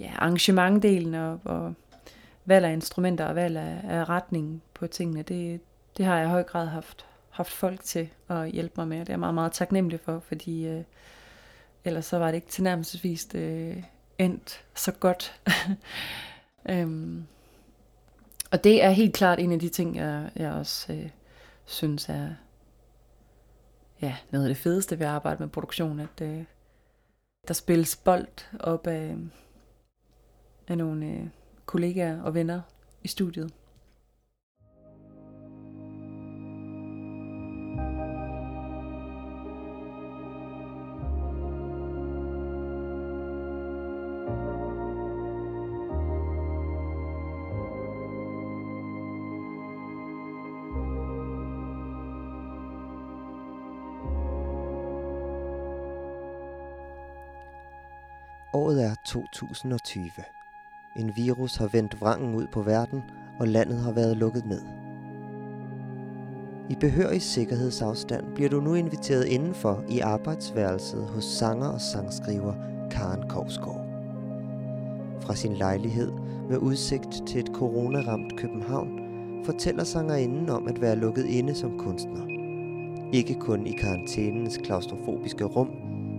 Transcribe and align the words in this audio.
ja, 0.00 0.12
arrangementdelen 0.16 1.14
og, 1.14 1.40
og 1.44 1.74
valg 2.44 2.64
af 2.64 2.72
instrumenter 2.72 3.24
og 3.24 3.34
valg 3.34 3.56
af, 3.56 3.80
af 3.84 4.08
retning 4.08 4.62
på 4.74 4.86
tingene, 4.86 5.22
det, 5.22 5.60
det 5.96 6.04
har 6.04 6.16
jeg 6.16 6.26
i 6.26 6.30
høj 6.30 6.42
grad 6.42 6.66
haft, 6.66 7.06
haft 7.30 7.52
folk 7.52 7.82
til 7.82 8.08
at 8.28 8.50
hjælpe 8.50 8.74
mig 8.76 8.88
med. 8.88 9.00
Det 9.00 9.08
er 9.08 9.12
jeg 9.12 9.20
meget, 9.20 9.34
meget 9.34 9.52
taknemmelig 9.52 10.00
for, 10.00 10.20
fordi 10.20 10.66
øh, 10.66 10.82
ellers 11.84 12.06
så 12.06 12.18
var 12.18 12.26
det 12.26 12.34
ikke 12.34 12.48
tilnærmelsesvist 12.48 13.34
øh, 13.34 13.82
endt 14.18 14.64
så 14.74 14.92
godt. 14.92 15.40
øhm, 16.70 17.26
og 18.50 18.64
det 18.64 18.82
er 18.84 18.90
helt 18.90 19.14
klart 19.14 19.38
en 19.38 19.52
af 19.52 19.58
de 19.58 19.68
ting, 19.68 19.96
jeg, 19.96 20.30
jeg 20.36 20.52
også 20.52 20.92
øh, 20.92 21.08
synes 21.64 22.08
er 22.08 22.28
ja, 24.02 24.16
noget 24.30 24.44
af 24.44 24.48
det 24.48 24.62
fedeste 24.62 24.98
ved 24.98 25.06
at 25.06 25.12
arbejde 25.12 25.42
med 25.42 25.48
produktion, 25.48 26.00
at 26.00 26.20
øh, 26.22 26.44
der 27.48 27.54
spilles 27.54 27.96
bold 27.96 28.28
op 28.60 28.86
af, 28.86 29.16
af 30.68 30.78
nogle 30.78 31.06
øh, 31.06 31.26
kollegaer 31.66 32.22
og 32.22 32.34
venner 32.34 32.60
i 33.04 33.08
studiet. 33.08 33.52
Året 58.56 58.84
er 58.84 58.94
2020. 59.06 60.10
En 60.98 61.16
virus 61.16 61.56
har 61.56 61.66
vendt 61.66 62.00
vrangen 62.00 62.34
ud 62.34 62.46
på 62.52 62.62
verden, 62.62 63.02
og 63.38 63.48
landet 63.48 63.78
har 63.78 63.92
været 63.92 64.16
lukket 64.16 64.46
ned. 64.46 64.60
I 66.70 66.74
behørig 66.80 67.22
sikkerhedsafstand 67.22 68.24
bliver 68.34 68.50
du 68.50 68.60
nu 68.60 68.74
inviteret 68.74 69.24
indenfor 69.24 69.84
i 69.88 70.00
arbejdsværelset 70.00 71.02
hos 71.02 71.24
sanger 71.24 71.68
og 71.68 71.80
sangskriver 71.80 72.54
Karen 72.90 73.28
Kovsgaard. 73.28 73.86
Fra 75.20 75.34
sin 75.34 75.52
lejlighed 75.52 76.12
med 76.48 76.58
udsigt 76.58 77.22
til 77.26 77.40
et 77.40 77.50
coronaramt 77.54 78.36
København 78.36 79.00
fortæller 79.44 79.84
sangerinden 79.84 80.50
om 80.50 80.68
at 80.68 80.80
være 80.80 80.96
lukket 80.96 81.24
inde 81.24 81.54
som 81.54 81.78
kunstner. 81.78 82.26
Ikke 83.12 83.34
kun 83.34 83.66
i 83.66 83.72
karantænens 83.72 84.58
klaustrofobiske 84.58 85.44
rum, 85.44 85.70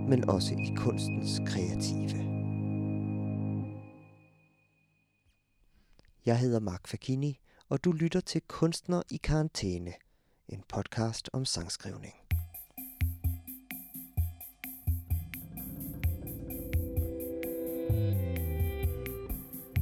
men 0.09 0.29
også 0.29 0.53
i 0.53 0.73
kunstens 0.75 1.41
kreative. 1.45 2.26
Jeg 6.27 6.39
hedder 6.39 6.59
Mark 6.59 6.87
Fakini, 6.87 7.39
og 7.69 7.83
du 7.83 7.91
lytter 7.91 8.19
til 8.19 8.41
Kunstner 8.47 9.01
i 9.11 9.17
karantæne, 9.17 9.93
en 10.49 10.63
podcast 10.69 11.29
om 11.33 11.45
sangskrivning. 11.45 12.13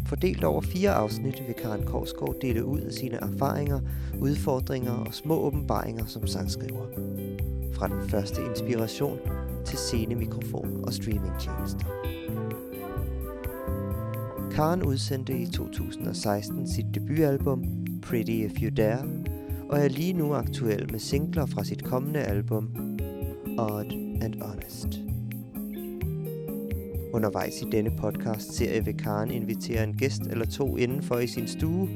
Fordelt 0.07 0.43
over 0.43 0.61
fire 0.61 0.91
afsnit 0.91 1.43
vil 1.47 1.55
Karen 1.55 1.85
Korsgaard 1.85 2.35
dele 2.41 2.65
ud 2.65 2.79
af 2.79 2.93
sine 2.93 3.15
erfaringer, 3.15 3.81
udfordringer 4.21 4.91
og 4.91 5.13
små 5.13 5.35
åbenbaringer 5.39 6.05
som 6.05 6.27
sangskriver. 6.27 6.85
Fra 7.73 7.87
den 7.87 8.09
første 8.09 8.41
inspiration 8.41 9.19
til 9.65 9.77
scenemikrofon 9.77 10.83
og 10.83 10.93
streamingtjenester. 10.93 11.85
Karen 14.55 14.83
udsendte 14.83 15.37
i 15.37 15.45
2016 15.45 16.67
sit 16.67 16.85
debutalbum 16.93 17.63
Pretty 18.01 18.31
If 18.31 18.61
You 18.61 18.69
Dare, 18.77 19.07
og 19.69 19.79
er 19.79 19.87
lige 19.87 20.13
nu 20.13 20.33
aktuel 20.33 20.91
med 20.91 20.99
singler 20.99 21.45
fra 21.45 21.63
sit 21.63 21.83
kommende 21.83 22.19
album 22.19 22.69
Odd 23.57 23.91
and 24.21 24.41
Honest. 24.41 24.87
Undervejs 27.13 27.61
i 27.61 27.65
denne 27.71 27.91
podcast 27.97 28.53
serie 28.53 28.85
vil 28.85 28.97
Karen 28.97 29.31
invitere 29.31 29.83
en 29.83 29.97
gæst 29.97 30.21
eller 30.21 30.45
to 30.45 30.77
indenfor 30.77 31.17
i 31.17 31.27
sin 31.27 31.47
stue, 31.47 31.89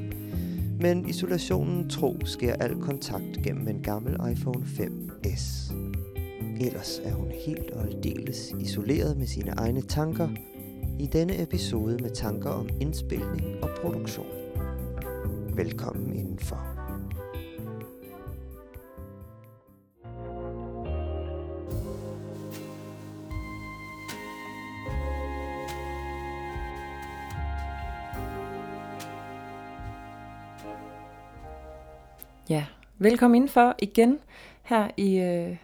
men 0.80 1.08
isolationen 1.08 1.88
tro 1.88 2.16
sker 2.24 2.52
al 2.52 2.80
kontakt 2.80 3.42
gennem 3.44 3.68
en 3.68 3.82
gammel 3.82 4.32
iPhone 4.32 4.64
5S. 4.64 5.74
Ellers 6.60 7.00
er 7.04 7.12
hun 7.12 7.28
helt 7.46 7.70
og 7.70 7.86
aldeles 7.86 8.54
isoleret 8.60 9.16
med 9.16 9.26
sine 9.26 9.50
egne 9.50 9.82
tanker 9.82 10.28
i 11.00 11.06
denne 11.06 11.42
episode 11.42 11.98
med 12.02 12.10
tanker 12.10 12.50
om 12.50 12.68
indspilning 12.80 13.62
og 13.62 13.70
produktion. 13.82 14.26
Velkommen 15.56 16.16
indenfor. 16.16 16.66
Ja, 32.48 32.64
velkommen 32.98 33.36
indenfor 33.36 33.74
igen 33.78 34.18
her 34.62 34.90
i, 34.96 35.18
øh, 35.18 35.56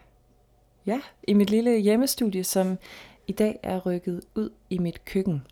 ja, 0.87 1.01
i 1.29 1.35
mit 1.35 1.51
lille 1.51 1.79
hjemmestudie, 1.79 2.45
som 2.45 2.79
i 3.27 3.33
dag 3.33 3.61
er 3.63 3.79
rykket 3.87 4.21
ud 4.35 4.51
i 4.71 4.79
mit 4.79 5.05
køkken. 5.05 5.43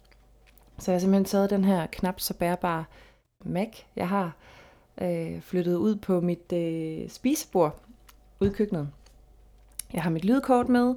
Så 0.79 0.91
jeg 0.91 0.95
har 0.95 1.01
simpelthen 1.01 1.25
taget 1.25 1.51
den 1.51 1.65
her 1.65 1.87
knap 1.87 2.21
så 2.21 2.35
bærbare 2.35 2.85
Mac, 3.45 3.69
jeg 3.97 4.09
har, 4.09 4.37
øh, 5.03 5.41
flyttet 5.41 5.77
ud 5.77 5.97
på 5.97 6.21
mit 6.21 6.53
øh, 6.53 7.09
spisebord 7.09 7.81
ude 8.41 8.51
i 8.51 8.53
køkkenet. 8.53 8.89
Jeg 9.93 10.03
har 10.03 10.11
mit 10.11 10.25
lydkort 10.25 10.69
med, 10.69 10.95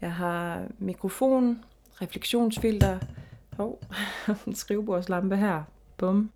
jeg 0.00 0.12
har 0.12 0.66
mikrofon, 0.78 1.64
refleksionsfilter, 2.02 2.98
oh, 3.58 3.74
en 4.46 4.54
skrivebordslampe 4.54 5.36
her, 5.36 5.62
bum. 5.96 6.30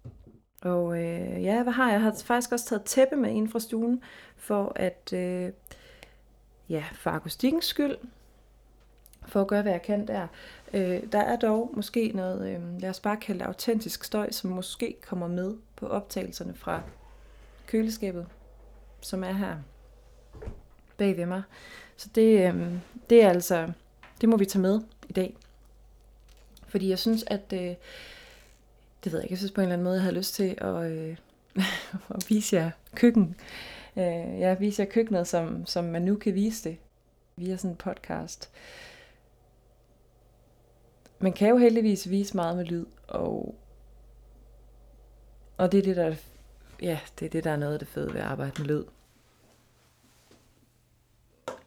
Og 0.62 1.02
øh, 1.02 1.42
ja, 1.42 1.62
hvad 1.62 1.72
har 1.72 1.84
jeg? 1.84 1.92
Jeg 1.92 2.02
har 2.02 2.14
faktisk 2.24 2.52
også 2.52 2.66
taget 2.66 2.82
tæppe 2.82 3.16
med 3.16 3.30
ind 3.30 3.48
fra 3.48 3.60
stuen, 3.60 4.02
for 4.36 4.72
at, 4.76 5.12
øh, 5.12 5.52
ja, 6.68 6.84
for 6.92 7.10
akustikkens 7.10 7.64
skyld, 7.64 7.96
for 9.28 9.40
at 9.40 9.46
gøre, 9.46 9.62
hvad 9.62 9.72
jeg 9.72 9.82
kan 9.82 10.06
der. 10.06 10.26
Øh, 10.74 11.02
der 11.12 11.20
er 11.20 11.36
dog 11.36 11.70
måske 11.74 12.12
noget, 12.14 12.50
øh, 12.50 12.80
lad 12.80 12.90
os 12.90 13.00
bare 13.00 13.16
kalde 13.16 13.38
det 13.38 13.46
autentisk 13.46 14.04
støj, 14.04 14.30
som 14.30 14.50
måske 14.50 14.96
kommer 15.06 15.28
med 15.28 15.54
på 15.76 15.86
optagelserne 15.86 16.54
fra 16.54 16.82
køleskabet, 17.66 18.26
som 19.00 19.24
er 19.24 19.32
her 19.32 19.56
bag 20.96 21.16
ved 21.16 21.26
mig. 21.26 21.42
Så 21.96 22.08
det, 22.14 22.54
øh, 22.54 22.72
det 23.10 23.22
er 23.22 23.28
altså, 23.28 23.72
det 24.20 24.28
må 24.28 24.36
vi 24.36 24.46
tage 24.46 24.62
med 24.62 24.80
i 25.08 25.12
dag. 25.12 25.36
Fordi 26.68 26.88
jeg 26.88 26.98
synes, 26.98 27.24
at, 27.26 27.52
øh, 27.52 27.74
det 29.04 29.12
ved 29.12 29.18
jeg 29.18 29.24
ikke, 29.24 29.32
jeg 29.32 29.38
synes 29.38 29.52
på 29.52 29.60
en 29.60 29.62
eller 29.62 29.72
anden 29.72 29.84
måde, 29.84 29.94
jeg 29.94 30.02
havde 30.02 30.16
lyst 30.16 30.34
til 30.34 30.58
at, 30.58 30.90
øh, 30.90 31.16
at 32.14 32.26
vise 32.28 32.56
jer 32.56 32.70
køkken. 32.94 33.36
Øh, 33.96 34.40
jeg 34.40 34.60
viser 34.60 34.84
jer 34.84 34.90
køkkenet, 34.90 35.28
som, 35.28 35.66
som 35.66 35.84
man 35.84 36.02
nu 36.02 36.16
kan 36.16 36.34
vise 36.34 36.68
det 36.68 36.76
via 37.36 37.56
sådan 37.56 37.70
en 37.70 37.76
podcast. 37.76 38.50
Man 41.20 41.32
kan 41.32 41.48
jo 41.48 41.56
heldigvis 41.56 42.10
vise 42.10 42.36
meget 42.36 42.56
med 42.56 42.64
lyd, 42.64 42.86
og, 43.08 43.54
og 45.56 45.72
det 45.72 45.78
er 45.78 45.82
det, 45.82 45.96
der, 45.96 46.14
ja, 46.82 47.00
det 47.18 47.26
er 47.26 47.30
det, 47.30 47.44
der 47.44 47.50
er 47.50 47.56
noget 47.56 47.72
af 47.72 47.78
det 47.78 47.88
fede 47.88 48.14
ved 48.14 48.20
at 48.20 48.26
arbejde 48.26 48.62
med 48.62 48.68
lyd. 48.68 48.84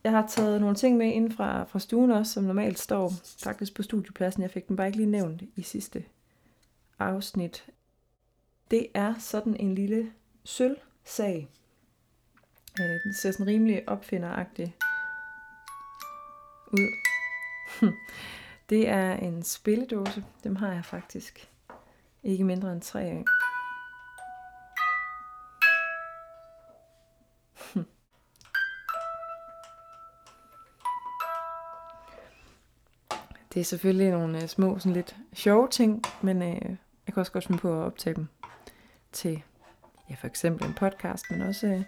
Jeg 0.03 0.11
har 0.11 0.27
taget 0.27 0.61
nogle 0.61 0.75
ting 0.75 0.97
med 0.97 1.07
ind 1.07 1.31
fra, 1.31 1.63
fra 1.63 1.79
stuen 1.79 2.11
også, 2.11 2.33
som 2.33 2.43
normalt 2.43 2.79
står 2.79 3.13
faktisk 3.43 3.75
på 3.75 3.83
studiepladsen. 3.83 4.43
Jeg 4.43 4.51
fik 4.51 4.67
dem 4.67 4.75
bare 4.75 4.87
ikke 4.87 4.97
lige 4.97 5.09
nævnt 5.09 5.43
i 5.55 5.61
sidste 5.61 6.05
afsnit. 6.99 7.65
Det 8.71 8.87
er 8.93 9.13
sådan 9.19 9.55
en 9.59 9.75
lille 9.75 10.11
sølvsag. 10.43 11.49
Øh, 12.79 12.85
den 13.03 13.13
ser 13.13 13.31
sådan 13.31 13.47
rimelig 13.47 13.89
opfinderagtig 13.89 14.75
ud. 16.71 16.87
Det 18.71 18.89
er 18.89 19.13
en 19.13 19.43
spilledåse. 19.43 20.25
Dem 20.43 20.55
har 20.55 20.73
jeg 20.73 20.85
faktisk 20.85 21.49
ikke 22.23 22.43
mindre 22.43 22.73
end 22.73 22.81
tre 22.81 23.01
af. 23.01 23.23
Det 33.53 33.59
er 33.59 33.63
selvfølgelig 33.63 34.11
nogle 34.11 34.41
øh, 34.41 34.47
små, 34.47 34.79
sådan 34.79 34.93
lidt 34.93 35.15
sjove 35.33 35.67
ting, 35.67 36.01
men 36.21 36.41
øh, 36.41 36.69
jeg 37.05 37.13
kan 37.13 37.17
også 37.17 37.31
godt 37.31 37.45
finde 37.45 37.61
på 37.61 37.73
at 37.73 37.85
optage 37.85 38.15
dem 38.15 38.27
til 39.11 39.43
ja, 40.09 40.15
for 40.15 40.27
eksempel 40.27 40.67
en 40.67 40.73
podcast, 40.73 41.25
men 41.31 41.41
også 41.41 41.67
øh, 41.67 41.83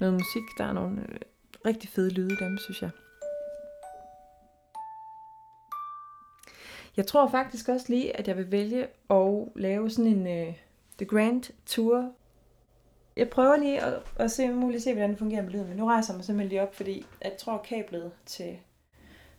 noget 0.00 0.14
musik. 0.14 0.42
Der 0.58 0.64
er 0.64 0.72
nogle 0.72 1.00
øh, 1.00 1.18
rigtig 1.66 1.90
fede 1.90 2.10
lyde 2.10 2.36
dem, 2.36 2.58
synes 2.58 2.82
jeg. 2.82 2.90
Jeg 6.96 7.06
tror 7.06 7.28
faktisk 7.28 7.68
også 7.68 7.86
lige, 7.88 8.16
at 8.16 8.28
jeg 8.28 8.36
vil 8.36 8.52
vælge 8.52 8.86
at 9.10 9.48
lave 9.56 9.90
sådan 9.90 10.26
en 10.26 10.48
uh, 10.48 10.54
The 10.98 11.06
Grand 11.06 11.42
Tour. 11.66 12.12
Jeg 13.16 13.28
prøver 13.28 13.56
lige 13.56 13.80
at, 13.80 14.02
at 14.16 14.30
se, 14.30 14.48
muligt 14.48 14.82
se, 14.82 14.92
hvordan 14.92 15.10
det 15.10 15.18
fungerer 15.18 15.42
med 15.42 15.50
lyden, 15.50 15.68
men 15.68 15.76
nu 15.76 15.86
rejser 15.86 16.12
jeg 16.12 16.16
mig 16.16 16.24
simpelthen 16.24 16.48
lige 16.48 16.62
op, 16.62 16.74
fordi 16.74 17.06
jeg 17.24 17.32
tror, 17.38 17.58
kablet 17.68 18.12
til 18.26 18.58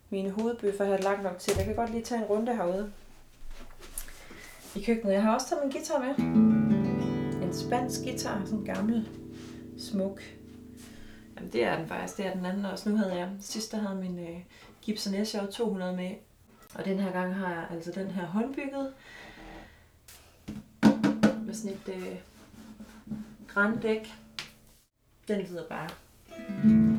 mine 0.10 0.30
hovedbøffer 0.30 0.86
har 0.86 0.98
lagt 0.98 1.24
nok 1.24 1.38
til. 1.40 1.54
Jeg 1.58 1.66
kan 1.66 1.76
godt 1.76 1.92
lige 1.92 2.04
tage 2.04 2.22
en 2.22 2.28
runde 2.28 2.56
herude 2.56 2.92
i 4.76 4.82
køkkenet. 4.84 5.14
Jeg 5.14 5.24
har 5.24 5.34
også 5.34 5.50
taget 5.50 5.64
min 5.64 5.72
guitar 5.72 6.00
med. 6.00 6.26
En 7.48 7.54
spansk 7.54 8.04
guitar, 8.04 8.42
sådan 8.46 8.60
en 8.60 8.66
gammel, 8.66 9.10
smuk. 9.78 10.22
Jamen 11.36 11.52
det 11.54 11.64
er 11.64 11.78
den 11.78 11.88
faktisk, 11.88 12.18
det 12.18 12.26
er 12.26 12.34
den 12.34 12.46
anden 12.46 12.66
også. 12.66 12.90
Nu 12.90 12.98
havde 12.98 13.16
jeg, 13.16 13.30
sidst 13.42 13.72
der 13.72 13.78
havde 13.78 14.02
min 14.02 14.20
øh, 14.20 14.38
Gibson 14.82 15.26
SJ 15.26 15.38
200 15.52 15.96
med, 15.96 16.12
og 16.76 16.86
den 16.86 17.00
her 17.00 17.12
gang 17.12 17.36
har 17.36 17.50
jeg 17.54 17.68
altså 17.72 17.92
den 17.92 18.12
her 18.12 18.26
håndbygget. 18.26 18.94
Med 21.46 21.54
sådan 21.54 21.78
et 21.78 21.96
øh, 21.96 22.18
grændæk. 23.48 24.14
Den 25.28 25.42
lyder 25.42 25.68
bare 25.68 25.90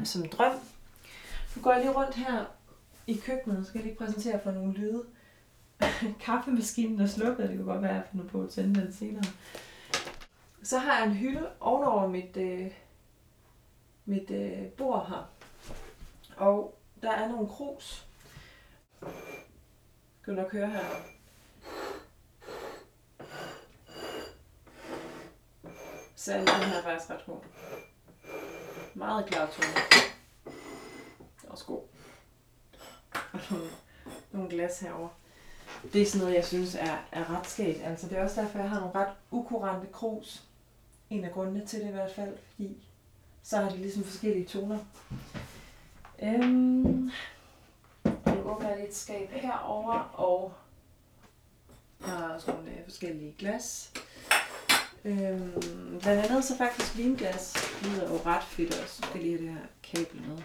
som 0.05 0.23
en 0.23 0.31
drøm. 0.31 0.53
Nu 1.57 1.63
går 1.63 1.73
jeg 1.73 1.81
lige 1.81 1.95
rundt 1.95 2.15
her 2.15 2.45
i 3.07 3.15
køkkenet, 3.15 3.67
skal 3.67 3.79
jeg 3.79 3.87
lige 3.87 3.99
præsentere 3.99 4.41
for 4.43 4.51
nogle 4.51 4.73
lyde. 4.73 5.05
Kaffemaskinen 6.25 7.01
er 7.01 7.07
slukket, 7.07 7.49
det 7.49 7.57
kunne 7.57 7.73
godt 7.73 7.83
være, 7.83 7.91
at 7.91 7.97
jeg 7.97 8.05
finder 8.11 8.27
på 8.27 8.43
at 8.43 8.51
tænde 8.51 8.81
den 8.81 8.93
senere. 8.93 9.25
Så 10.63 10.79
har 10.79 10.99
jeg 10.99 11.07
en 11.07 11.15
hylde 11.15 11.49
ovenover 11.61 12.09
mit, 12.09 12.37
øh, 12.37 12.71
mit 14.05 14.31
øh, 14.31 14.67
bord 14.67 15.09
her. 15.09 15.31
Og 16.37 16.79
der 17.03 17.11
er 17.11 17.29
nogle 17.29 17.49
krus. 17.49 18.07
Kan 20.27 20.37
du 20.37 20.43
nok 20.43 20.53
høre 20.53 20.71
her. 20.71 20.85
Så 26.17 26.33
den 26.33 26.49
her 26.49 26.79
er 26.79 26.83
faktisk 26.83 27.11
ret 27.11 27.27
god. 27.27 27.39
Meget 28.95 29.27
klar 29.27 29.47
tone. 29.47 29.69
Det 31.41 31.47
er 31.47 31.51
også 31.51 31.65
god. 31.65 31.83
Og 33.33 33.41
nogle, 33.51 33.67
nogle 34.33 34.51
glas 34.51 34.81
herover. 34.81 35.09
Det 35.93 36.03
er 36.03 36.07
sådan 36.07 36.21
noget, 36.21 36.35
jeg 36.37 36.45
synes 36.45 36.75
er, 36.75 36.97
er 37.13 37.39
ret 37.39 37.47
skægt. 37.47 37.83
Altså, 37.83 38.09
det 38.09 38.19
er 38.19 38.23
også 38.25 38.41
derfor, 38.41 38.59
jeg 38.59 38.71
har 38.71 38.81
nogle 38.81 38.95
ret 38.95 39.15
ukurante 39.31 39.87
krus. 39.93 40.43
En 41.11 41.25
af 41.25 41.33
grundene 41.33 41.67
til 41.67 41.81
det 41.81 41.89
i 41.89 41.93
hvert 41.93 42.13
fald, 42.15 42.37
fordi 42.51 42.87
så 43.43 43.57
har 43.57 43.71
de 43.71 43.77
ligesom 43.77 44.05
forskellige 44.05 44.47
toner. 44.47 44.79
Øhm, 46.23 47.11
åbner 48.47 48.69
jeg 48.69 48.89
et 48.89 48.95
skab 48.95 49.31
herover 49.31 49.99
og 49.99 50.53
der 52.01 52.07
har 52.07 52.35
også 52.35 52.51
nogle 52.53 52.71
øh, 52.71 52.85
forskellige 52.85 53.35
glas. 53.39 53.93
Øhm, 55.05 56.01
blandt 56.01 56.25
andet 56.25 56.45
så 56.45 56.57
faktisk 56.57 56.97
vinglas 56.97 57.57
lyder 57.85 58.09
jo 58.11 58.17
ret 58.27 58.43
fedt 58.43 58.71
også. 58.83 58.99
Jeg 59.03 59.09
skal 59.09 59.21
lige 59.21 59.39
have 59.39 59.49
det 59.49 59.55
her 59.55 59.67
kabel 59.83 60.23
med. 60.23 60.37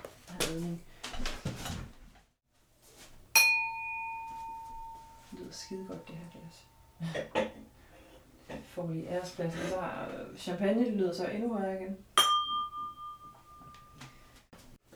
Det 5.31 5.39
lyder 5.39 5.51
skide 5.51 5.85
godt 5.87 6.07
det 6.07 6.15
her 6.15 6.31
glas. 6.31 6.67
Jeg 8.49 8.59
får 8.63 8.87
lige 8.87 9.09
æresplads. 9.09 9.53
Og 9.53 9.69
så 9.69 9.79
øh, 9.81 10.37
champagne, 10.37 10.85
det 10.85 10.93
lyder 10.93 11.13
så 11.13 11.27
endnu 11.27 11.53
højere 11.53 11.81
igen. 11.81 11.97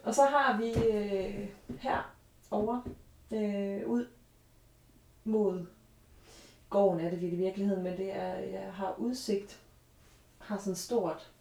Og 0.03 0.15
så 0.15 0.25
har 0.25 0.57
vi 0.57 0.73
øh, 0.89 1.47
her 1.79 2.14
over 2.55 2.81
øh, 3.31 3.87
ud 3.87 4.07
mod 5.23 5.65
gården 6.69 7.05
er 7.05 7.09
det 7.09 7.23
i 7.23 7.35
virkeligheden, 7.35 7.83
men 7.83 7.97
det 7.97 8.15
er, 8.15 8.33
jeg 8.35 8.73
har 8.73 8.95
udsigt, 8.97 9.61
har 10.39 10.57
sådan 10.57 10.73
et 10.73 10.77
stort 10.77 11.31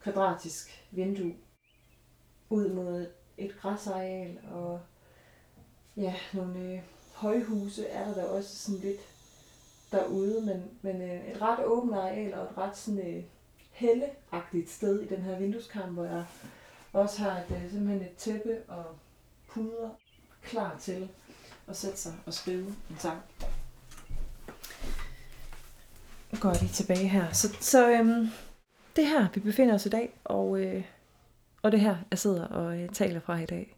kvadratisk 0.00 0.84
vindue 0.90 1.34
ud 2.50 2.68
mod 2.68 3.06
et 3.38 3.56
græsareal, 3.60 4.38
og 4.50 4.80
ja, 5.96 6.14
nogle 6.34 6.58
øh, 6.58 6.82
højhuse 7.14 7.86
er 7.86 8.04
der 8.08 8.14
da 8.14 8.24
også 8.24 8.56
sådan 8.56 8.80
lidt 8.80 9.00
derude, 9.92 10.46
men, 10.46 10.62
men 10.82 11.02
øh, 11.02 11.28
et 11.28 11.42
ret 11.42 11.64
åbent 11.64 11.94
areal 11.94 12.34
og 12.34 12.44
et 12.44 12.58
ret 12.58 12.76
sådan 12.76 13.16
øh, 13.16 13.24
helleagtigt 13.70 14.70
sted 14.70 15.00
i 15.00 15.06
den 15.06 15.22
her 15.22 15.38
vindueskamp, 15.38 15.92
hvor 15.92 16.04
jeg 16.04 16.24
også 16.92 17.22
har 17.22 17.40
et, 17.40 17.46
øh, 17.50 17.70
simpelthen 17.70 18.02
et 18.02 18.16
tæppe 18.16 18.62
og 18.68 18.84
puder 19.48 19.90
klar 20.46 20.76
til 20.80 21.08
at 21.68 21.76
sætte 21.76 21.98
sig 21.98 22.14
og 22.26 22.34
skrive 22.34 22.66
en 22.66 22.96
sang. 22.98 23.18
Nu 26.32 26.38
går 26.40 26.50
jeg 26.50 26.60
lige 26.60 26.72
tilbage 26.72 27.08
her. 27.08 27.32
Så, 27.32 27.56
så 27.60 27.90
øhm, 27.90 28.28
det 28.96 29.06
her, 29.06 29.28
vi 29.34 29.40
befinder 29.40 29.74
os 29.74 29.86
i 29.86 29.88
dag, 29.88 30.20
og, 30.24 30.60
øh, 30.60 30.84
og 31.62 31.72
det 31.72 31.80
her, 31.80 31.96
jeg 32.10 32.18
sidder 32.18 32.46
og 32.46 32.78
øh, 32.78 32.88
taler 32.88 33.20
fra 33.20 33.38
i 33.38 33.46
dag. 33.46 33.75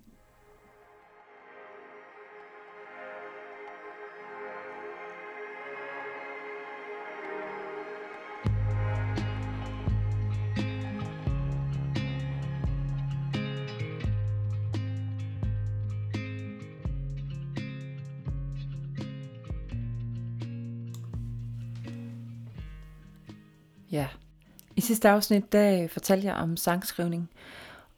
Sidste 24.88 25.08
afsnit, 25.08 25.52
der 25.52 25.82
øh, 25.82 25.88
fortalte 25.88 26.26
jeg 26.26 26.35
om 26.35 26.56
sangskrivning. 26.56 27.31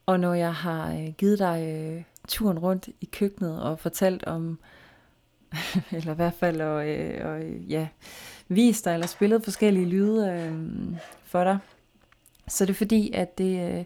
Og 0.07 0.21
når 0.21 0.35
jeg 0.35 0.55
har 0.55 0.93
øh, 0.93 1.09
givet 1.19 1.39
dig 1.39 1.67
øh, 1.69 2.03
turen 2.29 2.59
rundt 2.59 2.89
i 3.01 3.09
køkkenet 3.13 3.63
og 3.63 3.79
fortalt 3.79 4.25
om, 4.25 4.59
eller 5.93 6.13
i 6.13 6.17
hvert 6.17 6.35
fald 6.35 6.61
og, 6.61 6.75
og, 7.31 7.43
ja, 7.69 7.89
vist 8.49 8.85
dig 8.85 8.95
eller 8.95 9.07
spillet 9.07 9.45
forskellige 9.45 9.87
lyde 9.87 10.31
øh, 10.31 10.55
for 11.25 11.45
dig, 11.45 11.59
så 12.49 12.65
det 12.67 12.71
er 12.71 12.75
fordi, 12.75 13.13
at 13.15 13.39
det 13.39 13.79
øh, 13.79 13.85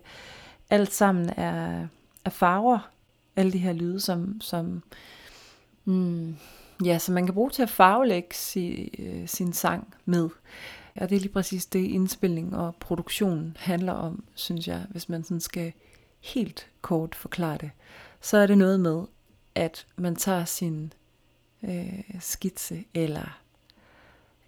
alt 0.71 0.93
sammen 0.93 1.31
er, 1.37 1.87
er 2.25 2.31
farver, 2.31 2.91
alle 3.37 3.53
de 3.53 3.59
her 3.59 3.73
lyde, 3.73 4.01
som, 4.01 4.41
som, 4.41 4.83
mm, 5.85 6.37
ja, 6.85 6.99
som 6.99 7.15
man 7.15 7.27
kan 7.27 7.35
bruge 7.35 7.51
til 7.51 7.63
at 7.63 7.71
farvelægge 7.71 8.35
si, 8.35 8.95
øh, 8.99 9.29
sin 9.29 9.53
sang 9.53 9.95
med. 10.05 10.29
Og 10.97 11.11
det 11.11 11.17
er 11.17 11.21
lige 11.21 11.33
præcis 11.33 11.67
det, 11.67 11.79
indspilning 11.79 12.57
og 12.57 12.77
produktion 12.77 13.57
handler 13.61 13.93
om, 13.93 14.25
synes 14.35 14.69
jeg, 14.69 14.87
hvis 14.91 15.09
man 15.09 15.25
sådan 15.25 15.41
skal 15.41 15.73
helt 16.21 16.71
kort 16.81 17.15
forklare 17.15 17.59
det. 17.59 17.71
Så 18.21 18.37
er 18.37 18.47
det 18.47 18.59
noget 18.59 18.81
med, 18.81 19.05
at 19.55 19.87
man 19.97 20.17
tager 20.17 20.45
sin 20.45 20.93
øh, 21.63 22.05
skitse, 22.21 22.85
eller, 22.95 23.41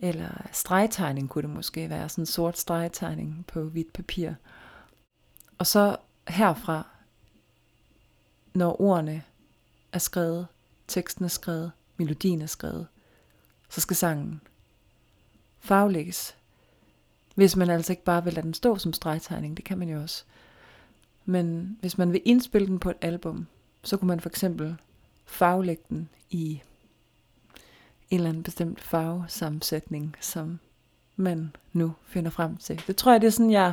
eller 0.00 0.49
stregtegning 0.53 1.29
kunne 1.29 1.43
det 1.43 1.50
måske 1.50 1.91
være, 1.91 2.09
sådan 2.09 2.23
en 2.23 2.26
sort 2.26 2.59
stregtegning 2.59 3.45
på 3.47 3.62
hvidt 3.62 3.93
papir. 3.93 4.33
Og 5.59 5.67
så 5.67 5.97
herfra, 6.29 6.87
når 8.55 8.81
ordene 8.81 9.23
er 9.93 9.99
skrevet, 9.99 10.47
teksten 10.88 11.25
er 11.25 11.29
skrevet, 11.29 11.73
melodien 11.97 12.43
er 12.43 12.47
skrevet, 12.47 12.87
så 13.71 13.81
skal 13.81 13.97
sangen 13.97 14.41
farvelægges. 15.61 16.37
Hvis 17.35 17.57
man 17.57 17.71
altså 17.71 17.93
ikke 17.93 18.05
bare 18.05 18.25
vil 18.25 18.33
lade 18.33 18.47
den 18.47 18.55
stå 18.55 18.79
som 18.79 18.93
stregtegning, 18.93 19.57
det 19.57 19.65
kan 19.65 19.79
man 19.79 19.89
jo 19.89 20.01
også. 20.01 20.25
Men 21.25 21.77
hvis 21.81 21.99
man 21.99 22.13
vil 22.13 22.23
indspille 22.25 22.67
den 22.67 22.79
på 22.79 22.91
et 22.91 22.97
album, 23.01 23.47
så 23.83 23.97
kunne 23.97 24.09
man 24.09 24.21
for 24.21 24.29
eksempel 24.29 24.77
farvelægge 25.25 25.83
den 25.89 26.09
i 26.31 26.63
en 28.11 28.19
eller 28.19 28.29
anden 28.29 28.43
bestemt 28.43 28.81
farvesammensætning, 28.81 30.17
som 30.21 30.59
man 31.17 31.57
nu 31.73 31.93
finder 32.07 32.31
frem 32.31 32.57
til. 32.57 32.83
Det 32.87 32.97
tror 32.97 33.13
jeg, 33.13 33.21
det 33.21 33.27
er 33.27 33.31
sådan, 33.31 33.51
jeg 33.51 33.73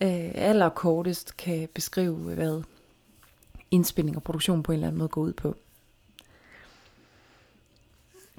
øh, 0.00 0.30
allerkortest 0.34 1.36
kan 1.36 1.68
beskrive, 1.74 2.16
hvad 2.16 2.62
indspilning 3.70 4.16
og 4.16 4.22
produktion 4.22 4.62
på 4.62 4.72
en 4.72 4.76
eller 4.76 4.86
anden 4.86 4.98
måde 4.98 5.08
går 5.08 5.20
ud 5.20 5.32
på. 5.32 5.56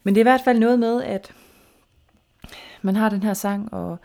Men 0.04 0.16
det 0.16 0.22
er 0.22 0.24
i 0.24 0.32
hvert 0.32 0.44
fald 0.46 0.60
noget 0.60 0.80
med, 0.80 1.04
at 1.04 1.34
man 2.82 2.96
har 2.96 3.10
den 3.10 3.24
her 3.24 3.34
sang, 3.34 3.74
og, 3.74 3.98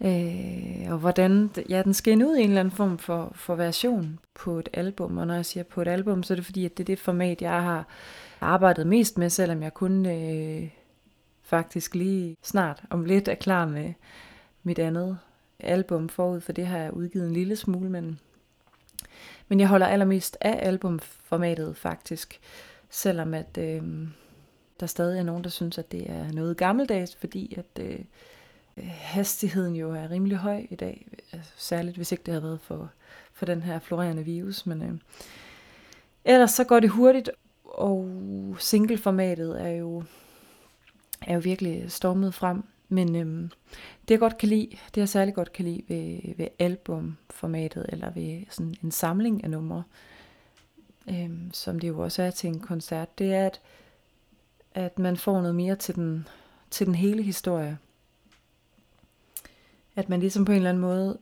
øh, 0.00 0.92
og 0.92 0.98
hvordan 0.98 1.50
ja, 1.68 1.82
den 1.82 1.94
skal 1.94 2.24
ud 2.24 2.36
i 2.36 2.42
en 2.42 2.48
eller 2.48 2.60
anden 2.60 2.76
form 2.76 2.98
for, 2.98 3.32
for 3.34 3.54
version 3.54 4.18
på 4.34 4.58
et 4.58 4.68
album. 4.72 5.18
Og 5.18 5.26
når 5.26 5.34
jeg 5.34 5.46
siger 5.46 5.64
på 5.64 5.82
et 5.82 5.88
album, 5.88 6.22
så 6.22 6.34
er 6.34 6.36
det 6.36 6.44
fordi, 6.44 6.64
at 6.64 6.78
det 6.78 6.82
er 6.82 6.86
det 6.86 6.98
format, 6.98 7.42
jeg 7.42 7.62
har 7.62 7.86
arbejdet 8.40 8.86
mest 8.86 9.18
med, 9.18 9.30
selvom 9.30 9.62
jeg 9.62 9.74
kun 9.74 10.06
øh, 10.06 10.68
faktisk 11.42 11.94
lige 11.94 12.36
snart 12.42 12.82
om 12.90 13.04
lidt 13.04 13.28
er 13.28 13.34
klar 13.34 13.66
med 13.66 13.92
mit 14.62 14.78
andet 14.78 15.18
album 15.60 16.08
forud, 16.08 16.40
for 16.40 16.52
det 16.52 16.66
har 16.66 16.78
jeg 16.78 16.94
udgivet 16.94 17.26
en 17.26 17.32
lille 17.32 17.56
smule, 17.56 17.90
men, 17.90 18.20
men 19.48 19.60
jeg 19.60 19.68
holder 19.68 19.86
allermest 19.86 20.36
af 20.40 20.58
albumformatet 20.66 21.76
faktisk, 21.76 22.40
selvom 22.90 23.34
at... 23.34 23.58
Øh, 23.58 23.82
der 24.80 24.86
stadig 24.86 25.18
er 25.18 25.22
nogen, 25.22 25.44
der 25.44 25.50
synes, 25.50 25.78
at 25.78 25.92
det 25.92 26.10
er 26.10 26.32
noget 26.32 26.56
gammeldags, 26.56 27.16
fordi 27.16 27.54
at 27.58 27.84
øh, 27.84 27.98
hastigheden 28.86 29.76
jo 29.76 29.94
er 29.94 30.10
rimelig 30.10 30.36
høj 30.36 30.66
i 30.70 30.74
dag, 30.74 31.06
altså, 31.32 31.50
særligt 31.56 31.96
hvis 31.96 32.12
ikke 32.12 32.22
det 32.26 32.34
havde 32.34 32.44
været 32.44 32.60
for, 32.60 32.90
for 33.32 33.46
den 33.46 33.62
her 33.62 33.78
florerende 33.78 34.24
virus. 34.24 34.66
Men 34.66 34.82
øh, 34.82 34.98
ellers 36.24 36.50
så 36.50 36.64
går 36.64 36.80
det 36.80 36.90
hurtigt, 36.90 37.30
og 37.64 38.08
singleformatet 38.58 39.62
er 39.62 39.68
jo, 39.68 40.02
er 41.22 41.34
jo 41.34 41.40
virkelig 41.40 41.92
stormet 41.92 42.34
frem. 42.34 42.64
Men 42.88 43.16
øhm, 43.16 43.50
det 44.02 44.10
jeg 44.10 44.18
godt 44.18 44.38
kan 44.38 44.48
lide, 44.48 44.68
det 44.94 45.00
jeg 45.00 45.08
særlig 45.08 45.34
godt 45.34 45.52
kan 45.52 45.64
lide 45.64 45.82
ved, 45.88 46.34
ved 46.36 46.48
albumformatet, 46.58 47.86
eller 47.88 48.10
ved 48.10 48.42
sådan 48.50 48.74
en 48.82 48.90
samling 48.90 49.44
af 49.44 49.50
numre, 49.50 49.82
øhm, 51.10 51.50
som 51.52 51.80
det 51.80 51.88
jo 51.88 51.98
også 51.98 52.22
er 52.22 52.30
til 52.30 52.48
en 52.48 52.60
koncert, 52.60 53.18
det 53.18 53.34
er, 53.34 53.46
at, 53.46 53.60
at 54.74 54.98
man 54.98 55.16
får 55.16 55.40
noget 55.40 55.54
mere 55.54 55.76
til 55.76 55.94
den, 55.94 56.28
til 56.70 56.86
den 56.86 56.94
hele 56.94 57.22
historie. 57.22 57.78
At 59.96 60.08
man 60.08 60.20
ligesom 60.20 60.44
på 60.44 60.52
en 60.52 60.56
eller 60.56 60.70
anden 60.70 60.80
måde 60.80 61.18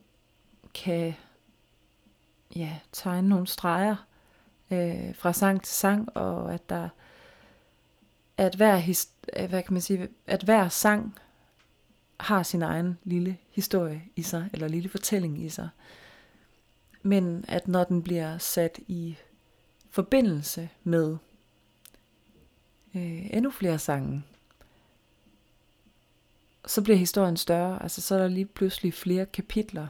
kan 0.75 1.15
ja, 2.57 2.79
tegne 2.93 3.29
nogle 3.29 3.47
streger 3.47 4.07
øh, 4.71 5.15
fra 5.15 5.33
sang 5.33 5.63
til 5.63 5.75
sang, 5.75 6.17
og 6.17 6.55
at 6.55 6.69
der 6.69 6.89
at 8.37 8.55
hver, 8.55 8.77
his, 8.77 9.09
hvad 9.33 9.63
kan 9.63 9.73
man 9.73 9.81
sige, 9.81 10.09
at 10.27 10.43
hver 10.43 10.69
sang 10.69 11.19
har 12.21 12.43
sin 12.43 12.63
egen 12.63 12.99
lille 13.05 13.39
historie 13.51 14.03
i 14.17 14.23
sig, 14.23 14.51
eller 14.53 14.69
lille 14.69 14.89
fortælling 14.89 15.45
i 15.45 15.49
sig. 15.49 15.69
Men 17.03 17.45
at 17.49 17.69
når 17.69 17.85
den 17.85 18.03
bliver 18.03 18.39
sat 18.39 18.79
i 18.87 19.17
forbindelse 19.91 20.69
med 20.85 21.17
øh, 22.95 23.37
endnu 23.37 23.51
flere 23.51 23.79
sange, 23.79 24.23
så 26.67 26.83
bliver 26.83 26.97
historien 26.97 27.37
større. 27.37 27.83
Altså 27.83 28.01
så 28.01 28.15
er 28.15 28.19
der 28.19 28.29
lige 28.29 28.47
pludselig 28.47 28.95
flere 28.95 29.27
kapitler 29.27 29.87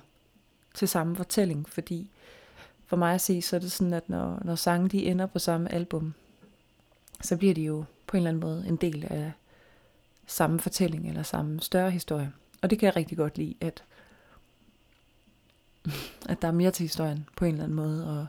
til 0.74 0.88
samme 0.88 1.16
fortælling, 1.16 1.68
fordi 1.68 2.10
for 2.86 2.96
mig 2.96 3.14
at 3.14 3.20
se, 3.20 3.42
så 3.42 3.56
er 3.56 3.60
det 3.60 3.72
sådan, 3.72 3.94
at 3.94 4.08
når, 4.08 4.40
når 4.44 4.54
sange 4.54 4.88
de 4.88 5.06
ender 5.06 5.26
på 5.26 5.38
samme 5.38 5.72
album, 5.72 6.14
så 7.20 7.36
bliver 7.36 7.54
de 7.54 7.62
jo 7.62 7.84
på 8.06 8.16
en 8.16 8.18
eller 8.18 8.30
anden 8.30 8.40
måde 8.40 8.68
en 8.68 8.76
del 8.76 9.06
af 9.10 9.32
samme 10.26 10.60
fortælling 10.60 11.08
eller 11.08 11.22
samme 11.22 11.60
større 11.60 11.90
historie. 11.90 12.32
Og 12.62 12.70
det 12.70 12.78
kan 12.78 12.86
jeg 12.86 12.96
rigtig 12.96 13.18
godt 13.18 13.38
lide, 13.38 13.54
at, 13.60 13.84
at 16.28 16.42
der 16.42 16.48
er 16.48 16.52
mere 16.52 16.70
til 16.70 16.84
historien 16.84 17.28
på 17.36 17.44
en 17.44 17.52
eller 17.52 17.64
anden 17.64 17.76
måde. 17.76 18.18
Og 18.18 18.26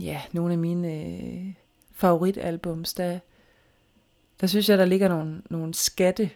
ja, 0.00 0.22
nogle 0.32 0.52
af 0.52 0.58
mine 0.58 0.94
øh, 0.94 1.52
favoritalbums, 2.02 2.94
der, 2.94 3.18
der 4.40 4.46
synes 4.46 4.68
jeg, 4.68 4.78
der 4.78 4.84
ligger 4.84 5.08
nogle, 5.08 5.42
nogle 5.50 5.74
skatte 5.74 6.30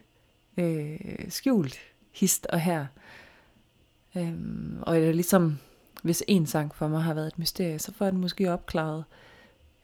øh, 0.56 0.98
skjult 1.28 1.78
hist 2.12 2.46
og 2.46 2.60
her. 2.60 2.86
Øhm, 4.16 4.82
og 4.82 4.96
det 4.96 5.08
er 5.08 5.12
ligesom, 5.12 5.58
hvis 6.02 6.22
en 6.28 6.46
sang 6.46 6.74
for 6.74 6.88
mig 6.88 7.02
har 7.02 7.14
været 7.14 7.26
et 7.26 7.38
mysterie, 7.38 7.78
så 7.78 7.92
får 7.92 8.10
den 8.10 8.20
måske 8.20 8.52
opklaret, 8.52 9.04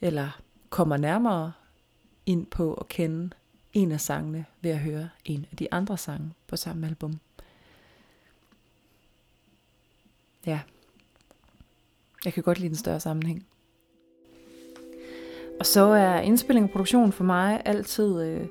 eller 0.01 0.41
kommer 0.71 0.97
nærmere 0.97 1.53
ind 2.27 2.47
på 2.47 2.75
at 2.75 2.89
kende 2.89 3.31
en 3.73 3.93
af 3.93 4.01
sangene 4.01 4.45
ved 4.61 4.71
at 4.71 4.79
høre 4.79 5.09
en 5.25 5.47
af 5.51 5.57
de 5.57 5.73
andre 5.73 5.99
sange 5.99 6.33
på 6.47 6.57
samme 6.57 6.87
album. 6.87 7.21
Ja, 10.47 10.61
jeg 12.25 12.33
kan 12.33 12.43
godt 12.43 12.59
lide 12.59 12.69
den 12.69 12.77
større 12.77 13.01
sammenhæng. 13.01 13.47
Og 15.63 15.67
så 15.67 15.85
er 15.85 16.21
indspilling 16.21 16.65
og 16.65 16.71
produktion 16.71 17.13
for 17.13 17.25
mig 17.25 17.63
altid, 17.65 18.23
øh, 18.23 18.47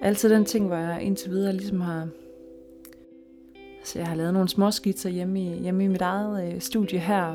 altid 0.00 0.30
den 0.30 0.44
ting, 0.44 0.66
hvor 0.66 0.76
jeg 0.76 1.02
indtil 1.02 1.30
videre 1.30 1.52
ligesom 1.52 1.80
har... 1.80 2.08
Altså 3.78 3.98
jeg 3.98 4.08
har 4.08 4.14
lavet 4.14 4.32
nogle 4.32 4.48
små 4.48 4.70
skitser 4.70 5.10
hjemme 5.10 5.40
i, 5.40 5.58
hjemme 5.58 5.84
i 5.84 5.88
mit 5.88 6.00
eget 6.00 6.54
øh, 6.54 6.60
studie 6.60 6.98
her. 6.98 7.34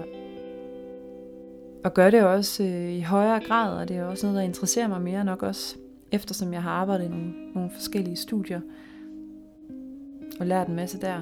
Og 1.83 1.93
gør 1.93 2.09
det 2.09 2.23
også 2.23 2.63
øh, 2.63 2.93
i 2.93 3.01
højere 3.01 3.39
grad, 3.39 3.77
og 3.81 3.87
det 3.87 3.97
er 3.97 4.03
også 4.03 4.25
noget, 4.25 4.37
der 4.37 4.43
interesserer 4.43 4.87
mig 4.87 5.01
mere 5.01 5.23
nok 5.23 5.43
også 5.43 5.77
eftersom 6.11 6.53
jeg 6.53 6.63
har 6.63 6.71
arbejdet 6.71 7.05
i 7.05 7.09
nogle, 7.09 7.33
nogle 7.55 7.69
forskellige 7.75 8.17
studier 8.17 8.61
og 10.39 10.45
lært 10.45 10.67
en 10.67 10.75
masse 10.75 11.01
der. 11.01 11.21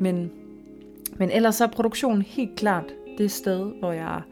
Men, 0.00 0.30
men 1.16 1.30
ellers 1.30 1.54
så 1.54 1.64
er 1.64 1.68
produktionen 1.68 2.22
helt 2.22 2.56
klart 2.56 2.94
det 3.18 3.30
sted, 3.30 3.72
hvor 3.80 3.92
jeg 3.92 4.22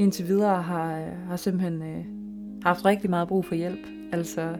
indtil 0.00 0.28
videre 0.28 0.62
har, 0.62 1.10
har 1.28 1.36
simpelthen 1.36 1.82
øh, 1.82 2.04
haft 2.62 2.84
rigtig 2.84 3.10
meget 3.10 3.28
brug 3.28 3.44
for 3.44 3.54
hjælp. 3.54 3.86
Altså 4.12 4.56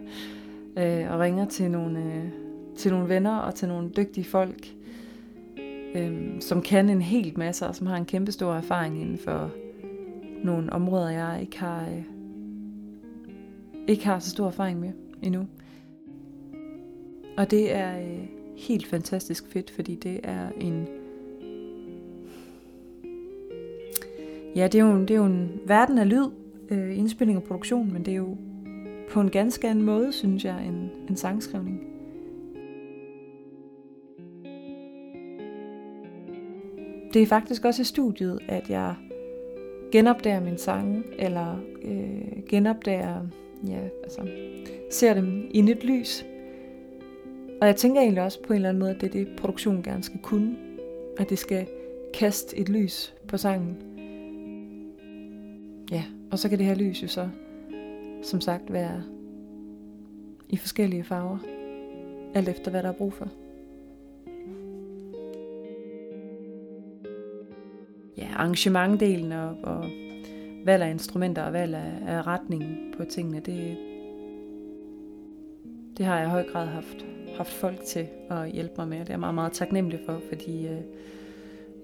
øh, 0.76 1.12
og 1.12 1.20
ringer 1.20 1.44
til 1.44 1.70
nogle, 1.70 1.98
øh, 1.98 2.30
til 2.76 2.92
nogle 2.92 3.08
venner 3.08 3.36
og 3.36 3.54
til 3.54 3.68
nogle 3.68 3.90
dygtige 3.96 4.24
folk, 4.24 4.74
øh, 5.94 6.40
som 6.40 6.62
kan 6.62 6.88
en 6.88 7.02
helt 7.02 7.38
masse 7.38 7.66
og 7.66 7.74
som 7.74 7.86
har 7.86 7.96
en 7.96 8.04
kæmpe 8.04 8.32
stor 8.32 8.54
erfaring 8.54 9.00
inden 9.00 9.18
for 9.18 9.50
nogle 10.44 10.72
områder, 10.72 11.10
jeg 11.10 11.38
ikke 11.40 11.58
har, 11.58 11.82
øh, 11.82 12.02
ikke 13.88 14.06
har 14.06 14.18
så 14.18 14.30
stor 14.30 14.46
erfaring 14.46 14.80
med 14.80 14.92
endnu. 15.22 15.46
Og 17.36 17.50
det 17.50 17.74
er 17.74 17.98
øh, 17.98 18.28
helt 18.56 18.86
fantastisk 18.86 19.48
fedt, 19.48 19.70
fordi 19.70 19.94
det 19.94 20.20
er 20.22 20.48
en... 20.60 20.99
Ja, 24.56 24.64
det 24.64 24.80
er 24.80 24.84
jo, 24.84 25.00
det 25.00 25.10
er 25.10 25.14
jo 25.14 25.24
en 25.24 25.60
verden 25.66 25.98
af 25.98 26.08
lyd, 26.08 26.30
øh, 26.70 26.98
indspilling 26.98 27.38
og 27.38 27.44
produktion, 27.44 27.92
men 27.92 28.04
det 28.04 28.12
er 28.12 28.16
jo 28.16 28.36
på 29.10 29.20
en 29.20 29.30
ganske 29.30 29.68
anden 29.68 29.84
måde, 29.84 30.12
synes 30.12 30.44
jeg, 30.44 30.66
en, 30.66 30.90
en 31.08 31.16
sangskrivning. 31.16 31.80
Det 37.14 37.22
er 37.22 37.26
faktisk 37.26 37.64
også 37.64 37.82
i 37.82 37.84
studiet, 37.84 38.38
at 38.48 38.70
jeg 38.70 38.94
genopdager 39.92 40.40
min 40.40 40.58
sang, 40.58 41.04
eller 41.18 41.56
øh, 41.82 42.42
genopdager 42.48 43.26
ja, 43.68 43.80
altså, 44.02 44.28
ser 44.90 45.14
dem 45.14 45.48
i 45.50 45.60
nyt 45.60 45.84
lys. 45.84 46.24
Og 47.60 47.66
jeg 47.66 47.76
tænker 47.76 48.00
egentlig 48.00 48.22
også 48.22 48.42
på 48.42 48.52
en 48.52 48.56
eller 48.56 48.68
anden 48.68 48.80
måde, 48.80 48.90
at 48.90 49.00
det 49.00 49.06
er 49.06 49.12
det, 49.12 49.28
produktion 49.36 49.82
gerne 49.82 50.02
skal 50.02 50.20
kunne. 50.22 50.56
At 51.18 51.30
det 51.30 51.38
skal 51.38 51.66
kaste 52.14 52.58
et 52.58 52.68
lys 52.68 53.14
på 53.28 53.36
sangen. 53.36 53.89
Og 56.30 56.38
så 56.38 56.48
kan 56.48 56.58
det 56.58 56.66
her 56.66 56.74
lys 56.74 57.02
jo 57.02 57.08
så, 57.08 57.28
som 58.22 58.40
sagt, 58.40 58.72
være 58.72 59.02
i 60.48 60.56
forskellige 60.56 61.04
farver. 61.04 61.38
Alt 62.34 62.48
efter, 62.48 62.70
hvad 62.70 62.82
der 62.82 62.88
er 62.88 62.92
brug 62.92 63.12
for. 63.12 63.28
Ja, 68.16 68.28
arrangementdelen 68.34 69.32
og, 69.32 69.56
og 69.62 69.84
valg 70.64 70.82
af 70.82 70.90
instrumenter 70.90 71.42
og 71.42 71.52
valg 71.52 71.74
af, 71.74 71.92
af 72.06 72.26
retning 72.26 72.94
på 72.96 73.04
tingene, 73.04 73.40
det, 73.40 73.76
det 75.98 76.06
har 76.06 76.18
jeg 76.18 76.26
i 76.26 76.30
høj 76.30 76.44
grad 76.52 76.66
haft, 76.66 77.06
haft 77.36 77.52
folk 77.52 77.84
til 77.84 78.06
at 78.30 78.50
hjælpe 78.50 78.74
mig 78.78 78.88
med. 78.88 78.98
Det 78.98 79.08
er 79.08 79.12
jeg 79.12 79.20
meget, 79.20 79.34
meget 79.34 79.52
taknemmelig 79.52 80.00
for, 80.06 80.20
fordi 80.28 80.66
øh, 80.66 80.80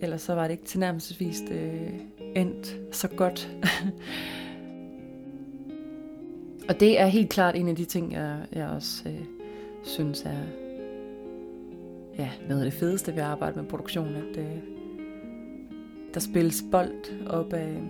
ellers 0.00 0.22
så 0.22 0.34
var 0.34 0.42
det 0.42 0.50
ikke 0.50 0.64
tilnærmelsesvis 0.64 1.42
øh, 1.50 2.00
endt 2.34 2.80
så 2.92 3.08
godt. 3.08 3.50
og 6.68 6.80
det 6.80 7.00
er 7.00 7.06
helt 7.06 7.30
klart 7.30 7.56
en 7.56 7.68
af 7.68 7.76
de 7.76 7.84
ting, 7.84 8.12
jeg, 8.12 8.38
jeg 8.52 8.68
også 8.68 9.08
øh, 9.08 9.24
synes 9.82 10.22
er 10.22 10.66
ja, 12.18 12.30
noget 12.48 12.64
af 12.64 12.70
det 12.70 12.80
fedeste 12.80 13.12
ved 13.12 13.22
at 13.22 13.28
arbejde 13.28 13.60
med 13.60 13.68
produktion, 13.68 14.16
at 14.16 14.36
øh, 14.36 14.56
der 16.14 16.20
spilles 16.20 16.64
bold 16.70 17.26
op 17.26 17.52
af, 17.52 17.82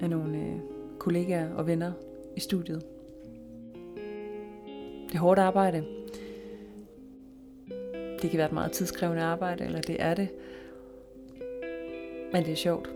af 0.00 0.10
nogle 0.10 0.38
øh, 0.38 0.56
kollegaer 0.98 1.54
og 1.54 1.66
venner 1.66 1.92
i 2.36 2.40
studiet. 2.40 2.82
Det 5.08 5.14
er 5.14 5.18
hårdt 5.18 5.40
arbejde. 5.40 5.84
Det 8.22 8.30
kan 8.30 8.38
være 8.38 8.46
et 8.46 8.52
meget 8.52 8.72
tidskrævende 8.72 9.22
arbejde, 9.22 9.64
eller 9.64 9.80
det 9.80 9.96
er 9.98 10.14
det. 10.14 10.28
Men 12.32 12.44
det 12.44 12.52
er 12.52 12.56
sjovt. 12.56 12.88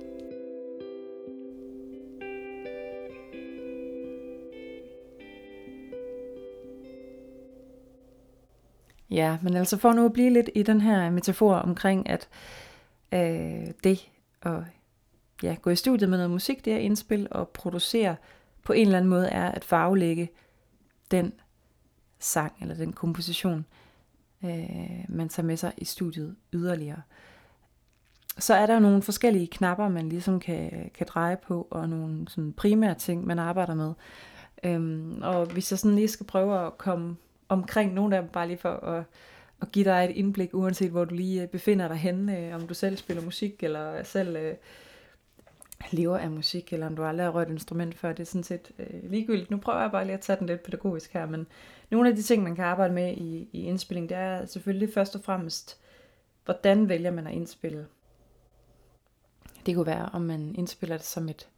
Ja, 9.11 9.39
men 9.43 9.57
altså 9.57 9.77
for 9.77 9.93
nu 9.93 10.05
at 10.05 10.13
blive 10.13 10.31
lidt 10.31 10.51
i 10.55 10.63
den 10.63 10.81
her 10.81 11.11
metafor 11.11 11.55
omkring, 11.55 12.09
at 12.09 12.29
øh, 13.13 13.67
det 13.85 14.09
at 14.43 14.63
ja, 15.43 15.57
gå 15.63 15.71
i 15.71 15.77
studiet 15.77 16.11
med 16.11 16.19
noget 16.19 16.31
musik, 16.31 16.65
det 16.65 16.73
at 16.73 16.81
indspil 16.81 17.29
og 17.31 17.49
producere 17.49 18.17
på 18.65 18.73
en 18.73 18.87
eller 18.87 18.99
anden 18.99 19.11
måde 19.11 19.29
er 19.29 19.51
at 19.51 19.65
farvelægge 19.65 20.31
den 21.11 21.33
sang 22.19 22.53
eller 22.61 22.75
den 22.75 22.93
komposition, 22.93 23.67
øh, 24.45 25.05
man 25.09 25.29
tager 25.29 25.47
med 25.47 25.57
sig 25.57 25.73
i 25.77 25.85
studiet 25.85 26.37
yderligere 26.53 27.03
så 28.39 28.55
er 28.55 28.67
der 28.67 28.79
nogle 28.79 29.03
forskellige 29.03 29.47
knapper, 29.47 29.89
man 29.89 30.09
ligesom 30.09 30.41
kan, 30.41 30.91
kan 30.95 31.07
dreje 31.11 31.37
på, 31.37 31.67
og 31.71 31.89
nogle 31.89 32.29
sådan 32.29 32.53
primære 32.53 32.95
ting, 32.95 33.27
man 33.27 33.39
arbejder 33.39 33.75
med. 33.75 33.93
Øhm, 34.65 35.23
og 35.23 35.47
hvis 35.47 35.73
jeg 35.73 35.79
sådan 35.79 35.95
lige 35.95 36.09
skal 36.09 36.27
prøve 36.27 36.67
at 36.67 36.79
komme 36.79 37.17
omkring 37.49 37.95
nogle 37.95 38.17
af 38.17 38.23
dem, 38.23 38.31
bare 38.31 38.47
lige 38.47 38.59
for 38.59 38.71
at, 38.71 39.05
at 39.63 39.73
give 39.73 39.85
dig 39.85 40.05
et 40.05 40.17
indblik, 40.17 40.55
uanset 40.55 40.91
hvor 40.91 41.05
du 41.05 41.15
lige 41.15 41.43
øh, 41.43 41.49
befinder 41.49 41.89
dig 41.89 41.97
henne, 41.97 42.39
øh, 42.39 42.55
om 42.55 42.67
du 42.67 42.75
selv 42.75 42.97
spiller 42.97 43.23
musik, 43.25 43.63
eller 43.63 44.03
selv 44.03 44.37
øh, 44.37 44.55
lever 45.91 46.19
af 46.19 46.31
musik, 46.31 46.73
eller 46.73 46.87
om 46.87 46.97
du 46.97 47.05
aldrig 47.05 47.27
har 47.27 47.33
rørt 47.33 47.49
et 47.49 47.53
instrument 47.53 47.95
før, 47.95 48.13
det 48.13 48.21
er 48.21 48.27
sådan 48.27 48.43
set 48.43 48.71
øh, 48.79 49.11
ligegyldigt. 49.11 49.51
Nu 49.51 49.57
prøver 49.57 49.81
jeg 49.81 49.91
bare 49.91 50.05
lige 50.05 50.15
at 50.15 50.21
tage 50.21 50.39
den 50.39 50.47
lidt 50.47 50.63
pædagogisk 50.63 51.13
her, 51.13 51.27
men 51.27 51.47
nogle 51.91 52.09
af 52.09 52.17
de 52.17 52.23
ting, 52.23 52.43
man 52.43 52.55
kan 52.55 52.65
arbejde 52.65 52.95
med 52.95 53.13
i, 53.13 53.49
i 53.53 53.63
indspilling, 53.63 54.09
det 54.09 54.17
er 54.17 54.47
selvfølgelig 54.47 54.95
først 54.95 55.15
og 55.15 55.21
fremmest, 55.25 55.81
hvordan 56.45 56.89
vælger 56.89 57.11
man 57.11 57.27
at 57.27 57.33
indspille. 57.33 57.87
Det 59.67 59.75
kunne 59.75 59.87
være, 59.87 60.09
om 60.13 60.23
man 60.23 60.55
indspiller 60.55 60.97
det 60.97 61.07
som 61.07 61.29
et 61.29 61.49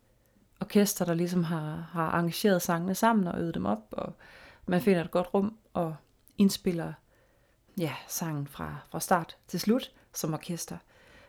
orkester, 0.61 1.05
der 1.05 1.15
ligesom 1.15 1.45
har, 1.45 1.89
har 1.93 2.03
arrangeret 2.03 2.63
sangene 2.63 2.95
sammen 2.95 3.27
og 3.27 3.41
øvet 3.41 3.55
dem 3.55 3.67
op, 3.67 3.83
og 3.91 4.13
man 4.67 4.81
finder 4.81 5.05
et 5.05 5.11
godt 5.11 5.35
rum 5.35 5.57
og 5.75 5.97
indspiller 6.39 6.93
ja, 7.79 7.95
sangen 8.09 8.47
fra, 8.47 8.77
fra 8.91 9.01
start 9.01 9.37
til 9.49 9.61
slut 9.61 9.93
som 10.15 10.35
orkester. 10.35 10.77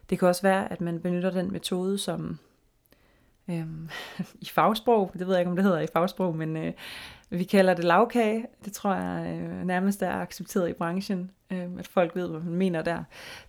Det 0.09 0.19
kan 0.19 0.27
også 0.27 0.41
være, 0.41 0.71
at 0.71 0.81
man 0.81 0.99
benytter 1.01 1.31
den 1.31 1.51
metode, 1.51 1.97
som 1.97 2.39
øhm, 3.49 3.89
i 4.41 4.45
fagsprog, 4.45 5.11
det 5.13 5.27
ved 5.27 5.33
jeg 5.33 5.41
ikke, 5.41 5.49
om 5.49 5.55
det 5.55 5.65
hedder 5.65 5.79
i 5.79 5.87
fagsprog, 5.93 6.35
men 6.35 6.57
øh, 6.57 6.73
vi 7.29 7.43
kalder 7.43 7.73
det 7.73 7.85
lavkage. 7.85 8.45
Det 8.65 8.73
tror 8.73 8.93
jeg 8.93 9.39
øh, 9.39 9.65
nærmest 9.65 10.01
er 10.01 10.11
accepteret 10.11 10.69
i 10.69 10.73
branchen, 10.73 11.31
øh, 11.49 11.67
at 11.79 11.87
folk 11.87 12.15
ved, 12.15 12.29
hvad 12.29 12.39
man 12.39 12.53
mener 12.53 12.81
der. 12.81 13.03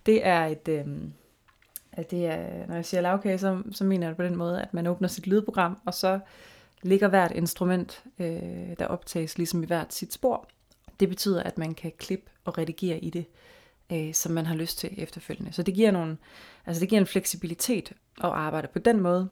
Det 0.05 0.27
er 0.27 0.45
et... 0.45 0.67
Øh, 0.67 0.87
at 1.91 2.11
det 2.11 2.25
er, 2.25 2.67
når 2.67 2.75
jeg 2.75 2.85
siger 2.85 3.01
lavkage, 3.01 3.37
så, 3.37 3.63
så 3.71 3.83
mener 3.83 4.07
jeg 4.07 4.09
det 4.09 4.17
på 4.17 4.23
den 4.23 4.35
måde, 4.35 4.61
at 4.61 4.73
man 4.73 4.87
åbner 4.87 5.07
sit 5.07 5.27
lydprogram, 5.27 5.77
og 5.85 5.93
så 5.93 6.19
ligger 6.81 7.07
hvert 7.07 7.31
instrument, 7.31 8.03
øh, 8.19 8.77
der 8.79 8.85
optages 8.85 9.37
ligesom 9.37 9.63
i 9.63 9.65
hvert 9.65 9.93
sit 9.93 10.13
spor. 10.13 10.49
Det 10.99 11.09
betyder, 11.09 11.43
at 11.43 11.57
man 11.57 11.73
kan 11.73 11.91
klippe 11.97 12.31
og 12.45 12.57
redigere 12.57 12.99
i 12.99 13.09
det, 13.09 13.25
øh, 13.91 14.13
som 14.13 14.31
man 14.31 14.45
har 14.45 14.55
lyst 14.55 14.77
til 14.77 14.89
efterfølgende. 14.97 15.53
Så 15.53 15.63
det 15.63 15.73
giver, 15.73 15.91
nogle, 15.91 16.17
altså 16.65 16.79
det 16.79 16.89
giver 16.89 17.01
en 17.01 17.07
fleksibilitet 17.07 17.93
at 18.23 18.29
arbejde 18.29 18.67
på 18.67 18.79
den 18.79 18.99
måde. 18.99 19.29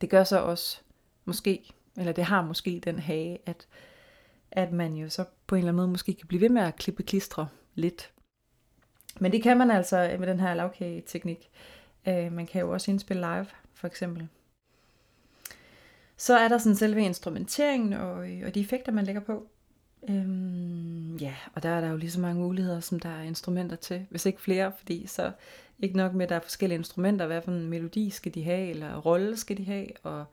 Det 0.00 0.10
gør 0.10 0.24
så 0.24 0.38
også 0.38 0.78
måske, 1.24 1.72
eller 1.96 2.12
det 2.12 2.24
har 2.24 2.42
måske 2.42 2.80
den 2.84 2.98
hage, 2.98 3.38
at, 3.46 3.66
at 4.50 4.72
man 4.72 4.94
jo 4.94 5.08
så 5.08 5.24
på 5.46 5.54
en 5.54 5.58
eller 5.58 5.68
anden 5.68 5.76
måde 5.76 5.88
måske 5.88 6.14
kan 6.14 6.26
blive 6.26 6.40
ved 6.40 6.48
med 6.48 6.62
at 6.62 6.76
klippe 6.76 7.02
klistre 7.02 7.48
lidt. 7.74 8.12
Men 9.20 9.32
det 9.32 9.42
kan 9.42 9.58
man 9.58 9.70
altså 9.70 10.16
med 10.18 10.26
den 10.26 10.40
her 10.40 10.54
lavkage-teknik. 10.54 11.50
Øh, 12.08 12.32
man 12.32 12.46
kan 12.46 12.60
jo 12.60 12.70
også 12.70 12.90
indspille 12.90 13.20
live, 13.20 13.46
for 13.74 13.86
eksempel. 13.86 14.28
Så 16.16 16.38
er 16.38 16.48
der 16.48 16.58
sådan 16.58 16.76
selve 16.76 17.04
instrumenteringen 17.04 17.92
og, 17.92 18.30
øh, 18.30 18.42
og 18.46 18.54
de 18.54 18.60
effekter, 18.60 18.92
man 18.92 19.04
lægger 19.04 19.20
på. 19.20 19.46
Øhm, 20.08 21.16
ja, 21.16 21.34
og 21.54 21.62
der 21.62 21.68
er 21.68 21.80
der 21.80 21.90
jo 21.90 21.96
lige 21.96 22.10
så 22.10 22.20
mange 22.20 22.40
muligheder, 22.40 22.80
som 22.80 23.00
der 23.00 23.08
er 23.08 23.22
instrumenter 23.22 23.76
til, 23.76 24.06
hvis 24.10 24.26
ikke 24.26 24.40
flere, 24.40 24.72
fordi 24.78 25.06
så 25.06 25.32
ikke 25.78 25.96
nok 25.96 26.14
med, 26.14 26.22
at 26.22 26.28
der 26.28 26.36
er 26.36 26.40
forskellige 26.40 26.78
instrumenter, 26.78 27.26
hvad 27.26 27.42
for 27.42 27.52
en 27.52 27.70
melodi 27.70 28.10
skal 28.10 28.34
de 28.34 28.44
have, 28.44 28.68
eller 28.70 28.96
rolle 29.00 29.36
skal 29.36 29.56
de 29.56 29.64
have, 29.64 29.86
og 30.02 30.24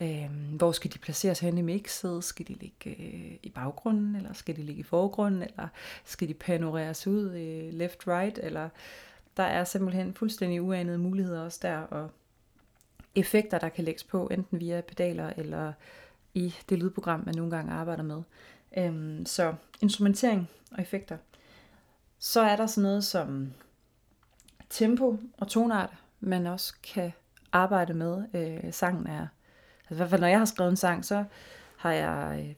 øhm, 0.00 0.56
hvor 0.56 0.72
skal 0.72 0.92
de 0.92 0.98
placeres 0.98 1.40
hen 1.40 1.58
i 1.58 1.62
mixet, 1.62 2.24
skal 2.24 2.48
de 2.48 2.54
ligge 2.54 2.90
øh, 2.90 3.36
i 3.42 3.52
baggrunden, 3.54 4.16
eller 4.16 4.32
skal 4.32 4.56
de 4.56 4.62
ligge 4.62 4.80
i 4.80 4.82
forgrunden, 4.82 5.42
eller 5.42 5.68
skal 6.04 6.28
de 6.28 6.34
panoreres 6.34 7.06
ud 7.06 7.30
øh, 7.30 7.80
left-right, 7.80 8.46
eller 8.46 8.68
der 9.36 9.42
er 9.42 9.64
simpelthen 9.64 10.14
fuldstændig 10.14 10.62
uanede 10.62 10.98
muligheder 10.98 11.40
også 11.40 11.58
der, 11.62 11.78
og 11.78 12.10
effekter, 13.14 13.58
der 13.58 13.68
kan 13.68 13.84
lægges 13.84 14.04
på, 14.04 14.26
enten 14.26 14.60
via 14.60 14.80
pedaler 14.80 15.32
eller 15.36 15.72
i 16.34 16.54
det 16.68 16.78
lydprogram, 16.78 17.22
man 17.26 17.34
nogle 17.34 17.50
gange 17.50 17.72
arbejder 17.72 18.02
med. 18.02 18.22
Øhm, 18.76 19.26
så 19.26 19.54
instrumentering 19.80 20.50
og 20.72 20.80
effekter. 20.80 21.16
Så 22.18 22.40
er 22.40 22.56
der 22.56 22.66
sådan 22.66 22.82
noget 22.82 23.04
som 23.04 23.52
tempo 24.70 25.18
og 25.38 25.48
tonart, 25.48 25.90
man 26.20 26.46
også 26.46 26.74
kan 26.82 27.12
arbejde 27.52 27.94
med. 27.94 28.24
Øh, 28.34 28.72
sangen 28.72 29.06
er, 29.06 29.26
altså 29.80 29.94
i 29.94 29.96
hvert 29.96 30.10
fald 30.10 30.20
når 30.20 30.28
jeg 30.28 30.38
har 30.38 30.44
skrevet 30.44 30.70
en 30.70 30.76
sang, 30.76 31.04
så 31.04 31.24
har 31.76 31.92
jeg, 31.92 32.40
øh, 32.40 32.54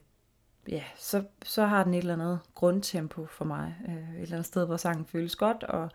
ja, 0.73 0.83
så, 0.97 1.23
så 1.45 1.65
har 1.65 1.83
den 1.83 1.93
et 1.93 1.97
eller 1.97 2.13
andet 2.13 2.39
grundtempo 2.55 3.25
for 3.25 3.45
mig. 3.45 3.75
Øh, 3.87 4.15
et 4.15 4.21
eller 4.21 4.35
andet 4.35 4.45
sted, 4.45 4.65
hvor 4.65 4.77
sangen 4.77 5.05
føles 5.05 5.35
godt, 5.35 5.63
og 5.63 5.91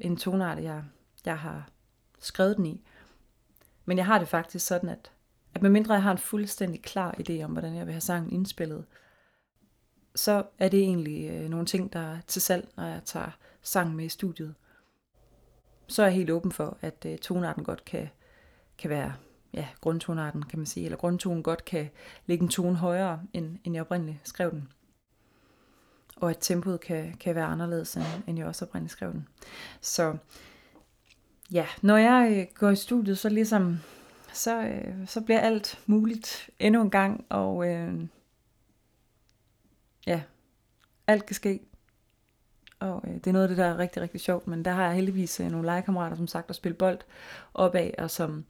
en 0.00 0.16
tonart, 0.16 0.62
jeg, 0.62 0.84
jeg 1.24 1.38
har 1.38 1.68
skrevet 2.20 2.56
den 2.56 2.66
i. 2.66 2.84
Men 3.84 3.96
jeg 3.96 4.06
har 4.06 4.18
det 4.18 4.28
faktisk 4.28 4.66
sådan, 4.66 4.88
at, 4.88 5.12
at 5.54 5.62
medmindre 5.62 5.94
jeg 5.94 6.02
har 6.02 6.12
en 6.12 6.18
fuldstændig 6.18 6.82
klar 6.82 7.14
idé 7.20 7.42
om, 7.42 7.52
hvordan 7.52 7.74
jeg 7.74 7.86
vil 7.86 7.92
have 7.92 8.00
sangen 8.00 8.32
indspillet, 8.32 8.84
så 10.14 10.44
er 10.58 10.68
det 10.68 10.80
egentlig 10.80 11.30
øh, 11.30 11.48
nogle 11.48 11.66
ting, 11.66 11.92
der 11.92 12.00
er 12.00 12.20
til 12.26 12.42
salg, 12.42 12.68
når 12.76 12.86
jeg 12.86 13.00
tager 13.04 13.30
sang 13.62 13.94
med 13.94 14.04
i 14.04 14.08
studiet. 14.08 14.54
Så 15.88 16.02
er 16.02 16.06
jeg 16.06 16.14
helt 16.14 16.30
åben 16.30 16.52
for, 16.52 16.78
at 16.80 17.06
øh, 17.06 17.18
tonarten 17.18 17.64
godt 17.64 17.84
kan, 17.84 18.08
kan 18.78 18.90
være 18.90 19.14
ja, 19.54 19.68
grundtonarten, 19.80 20.42
kan 20.42 20.58
man 20.58 20.66
sige, 20.66 20.84
eller 20.84 20.98
grundtonen 20.98 21.42
godt 21.42 21.64
kan 21.64 21.90
ligge 22.26 22.42
en 22.42 22.48
tone 22.48 22.76
højere, 22.76 23.22
end, 23.32 23.58
end 23.64 23.74
jeg 23.74 23.80
oprindeligt 23.80 24.18
skrev 24.24 24.50
den. 24.50 24.68
Og 26.22 26.30
at 26.30 26.36
tempoet 26.40 26.80
kan, 26.80 27.14
kan 27.20 27.34
være 27.34 27.44
anderledes, 27.44 27.96
end, 27.96 28.04
end 28.26 28.38
jeg 28.38 28.46
også 28.46 28.64
oprindeligt 28.64 28.92
skrev 28.92 29.12
den. 29.12 29.28
Så 29.80 30.16
ja, 31.52 31.66
når 31.82 31.96
jeg 31.96 32.32
øh, 32.36 32.46
går 32.54 32.70
i 32.70 32.76
studiet, 32.76 33.18
så 33.18 33.28
ligesom, 33.28 33.78
så, 34.32 34.62
øh, 34.62 35.06
så 35.06 35.20
bliver 35.20 35.40
alt 35.40 35.80
muligt 35.86 36.50
endnu 36.58 36.82
en 36.82 36.90
gang, 36.90 37.26
og 37.28 37.68
øh, 37.68 38.06
ja, 40.06 40.22
alt 41.06 41.26
kan 41.26 41.34
ske. 41.34 41.60
Og 42.80 43.04
øh, 43.06 43.14
det 43.14 43.26
er 43.26 43.32
noget 43.32 43.44
af 43.44 43.48
det, 43.48 43.58
der 43.58 43.64
er 43.64 43.78
rigtig, 43.78 44.02
rigtig 44.02 44.20
sjovt, 44.20 44.46
men 44.46 44.64
der 44.64 44.70
har 44.70 44.84
jeg 44.84 44.94
heldigvis 44.94 45.40
øh, 45.40 45.50
nogle 45.50 45.66
legekammerater, 45.66 46.16
som 46.16 46.26
sagt, 46.26 46.50
at 46.50 46.56
spille 46.56 46.76
bold 46.76 46.98
opad, 47.54 47.90
og 47.98 48.10
som 48.10 48.44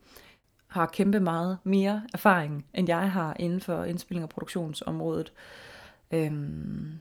har 0.66 0.86
kæmpe 0.86 1.20
meget 1.20 1.58
mere 1.64 2.02
erfaring, 2.14 2.66
end 2.74 2.88
jeg 2.88 3.12
har 3.12 3.36
inden 3.38 3.60
for 3.60 3.84
indspilling 3.84 4.24
og 4.24 4.30
produktionsområdet. 4.30 5.32
Øhm, 6.10 7.00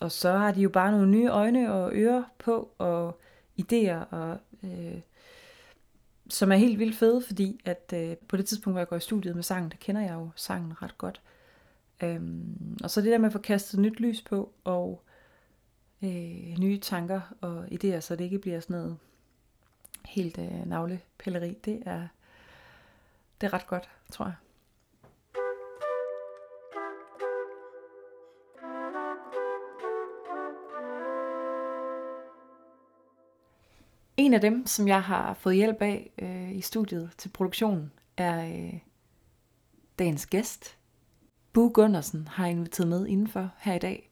og 0.00 0.12
så 0.12 0.32
har 0.32 0.52
de 0.52 0.62
jo 0.62 0.68
bare 0.68 0.92
nogle 0.92 1.10
nye 1.10 1.28
øjne 1.28 1.72
og 1.72 1.90
ører 1.94 2.24
på, 2.38 2.70
og 2.78 3.20
idéer, 3.60 4.14
og, 4.14 4.38
øh, 4.62 5.00
som 6.28 6.52
er 6.52 6.56
helt 6.56 6.78
vildt 6.78 6.96
fede, 6.96 7.22
fordi 7.26 7.60
at 7.64 7.92
øh, 7.96 8.16
på 8.16 8.36
det 8.36 8.46
tidspunkt, 8.46 8.74
hvor 8.74 8.80
jeg 8.80 8.88
går 8.88 8.96
i 8.96 9.00
studiet 9.00 9.34
med 9.34 9.42
sangen, 9.42 9.70
der 9.70 9.76
kender 9.80 10.02
jeg 10.02 10.12
jo 10.12 10.30
sangen 10.36 10.82
ret 10.82 10.98
godt. 10.98 11.20
Øhm, 12.02 12.78
og 12.82 12.90
så 12.90 13.00
det 13.00 13.12
der 13.12 13.18
med 13.18 13.26
at 13.26 13.32
få 13.32 13.38
kastet 13.38 13.80
nyt 13.80 14.00
lys 14.00 14.22
på, 14.22 14.52
og 14.64 15.02
øh, 16.02 16.58
nye 16.58 16.78
tanker 16.78 17.20
og 17.40 17.64
idéer, 17.64 18.00
så 18.00 18.16
det 18.16 18.24
ikke 18.24 18.38
bliver 18.38 18.60
sådan 18.60 18.76
noget 18.76 18.96
helt 20.04 20.38
øh, 20.38 20.66
navlepilleri, 20.66 21.58
det 21.64 21.82
er, 21.86 22.08
det 23.40 23.46
er 23.46 23.52
ret 23.52 23.66
godt, 23.66 23.90
tror 24.12 24.24
jeg. 24.24 24.34
En 34.30 34.34
af 34.34 34.40
dem, 34.40 34.66
som 34.66 34.88
jeg 34.88 35.02
har 35.02 35.34
fået 35.34 35.56
hjælp 35.56 35.82
af 35.82 36.10
øh, 36.18 36.56
i 36.56 36.60
studiet 36.60 37.10
til 37.18 37.28
produktionen, 37.28 37.92
er 38.16 38.44
øh, 38.44 38.72
dagens 39.98 40.26
gæst. 40.26 40.76
Bu 41.52 41.68
Gunnarsen 41.68 42.28
har 42.28 42.46
inviteret 42.46 42.88
med 42.88 43.06
indenfor 43.06 43.50
her 43.58 43.74
i 43.74 43.78
dag. 43.78 44.10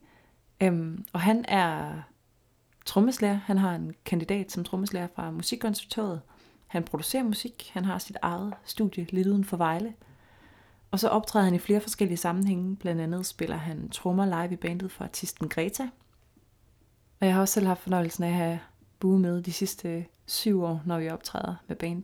Øhm, 0.61 1.05
og 1.13 1.21
han 1.21 1.45
er 1.47 2.01
trommeslager. 2.85 3.33
Han 3.33 3.57
har 3.57 3.75
en 3.75 3.93
kandidat 4.05 4.51
som 4.51 4.63
trommeslager 4.63 5.07
fra 5.15 5.31
Musikkonservatoriet. 5.31 6.21
Han 6.67 6.83
producerer 6.83 7.23
musik. 7.23 7.71
Han 7.73 7.85
har 7.85 7.97
sit 7.97 8.17
eget 8.21 8.53
studie 8.63 9.07
lidt 9.09 9.27
uden 9.27 9.45
for 9.45 9.57
Vejle. 9.57 9.93
Og 10.91 10.99
så 10.99 11.09
optræder 11.09 11.45
han 11.45 11.55
i 11.55 11.59
flere 11.59 11.81
forskellige 11.81 12.17
sammenhænge. 12.17 12.75
Blandt 12.75 13.01
andet 13.01 13.25
spiller 13.25 13.57
han 13.57 13.89
trommer 13.89 14.25
live 14.25 14.53
i 14.53 14.57
bandet 14.57 14.91
for 14.91 15.03
artisten 15.03 15.49
Greta. 15.49 15.89
Og 17.19 17.27
jeg 17.27 17.33
har 17.33 17.41
også 17.41 17.53
selv 17.53 17.67
haft 17.67 17.81
fornøjelsen 17.81 18.23
af 18.23 18.27
at 18.27 18.33
have 18.33 18.59
boomet 18.99 19.45
de 19.45 19.53
sidste 19.53 20.05
syv 20.25 20.63
år, 20.63 20.81
når 20.85 20.99
vi 20.99 21.09
optræder 21.09 21.55
med 21.67 21.75
band. 21.75 22.03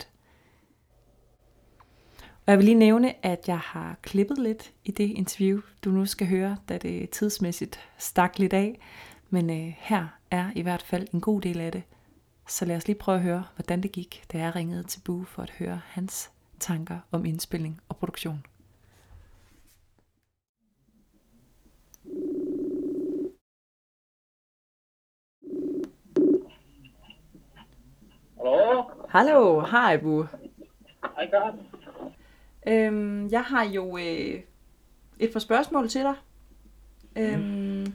Og 2.20 2.52
jeg 2.52 2.58
vil 2.58 2.66
lige 2.66 2.76
nævne, 2.76 3.26
at 3.26 3.48
jeg 3.48 3.60
har 3.60 3.98
klippet 4.02 4.38
lidt 4.38 4.72
i 4.84 4.92
det 4.92 5.04
interview, 5.04 5.62
du 5.84 5.90
nu 5.90 6.06
skal 6.06 6.28
høre, 6.28 6.58
da 6.70 6.78
det 6.78 7.10
tidsmæssigt 7.10 7.80
stak 7.98 8.40
lidt 8.40 8.54
af. 8.54 8.80
Men 9.30 9.50
øh, 9.50 9.74
her 9.78 10.08
er 10.32 10.52
i 10.56 10.62
hvert 10.62 10.82
fald 10.82 11.08
en 11.14 11.22
god 11.22 11.42
del 11.42 11.60
af 11.60 11.72
det. 11.72 11.84
Så 12.48 12.66
lad 12.66 12.76
os 12.76 12.88
lige 12.88 13.00
prøve 13.00 13.18
at 13.18 13.24
høre, 13.24 13.44
hvordan 13.56 13.84
det 13.84 13.92
gik, 13.92 14.24
da 14.32 14.38
jeg 14.38 14.56
ringede 14.56 14.84
til 14.84 15.00
Bue 15.00 15.26
for 15.26 15.42
at 15.42 15.50
høre 15.50 15.82
hans 15.86 16.32
tanker 16.60 17.00
om 17.12 17.26
indspilning 17.26 17.82
og 17.90 17.98
produktion. 17.98 18.44
Hallo, 29.10 29.60
hej 29.60 29.98
Bu. 29.98 30.26
Hej 31.16 31.30
Karen. 31.30 31.60
Øhm, 32.68 33.30
jeg 33.32 33.44
har 33.44 33.64
jo 33.64 33.98
øh, 33.98 34.42
et 35.20 35.34
par 35.34 35.40
spørgsmål 35.40 35.90
til 35.90 36.02
dig. 36.02 36.16
Øhm, 37.18 37.86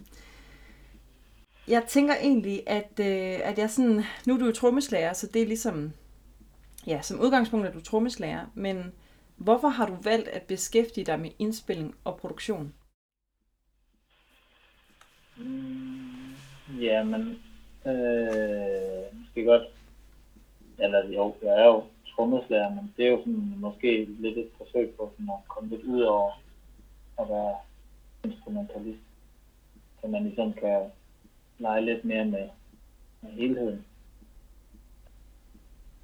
jeg 1.69 1.85
tænker 1.89 2.15
egentlig, 2.15 2.63
at, 2.67 3.01
øh, 3.01 3.49
at 3.49 3.59
jeg 3.59 3.71
sådan, 3.71 4.03
nu 4.27 4.35
er 4.35 4.39
du 4.39 4.47
jo 4.47 4.53
trommeslager, 4.53 5.13
så 5.13 5.27
det 5.27 5.43
er 5.43 5.47
ligesom, 5.47 5.93
ja, 6.87 7.03
som 7.03 7.21
udgangspunkt 7.21 7.67
er 7.67 7.73
du 7.73 7.81
trommeslager, 7.81 8.47
men 8.55 8.93
hvorfor 9.37 9.69
har 9.69 9.87
du 9.87 9.97
valgt 10.03 10.29
at 10.29 10.43
beskæftige 10.43 11.05
dig 11.05 11.21
med 11.21 11.31
indspilling 11.39 11.95
og 12.05 12.17
produktion? 12.17 12.75
Mm, 15.37 16.35
ja, 16.81 17.05
men 17.05 17.21
øh, 17.87 19.19
måske 19.19 19.45
godt, 19.45 19.63
eller 20.81 21.09
jo, 21.09 21.35
jeg 21.43 21.61
er 21.61 21.67
jo 21.67 21.85
trommeslager, 22.09 22.71
men 22.71 22.95
det 22.97 23.07
er 23.07 23.11
jo 23.11 23.19
sådan, 23.19 23.55
måske 23.57 24.05
lidt 24.05 24.39
et 24.39 24.51
forsøg 24.59 24.91
på 24.91 25.13
sådan 25.13 25.31
at 25.31 25.49
komme 25.49 25.71
lidt 25.71 25.83
ud 25.83 26.01
over 26.01 26.31
at 27.21 27.29
være 27.29 27.55
instrumentalist, 28.25 29.03
så 30.01 30.07
man 30.07 30.23
ligesom 30.25 30.53
kan 30.53 30.81
lege 31.59 31.85
lidt 31.85 32.05
mere 32.05 32.25
med, 32.25 32.49
med 33.21 33.31
helheden. 33.31 33.85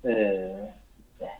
Øh, 0.05 0.67
ja, 1.21 1.31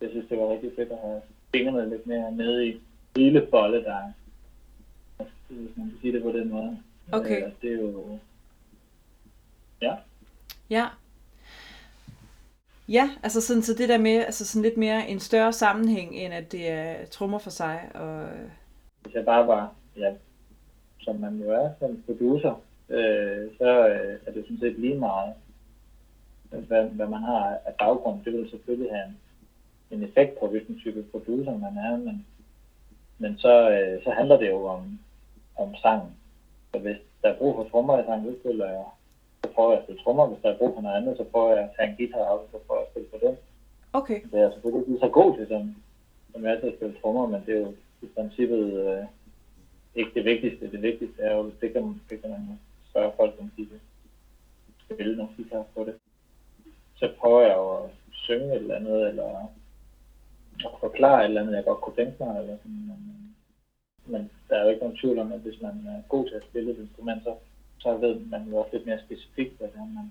jeg 0.00 0.10
synes, 0.10 0.28
det 0.28 0.38
var 0.38 0.52
rigtig 0.52 0.72
fedt 0.76 0.92
at 0.92 0.98
have 0.98 1.22
fingrene 1.54 1.90
lidt 1.90 2.06
mere 2.06 2.32
nede 2.32 2.68
i 2.68 2.80
hele 3.16 3.40
bolle, 3.50 3.84
der 3.84 4.12
hvis 5.48 5.76
man 5.76 5.90
kan 5.90 5.98
sige 6.00 6.12
det 6.12 6.22
på 6.22 6.32
den 6.32 6.50
måde. 6.50 6.78
Okay. 7.12 7.46
Øh, 7.46 7.52
det 7.62 7.72
er 7.72 7.76
jo... 7.76 8.18
Ja. 9.82 9.96
Ja. 10.70 10.86
Ja, 12.88 13.10
altså 13.22 13.40
sådan, 13.40 13.62
så 13.62 13.74
det 13.74 13.88
der 13.88 13.98
med, 13.98 14.16
altså 14.16 14.46
sådan 14.46 14.62
lidt 14.62 14.76
mere 14.76 15.08
en 15.08 15.20
større 15.20 15.52
sammenhæng, 15.52 16.14
end 16.14 16.34
at 16.34 16.52
det 16.52 16.70
er 16.70 17.06
trommer 17.06 17.38
for 17.38 17.50
sig, 17.50 17.90
og 17.94 18.28
Hvis 19.02 19.14
jeg 19.14 19.24
bare 19.24 19.46
var, 19.46 19.74
ja, 19.96 20.12
som 21.00 21.16
man 21.16 21.36
jo 21.36 21.50
er 21.50 21.70
som 21.78 22.02
producer, 22.06 22.62
øh, 22.88 23.50
så 23.58 23.88
øh, 23.88 24.18
er 24.26 24.32
det 24.32 24.44
sådan 24.44 24.58
set 24.60 24.78
lige 24.78 24.98
meget, 24.98 25.34
øh, 26.52 26.62
hvad, 26.68 26.84
hvad 26.84 27.06
man 27.06 27.22
har 27.22 27.58
af 27.66 27.74
baggrund. 27.78 28.24
Det 28.24 28.32
vil 28.32 28.50
selvfølgelig 28.50 28.92
have 28.92 29.06
en, 29.08 29.18
en 29.90 30.04
effekt 30.08 30.40
på, 30.40 30.46
hvilken 30.48 30.78
type 30.78 31.02
producer 31.02 31.58
man 31.58 31.76
er, 31.76 31.96
men, 31.96 32.26
men 33.18 33.38
så, 33.38 33.70
øh, 33.70 34.04
så 34.04 34.10
handler 34.10 34.36
det 34.36 34.50
jo 34.50 34.66
om, 34.66 34.98
om 35.56 35.74
sangen. 35.74 36.16
Så 36.74 36.78
hvis 36.78 36.96
der 37.22 37.28
er 37.28 37.38
brug 37.38 37.54
for 37.56 37.68
trommer 37.68 38.02
i 38.02 38.04
sangen, 38.06 38.32
så 38.32 38.40
spiller 38.40 38.68
jeg, 38.68 38.84
så 39.42 39.48
prøver 39.54 39.70
jeg 39.70 39.78
at 39.78 39.84
spille 39.84 40.02
trommer. 40.02 40.26
Hvis 40.26 40.42
der 40.42 40.50
er 40.50 40.58
brug 40.58 40.74
for 40.74 40.82
noget 40.82 40.96
andet, 40.96 41.16
så 41.16 41.24
prøver 41.24 41.50
jeg 41.54 41.64
at 41.64 41.70
tage 41.76 41.88
en 41.90 41.96
guitar 41.96 42.24
op, 42.32 42.40
og 42.44 42.48
så 42.52 42.58
prøver 42.66 42.80
jeg 42.80 42.86
at 42.86 42.92
spille 42.92 43.08
på 43.12 43.18
den. 43.26 43.36
okay, 43.92 44.18
Det 44.30 44.34
er 44.38 44.44
jeg 44.44 44.52
selvfølgelig 44.52 44.88
ikke 44.88 45.04
så 45.06 45.08
god 45.08 45.36
til, 45.36 45.46
som, 45.48 45.76
som 46.32 46.44
jeg 46.44 46.52
er 46.52 46.60
til 46.60 46.66
at 46.72 46.76
spille 46.78 46.96
trommer, 47.00 47.26
men 47.26 47.40
det 47.46 47.52
er 47.56 47.60
jo 47.60 47.72
i 48.02 48.06
princippet 48.16 48.64
øh, 48.86 49.04
ikke 49.94 50.14
det 50.14 50.24
vigtigste. 50.24 50.70
Det 50.74 50.82
vigtigste 50.82 51.22
er 51.22 51.36
jo, 51.36 51.50
det 51.60 51.72
kan, 51.72 52.00
det 52.10 52.20
kan 52.20 52.30
man 52.30 52.60
spørge 52.90 53.12
folk, 53.16 53.34
om 53.40 53.50
de 53.56 53.62
vil 53.70 53.80
spille 54.84 55.16
noget 55.16 55.36
guitar 55.36 55.64
på 55.74 55.84
det. 55.84 55.94
Så 56.96 57.12
prøver 57.20 57.40
jeg 57.40 57.56
jo 57.56 57.68
at 57.76 57.90
synge 58.12 58.54
et 58.54 58.62
eller 58.62 58.76
andet, 58.76 59.08
eller 59.08 59.28
at 60.66 60.78
forklare 60.80 61.20
et 61.20 61.24
eller 61.24 61.40
andet, 61.40 61.54
jeg 61.54 61.64
godt 61.64 61.80
kunne 61.80 61.96
tænke 61.96 62.24
mig, 62.24 62.38
eller 62.40 62.56
sådan, 62.56 62.84
men, 62.90 63.36
men 64.06 64.30
der 64.48 64.56
er 64.56 64.62
jo 64.62 64.68
ikke 64.68 64.82
nogen 64.82 64.96
tvivl 64.96 65.18
om, 65.18 65.32
at 65.32 65.40
hvis 65.40 65.60
man 65.60 65.86
er 65.86 66.08
god 66.08 66.28
til 66.28 66.34
at 66.34 66.44
spille 66.50 66.70
et 66.70 66.78
instrument, 66.78 67.22
så, 67.24 67.34
så 67.82 67.96
ved 67.96 68.20
man 68.20 68.48
jo 68.48 68.56
også 68.56 68.70
lidt 68.72 68.86
mere 68.86 69.00
specifikt, 69.06 69.58
hvad 69.58 69.68
det 69.68 69.76
er, 69.76 69.94
man 69.98 70.08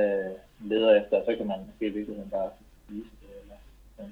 øh, 0.00 0.32
leder 0.70 1.02
efter, 1.02 1.16
og 1.16 1.24
så 1.26 1.36
kan 1.36 1.46
man 1.46 1.66
måske 1.66 1.86
i 1.86 1.96
virkeligheden 1.96 2.30
bare 2.30 2.50
vise 2.88 3.10
det. 3.20 3.30
Eller, 3.42 3.58
øh. 4.00 4.10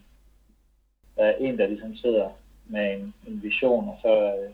Der 1.16 1.24
er 1.24 1.36
en, 1.36 1.58
der 1.58 1.66
ligesom 1.66 1.96
sidder 1.96 2.30
med 2.66 2.94
en, 2.94 3.14
en 3.26 3.42
vision, 3.42 3.88
og 3.88 3.98
så, 4.02 4.14
øh, 4.38 4.50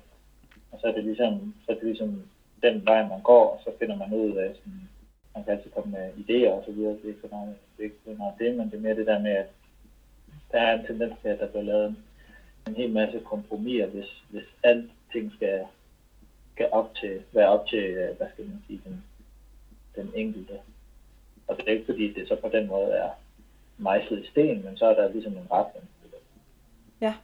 og 0.72 0.80
så 0.80 0.86
er 0.86 0.92
det 0.92 1.04
ligesom, 1.04 1.54
så 1.66 1.72
er 1.72 1.76
det 1.76 1.84
ligesom 1.84 2.22
den 2.62 2.86
vej, 2.86 3.08
man 3.08 3.22
går, 3.22 3.46
og 3.50 3.60
så 3.64 3.70
finder 3.78 3.96
man 3.96 4.12
ud 4.14 4.36
af, 4.36 4.54
sådan, 4.56 4.88
man 5.34 5.44
kan 5.44 5.52
altid 5.52 5.70
komme 5.70 5.90
med 5.90 6.12
idéer 6.22 6.50
og 6.50 6.62
så 6.66 6.72
videre, 6.72 6.92
det 6.92 7.04
er 7.04 7.08
ikke 7.08 7.20
så 7.20 7.28
meget 7.30 7.56
det, 7.76 7.82
er 7.82 7.84
ikke 7.84 7.96
så 8.04 8.14
meget 8.18 8.34
det 8.38 8.56
men 8.56 8.70
det 8.70 8.76
er 8.76 8.80
mere 8.80 8.96
det 8.96 9.06
der 9.06 9.18
med, 9.18 9.30
at 9.30 9.50
der 10.52 10.60
er 10.60 10.78
en 10.78 10.86
tendens 10.86 11.14
til, 11.22 11.28
at 11.28 11.40
der 11.40 11.48
bliver 11.48 11.62
lavet 11.62 11.88
en, 11.88 11.96
en 12.68 12.74
hel 12.74 12.92
masse 12.92 13.20
kompromiser, 13.20 13.86
hvis, 13.86 14.24
hvis 14.30 14.44
alting 14.62 15.32
skal, 15.32 15.64
skal 16.60 16.72
op 16.72 16.94
til, 16.94 17.22
være 17.32 17.48
op 17.48 17.66
til, 17.66 17.78
øh, 17.78 18.16
hvad 18.16 18.26
skal 18.32 18.44
man 18.44 18.62
sige, 18.66 18.80
den, 18.84 19.04
den 19.96 20.12
enkelte. 20.14 20.58
Og 21.46 21.56
det 21.56 21.68
er 21.68 21.72
ikke 21.72 21.86
fordi, 21.86 22.14
det 22.14 22.28
så 22.28 22.36
på 22.36 22.48
den 22.52 22.66
måde 22.66 22.90
er 22.90 23.10
mejslet 23.78 24.24
i 24.24 24.30
sten, 24.30 24.64
men 24.64 24.76
så 24.76 24.86
er 24.86 24.94
der 24.94 25.12
ligesom 25.12 25.32
en 25.32 25.46
retning. 25.50 25.88
ja. 27.00 27.14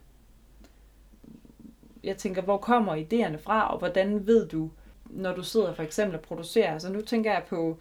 Jeg 2.05 2.17
tænker, 2.17 2.43
hvor 2.43 2.57
kommer 2.57 2.97
idéerne 2.97 3.37
fra, 3.37 3.73
og 3.73 3.79
hvordan 3.79 4.27
ved 4.27 4.49
du, 4.49 4.71
når 5.05 5.35
du 5.35 5.43
sidder 5.43 5.75
for 5.75 5.83
eksempel 5.83 6.17
og 6.17 6.23
producerer? 6.23 6.73
Altså 6.73 6.93
nu 6.93 7.01
tænker 7.01 7.33
jeg 7.33 7.43
på 7.49 7.79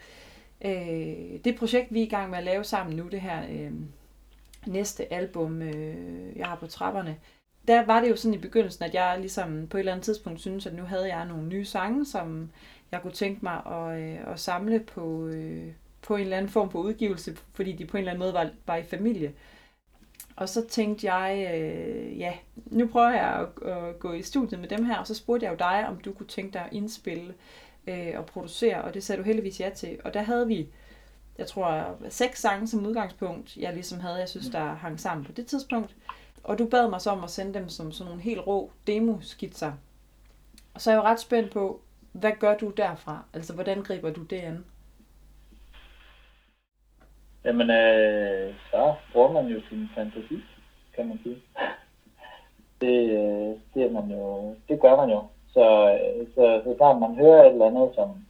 øh, 0.65 1.43
det 1.43 1.55
projekt, 1.59 1.93
vi 1.93 1.99
er 1.99 2.05
i 2.05 2.09
gang 2.09 2.29
med 2.29 2.37
at 2.37 2.43
lave 2.43 2.63
sammen 2.63 2.95
nu, 2.95 3.07
det 3.07 3.21
her 3.21 3.43
øh, 3.51 3.71
næste 4.65 5.13
album, 5.13 5.61
øh, 5.61 6.37
jeg 6.37 6.47
har 6.47 6.55
på 6.55 6.67
trapperne. 6.67 7.17
Der 7.67 7.85
var 7.85 7.99
det 7.99 8.09
jo 8.09 8.15
sådan 8.15 8.33
i 8.33 8.37
begyndelsen, 8.37 8.85
at 8.85 8.93
jeg 8.93 9.17
ligesom 9.19 9.67
på 9.67 9.77
et 9.77 9.79
eller 9.79 9.91
andet 9.91 10.05
tidspunkt 10.05 10.41
synes, 10.41 10.65
at 10.65 10.73
nu 10.73 10.83
havde 10.83 11.15
jeg 11.15 11.25
nogle 11.25 11.47
nye 11.47 11.65
sange, 11.65 12.05
som 12.05 12.51
jeg 12.91 13.01
kunne 13.01 13.13
tænke 13.13 13.39
mig 13.43 13.61
at, 13.65 13.99
øh, 13.99 14.33
at 14.33 14.39
samle 14.39 14.79
på, 14.79 15.27
øh, 15.27 15.67
på 16.01 16.15
en 16.15 16.21
eller 16.21 16.37
anden 16.37 16.51
form 16.51 16.71
for 16.71 16.79
udgivelse, 16.79 17.37
fordi 17.53 17.71
de 17.71 17.85
på 17.85 17.97
en 17.97 18.01
eller 18.01 18.11
anden 18.11 18.19
måde 18.19 18.33
var, 18.33 18.49
var 18.67 18.75
i 18.75 18.83
familie. 18.83 19.33
Og 20.35 20.49
så 20.49 20.67
tænkte 20.67 21.13
jeg, 21.13 21.53
øh, 21.55 22.19
ja, 22.19 22.33
nu 22.65 22.87
prøver 22.87 23.09
jeg 23.09 23.47
at, 23.63 23.69
at 23.69 23.99
gå 23.99 24.13
i 24.13 24.21
studiet 24.21 24.59
med 24.59 24.69
dem 24.69 24.85
her, 24.85 24.97
og 24.97 25.07
så 25.07 25.15
spurgte 25.15 25.45
jeg 25.45 25.51
jo 25.51 25.57
dig, 25.57 25.87
om 25.87 25.97
du 25.97 26.13
kunne 26.13 26.27
tænke 26.27 26.53
dig 26.53 26.61
at 26.61 26.73
indspille 26.73 27.33
øh, 27.87 28.13
og 28.15 28.25
producere, 28.25 28.81
og 28.81 28.93
det 28.93 29.03
sagde 29.03 29.21
du 29.21 29.25
heldigvis 29.25 29.59
ja 29.59 29.69
til. 29.69 29.97
Og 30.03 30.13
der 30.13 30.21
havde 30.21 30.47
vi, 30.47 30.67
jeg 31.37 31.47
tror, 31.47 31.97
seks 32.09 32.41
sange 32.41 32.67
som 32.67 32.85
udgangspunkt, 32.85 33.57
jeg 33.57 33.73
ligesom 33.73 33.99
havde, 33.99 34.15
jeg 34.15 34.29
synes, 34.29 34.49
der 34.49 34.73
hang 34.73 34.99
sammen 34.99 35.25
på 35.25 35.31
det 35.31 35.45
tidspunkt. 35.45 35.95
Og 36.45 36.59
du 36.59 36.67
bad 36.69 36.89
mig 36.89 37.01
så 37.01 37.09
om 37.09 37.23
at 37.23 37.29
sende 37.29 37.53
dem 37.53 37.69
som 37.69 37.91
sådan 37.91 38.09
nogle 38.09 38.23
helt 38.23 38.47
rå 38.47 38.71
demoskitser. 38.87 39.71
Og 40.73 40.81
så 40.81 40.89
er 40.89 40.95
jeg 40.95 41.03
jo 41.03 41.07
ret 41.07 41.19
spændt 41.19 41.53
på, 41.53 41.79
hvad 42.11 42.31
gør 42.39 42.57
du 42.57 42.69
derfra? 42.69 43.23
Altså, 43.33 43.53
hvordan 43.53 43.83
griber 43.83 44.09
du 44.13 44.23
det 44.23 44.39
an? 44.39 44.65
Jamen, 47.45 47.69
øh, 47.69 48.55
så 48.71 48.95
bruger 49.11 49.31
man 49.31 49.45
jo 49.45 49.61
sin 49.69 49.89
fantasi, 49.95 50.39
kan 50.95 51.07
man 51.07 51.19
sige. 51.23 51.41
Det, 52.81 53.09
øh, 53.09 53.59
det, 53.73 53.83
er 53.83 53.91
man 53.91 54.11
jo, 54.11 54.55
det 54.69 54.81
gør 54.81 54.95
man 54.95 55.09
jo. 55.09 55.23
Så, 55.47 55.65
øh, 55.93 56.27
så, 56.35 56.61
så 56.63 56.73
snart 56.77 56.99
man 56.99 57.15
hører 57.15 57.43
et 57.43 57.51
eller 57.51 57.65
andet, 57.65 57.95
som, 57.95 58.25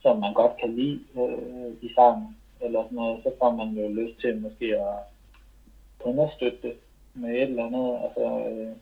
som 0.00 0.18
man 0.18 0.34
godt 0.34 0.52
kan 0.60 0.74
lide 0.74 1.00
øh, 1.16 1.72
i 1.82 1.94
sangen, 1.94 2.36
eller 2.60 2.82
sådan 2.82 2.96
noget, 2.96 3.22
så 3.22 3.32
får 3.38 3.50
man 3.50 3.68
jo 3.68 3.88
lyst 3.88 4.20
til 4.20 4.40
måske 4.40 4.66
at 4.66 5.17
understøtte 6.04 6.58
det 6.62 6.76
med 7.14 7.30
et 7.34 7.42
eller 7.42 7.66
andet. 7.66 7.98
Altså, 8.04 8.50
øh, 8.50 8.72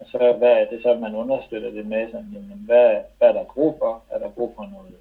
og 0.00 0.06
så 0.06 0.34
hvad 0.38 0.52
er 0.52 0.70
det 0.70 0.82
så, 0.82 0.94
man 0.94 1.14
understøtter 1.14 1.70
det 1.70 1.86
med? 1.86 2.06
Sådan, 2.06 2.30
jamen, 2.32 2.62
hvad, 2.66 3.00
hvad 3.18 3.28
er 3.28 3.32
der 3.32 3.44
brug 3.44 3.78
for? 3.78 4.02
Er 4.10 4.18
der 4.18 4.30
brug 4.30 4.52
for 4.56 4.62
noget 4.62 4.94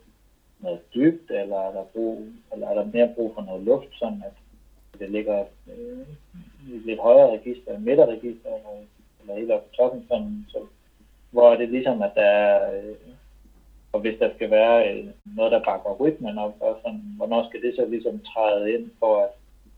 noget 0.60 0.80
dybt, 0.96 1.32
eller 1.32 1.58
er 1.58 1.72
der, 1.72 1.84
brug, 1.84 2.26
eller 2.54 2.68
er 2.68 2.74
der 2.74 2.86
mere 2.86 3.14
brug 3.16 3.34
for 3.36 3.42
noget 3.42 3.64
luft, 3.64 3.88
sådan 4.00 4.24
at 4.26 4.34
det 5.00 5.10
ligger 5.10 5.46
øh, 5.68 6.08
i 6.70 6.76
et 6.76 6.86
lidt 6.86 7.00
højere 7.00 7.32
register, 7.32 7.74
et 7.74 7.82
midterregister, 7.82 8.50
eller, 8.56 8.70
eller 9.22 9.36
helt 9.36 9.52
oppe 9.52 9.70
på 9.70 9.76
toppen, 9.76 10.06
sådan, 10.08 10.46
så, 10.50 10.60
hvor 11.32 11.52
er 11.54 11.58
det 11.58 11.70
ligesom, 11.70 12.02
at 12.02 12.12
der 12.16 12.22
er, 12.22 12.78
øh, 12.78 12.96
og 13.92 14.00
hvis 14.00 14.20
der 14.20 14.30
skal 14.36 14.52
være 14.52 14.94
øh, 14.94 15.06
noget, 15.26 15.52
der 15.52 15.64
bakker 15.64 15.94
rytmen 16.00 16.38
op, 16.38 16.56
og 16.60 16.80
sådan, 16.82 17.04
hvornår 17.18 17.50
skal 17.50 17.62
det 17.62 17.76
så 17.76 17.86
ligesom 17.86 18.20
træde 18.20 18.74
ind 18.74 18.92
for, 19.00 19.22
at, 19.22 19.30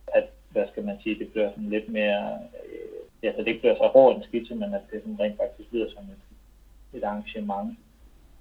at 0.07 0.29
hvad 0.51 0.67
skal 0.71 0.83
man 0.85 0.97
sige, 1.03 1.19
det 1.19 1.31
bliver 1.31 1.49
sådan 1.49 1.69
lidt 1.69 1.89
mere, 1.89 2.39
øh, 2.65 3.27
altså 3.27 3.41
det 3.41 3.47
ikke 3.47 3.59
bliver 3.59 3.75
så 3.75 3.87
rå 3.87 4.11
en 4.11 4.23
skitse, 4.23 4.55
men 4.55 4.73
at 4.73 4.81
det 4.91 5.01
sådan 5.01 5.19
rent 5.19 5.37
faktisk 5.37 5.71
lyder 5.71 5.89
som 5.89 6.03
et, 6.03 6.23
et 6.97 7.03
arrangement. 7.03 7.79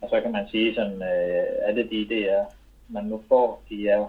Og 0.00 0.08
så 0.08 0.20
kan 0.20 0.32
man 0.32 0.48
sige 0.48 0.74
sådan, 0.74 1.02
øh, 1.02 1.68
alle 1.68 1.82
de 1.90 2.06
idéer, 2.06 2.52
man 2.88 3.04
nu 3.04 3.22
får, 3.28 3.62
de 3.68 3.88
er, 3.88 4.06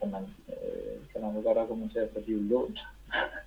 kan 0.00 0.10
man, 0.10 0.22
øh, 0.48 1.12
kan 1.12 1.20
man 1.20 1.34
jo 1.36 1.42
godt 1.42 1.58
argumentere 1.58 2.08
for, 2.12 2.20
de 2.20 2.30
er 2.30 2.36
jo 2.36 2.42
lånt 2.42 2.78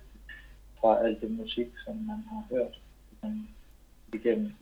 fra 0.80 1.04
alt 1.04 1.20
det 1.20 1.30
musik, 1.30 1.68
som 1.84 1.94
man 1.96 2.24
har 2.30 2.44
hørt 2.50 2.80
man, 3.22 3.48
igennem, 4.14 4.52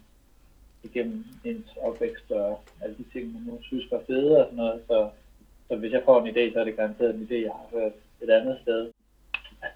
igennem 0.82 1.24
ens 1.44 1.76
opvækst 1.82 2.30
og 2.30 2.60
alle 2.80 2.96
de 2.96 3.04
ting, 3.12 3.32
man 3.32 3.42
nu 3.42 3.58
synes 3.62 3.90
var 3.90 4.02
fede 4.06 4.38
og 4.38 4.44
sådan 4.44 4.56
noget. 4.56 4.82
Så, 4.86 5.10
så 5.68 5.76
hvis 5.76 5.92
jeg 5.92 6.02
får 6.04 6.20
en 6.20 6.36
idé, 6.36 6.52
så 6.52 6.60
er 6.60 6.64
det 6.64 6.76
garanteret 6.76 7.14
en 7.14 7.28
idé, 7.30 7.34
jeg 7.34 7.52
har 7.52 7.80
hørt 7.80 7.92
et 8.22 8.30
andet 8.30 8.58
sted. 8.62 8.90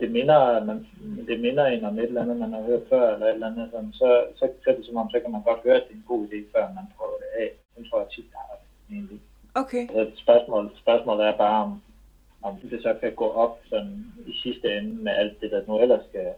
Det 0.01 0.11
minder, 0.11 0.65
man, 0.65 0.87
det 1.29 1.41
minder 1.41 1.67
en 1.67 1.85
om 1.85 1.99
et 1.99 2.05
eller 2.05 2.23
andet, 2.23 2.37
man 2.37 2.53
har 2.53 2.63
hørt 2.63 2.83
før, 2.89 3.15
eller 3.15 3.27
et 3.27 3.35
eller 3.35 3.47
andet, 3.47 3.71
sådan, 3.71 3.93
så, 3.93 4.25
så, 4.37 4.51
så 4.65 4.71
er 4.71 4.75
det 4.75 4.87
som 4.87 4.97
om, 4.97 5.11
så 5.11 5.21
kan 5.21 5.31
man 5.33 5.43
godt 5.43 5.61
høre, 5.65 5.77
at 5.77 5.85
det 5.89 5.93
er 5.93 5.97
en 5.97 6.05
god 6.13 6.27
idé, 6.27 6.39
før 6.53 6.75
man 6.75 6.87
prøver 6.97 7.17
det 7.23 7.31
af. 7.43 7.51
Den 7.77 7.85
tror 7.89 7.99
jeg 8.01 8.09
tit, 8.11 8.25
jeg 8.33 8.41
har 8.49 8.57
det, 8.61 8.95
egentlig. 8.97 9.21
Okay. 9.55 9.85
Altså, 9.99 10.23
spørgsmålet, 10.23 10.71
spørgsmålet 10.77 11.27
er 11.27 11.37
bare, 11.37 11.65
om, 11.65 11.83
om 12.43 12.57
det 12.71 12.83
så 12.83 12.95
kan 13.01 13.13
gå 13.15 13.29
op 13.29 13.59
sådan 13.65 14.07
i 14.27 14.33
sidste 14.43 14.77
ende 14.77 14.95
med 15.05 15.13
alt 15.13 15.41
det, 15.41 15.51
der 15.51 15.63
nu 15.67 15.79
ellers 15.79 16.05
skal, 16.09 16.33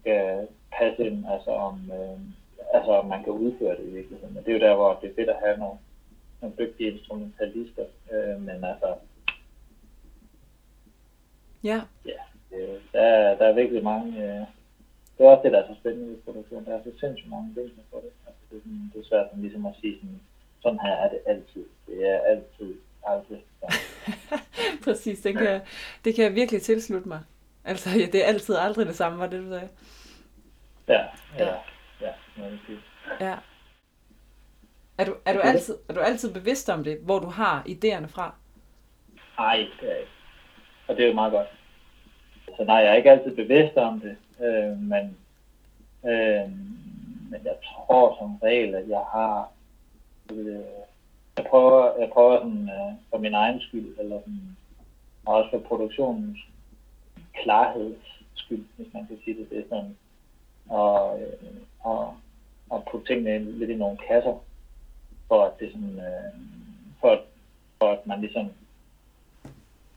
skal 0.00 0.48
passe 0.78 1.06
ind, 1.06 1.24
altså 1.34 1.50
om, 1.50 1.90
øh, 1.98 2.18
altså 2.74 2.92
om 2.92 3.06
man 3.06 3.24
kan 3.24 3.32
udføre 3.32 3.76
det 3.76 3.84
i 3.88 3.94
virkeligheden. 3.94 4.34
Men 4.34 4.44
det 4.44 4.50
er 4.50 4.58
jo 4.58 4.66
der, 4.66 4.74
hvor 4.74 4.98
det 5.00 5.10
er 5.10 5.14
fedt 5.14 5.28
at 5.28 5.42
have 5.44 5.58
nogle, 5.58 5.78
nogle 6.40 6.56
dygtige 6.58 6.92
instrumentalister, 6.92 7.84
øh, 8.12 8.40
men 8.40 8.64
altså, 8.64 8.94
Ja, 11.66 11.80
ja, 12.04 12.22
øh, 12.52 12.80
der, 12.92 13.00
er- 13.00 13.36
der 13.38 13.46
er 13.46 13.52
virkelig 13.52 13.84
mange, 13.84 14.22
øh, 14.24 14.46
det 15.18 15.26
er 15.26 15.30
også 15.30 15.42
det, 15.42 15.52
der 15.52 15.62
er 15.62 15.66
så 15.74 15.80
spændende 15.80 16.08
ved 16.10 16.16
produktion, 16.24 16.64
der 16.64 16.74
er 16.74 16.82
så 16.84 16.92
sindssygt 17.00 17.30
mange 17.30 17.54
vinkler 17.56 17.82
på 17.90 18.02
det. 18.04 18.10
Altså, 18.26 18.40
det, 18.50 18.56
er 18.56 18.60
sådan, 18.60 18.90
det 18.94 19.00
er 19.00 19.04
svært 19.08 19.26
sådan, 19.30 19.42
ligesom 19.42 19.66
at 19.66 19.74
sige 19.80 19.94
sådan, 19.96 20.20
sådan 20.62 20.78
her 20.80 20.92
er 20.92 21.08
det 21.08 21.20
altid. 21.26 21.64
Det 21.86 22.08
er 22.10 22.20
altid, 22.20 22.74
aldrig. 23.06 23.44
præcis. 24.84 25.20
Det 25.20 25.34
kan, 25.38 25.60
det 26.04 26.14
kan 26.14 26.24
jeg 26.24 26.34
virkelig 26.34 26.62
tilslutte 26.62 27.08
mig. 27.08 27.20
Altså, 27.64 27.90
ja, 27.90 28.06
det 28.06 28.22
er 28.22 28.26
altid 28.26 28.56
aldrig 28.56 28.86
det 28.86 28.96
samme, 28.96 29.18
var 29.18 29.26
det, 29.26 29.42
du 29.42 29.48
sagde. 29.48 29.68
Ja, 30.88 31.04
Ja. 31.38 31.46
ja, 31.46 31.54
ja. 32.00 32.12
Ja. 33.20 33.36
Er 34.98 35.04
du, 35.04 35.14
er, 35.24 35.32
du 35.32 35.40
altid, 35.40 35.76
er 35.88 35.92
du 35.94 36.00
altid 36.00 36.32
bevidst 36.34 36.68
om 36.68 36.84
det, 36.84 36.98
hvor 37.02 37.18
du 37.18 37.26
har 37.26 37.62
idéerne 37.68 38.06
fra? 38.06 38.34
Nej, 39.38 39.66
det 39.80 39.92
er 39.92 39.96
ikke. 39.96 40.10
Og 40.88 40.96
det 40.96 41.02
er 41.04 41.08
jo 41.08 41.14
meget 41.14 41.32
godt. 41.32 41.46
Så 42.56 42.64
nej, 42.64 42.76
jeg 42.76 42.90
er 42.90 42.94
ikke 42.94 43.10
altid 43.10 43.36
bevidst 43.36 43.76
om 43.76 44.00
det, 44.00 44.16
øh, 44.44 44.78
men, 44.78 45.16
øh, 46.04 46.50
men 47.30 47.40
jeg 47.44 47.56
tror 47.64 48.16
som 48.18 48.36
regel, 48.36 48.74
at 48.74 48.88
jeg 48.88 49.04
har... 49.12 49.50
Øh, 50.32 50.60
jeg 51.36 51.46
prøver, 51.50 52.00
jeg 52.00 52.10
prøver 52.12 52.38
sådan, 52.38 52.68
øh, 52.68 52.92
for 53.10 53.18
min 53.18 53.34
egen 53.34 53.60
skyld, 53.60 53.98
eller 53.98 54.20
sådan, 54.20 54.56
og 55.26 55.34
også 55.34 55.50
for 55.50 55.58
produktionens 55.58 56.38
klarheds 57.42 58.22
skyld, 58.34 58.64
hvis 58.76 58.94
man 58.94 59.06
kan 59.06 59.18
sige 59.24 59.38
det. 59.38 59.50
Det 59.50 59.58
er 59.58 59.68
sådan, 59.68 59.96
og, 60.68 61.20
øh, 61.20 61.56
og, 61.80 62.14
og 62.70 62.84
putte 62.90 63.06
tingene 63.06 63.34
ind, 63.34 63.44
lidt 63.44 63.70
i 63.70 63.74
nogle 63.74 63.96
kasser, 63.96 64.44
for 65.28 65.44
at 65.44 65.52
det 65.60 65.72
sådan, 65.72 66.00
øh, 66.00 66.40
for, 67.00 67.20
for 67.78 67.92
at 67.92 68.06
man 68.06 68.20
ligesom 68.20 68.50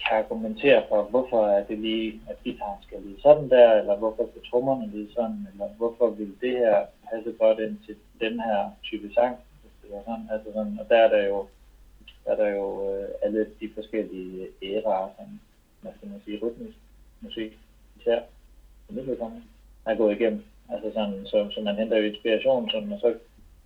kan 0.04 0.18
argumentere 0.18 0.84
for, 0.90 1.04
hvorfor 1.04 1.48
er 1.48 1.64
det 1.64 1.78
lige, 1.80 2.22
at 2.30 2.44
gitaren 2.44 2.84
skal 2.84 3.02
lyde 3.02 3.22
sådan 3.22 3.50
der, 3.50 3.72
eller 3.74 3.96
hvorfor 3.98 4.28
skal 4.32 4.50
trommerne 4.50 4.92
lyde 4.94 5.14
sådan, 5.14 5.48
eller 5.52 5.68
hvorfor 5.78 6.10
vil 6.10 6.34
det 6.42 6.52
her 6.52 6.86
passe 7.10 7.32
godt 7.40 7.60
ind 7.60 7.78
til 7.86 7.96
den 8.20 8.40
her 8.40 8.72
type 8.84 9.14
sang, 9.14 9.36
hvis 9.62 9.74
det 9.82 9.98
er 9.98 10.04
sådan, 10.06 10.28
altså 10.32 10.50
sådan, 10.54 10.80
og 10.82 10.86
der 10.90 10.98
er 10.98 11.10
der 11.10 11.28
jo, 11.28 11.48
der 12.26 12.32
er 12.32 12.36
der 12.36 12.50
jo 12.50 12.94
øh, 12.94 13.10
alle 13.24 13.48
de 13.60 13.70
forskellige 13.76 14.48
æraer, 14.64 15.10
som, 15.18 15.40
man 15.82 15.94
skal 15.98 16.10
man 16.10 16.22
sige, 16.26 16.40
rytmisk 16.44 16.78
musik, 17.22 17.58
især, 18.00 18.20
som 18.88 18.96
det 18.96 19.20
kommer, 19.20 19.40
er 19.86 19.96
gået 19.96 20.16
igennem. 20.16 20.44
Altså 20.70 20.92
sådan, 20.94 21.26
så, 21.26 21.48
så 21.52 21.62
man 21.62 21.76
henter 21.76 21.98
jo 21.98 22.04
inspiration, 22.04 22.70
sådan, 22.70 22.92
og 22.92 23.00
så, 23.00 23.14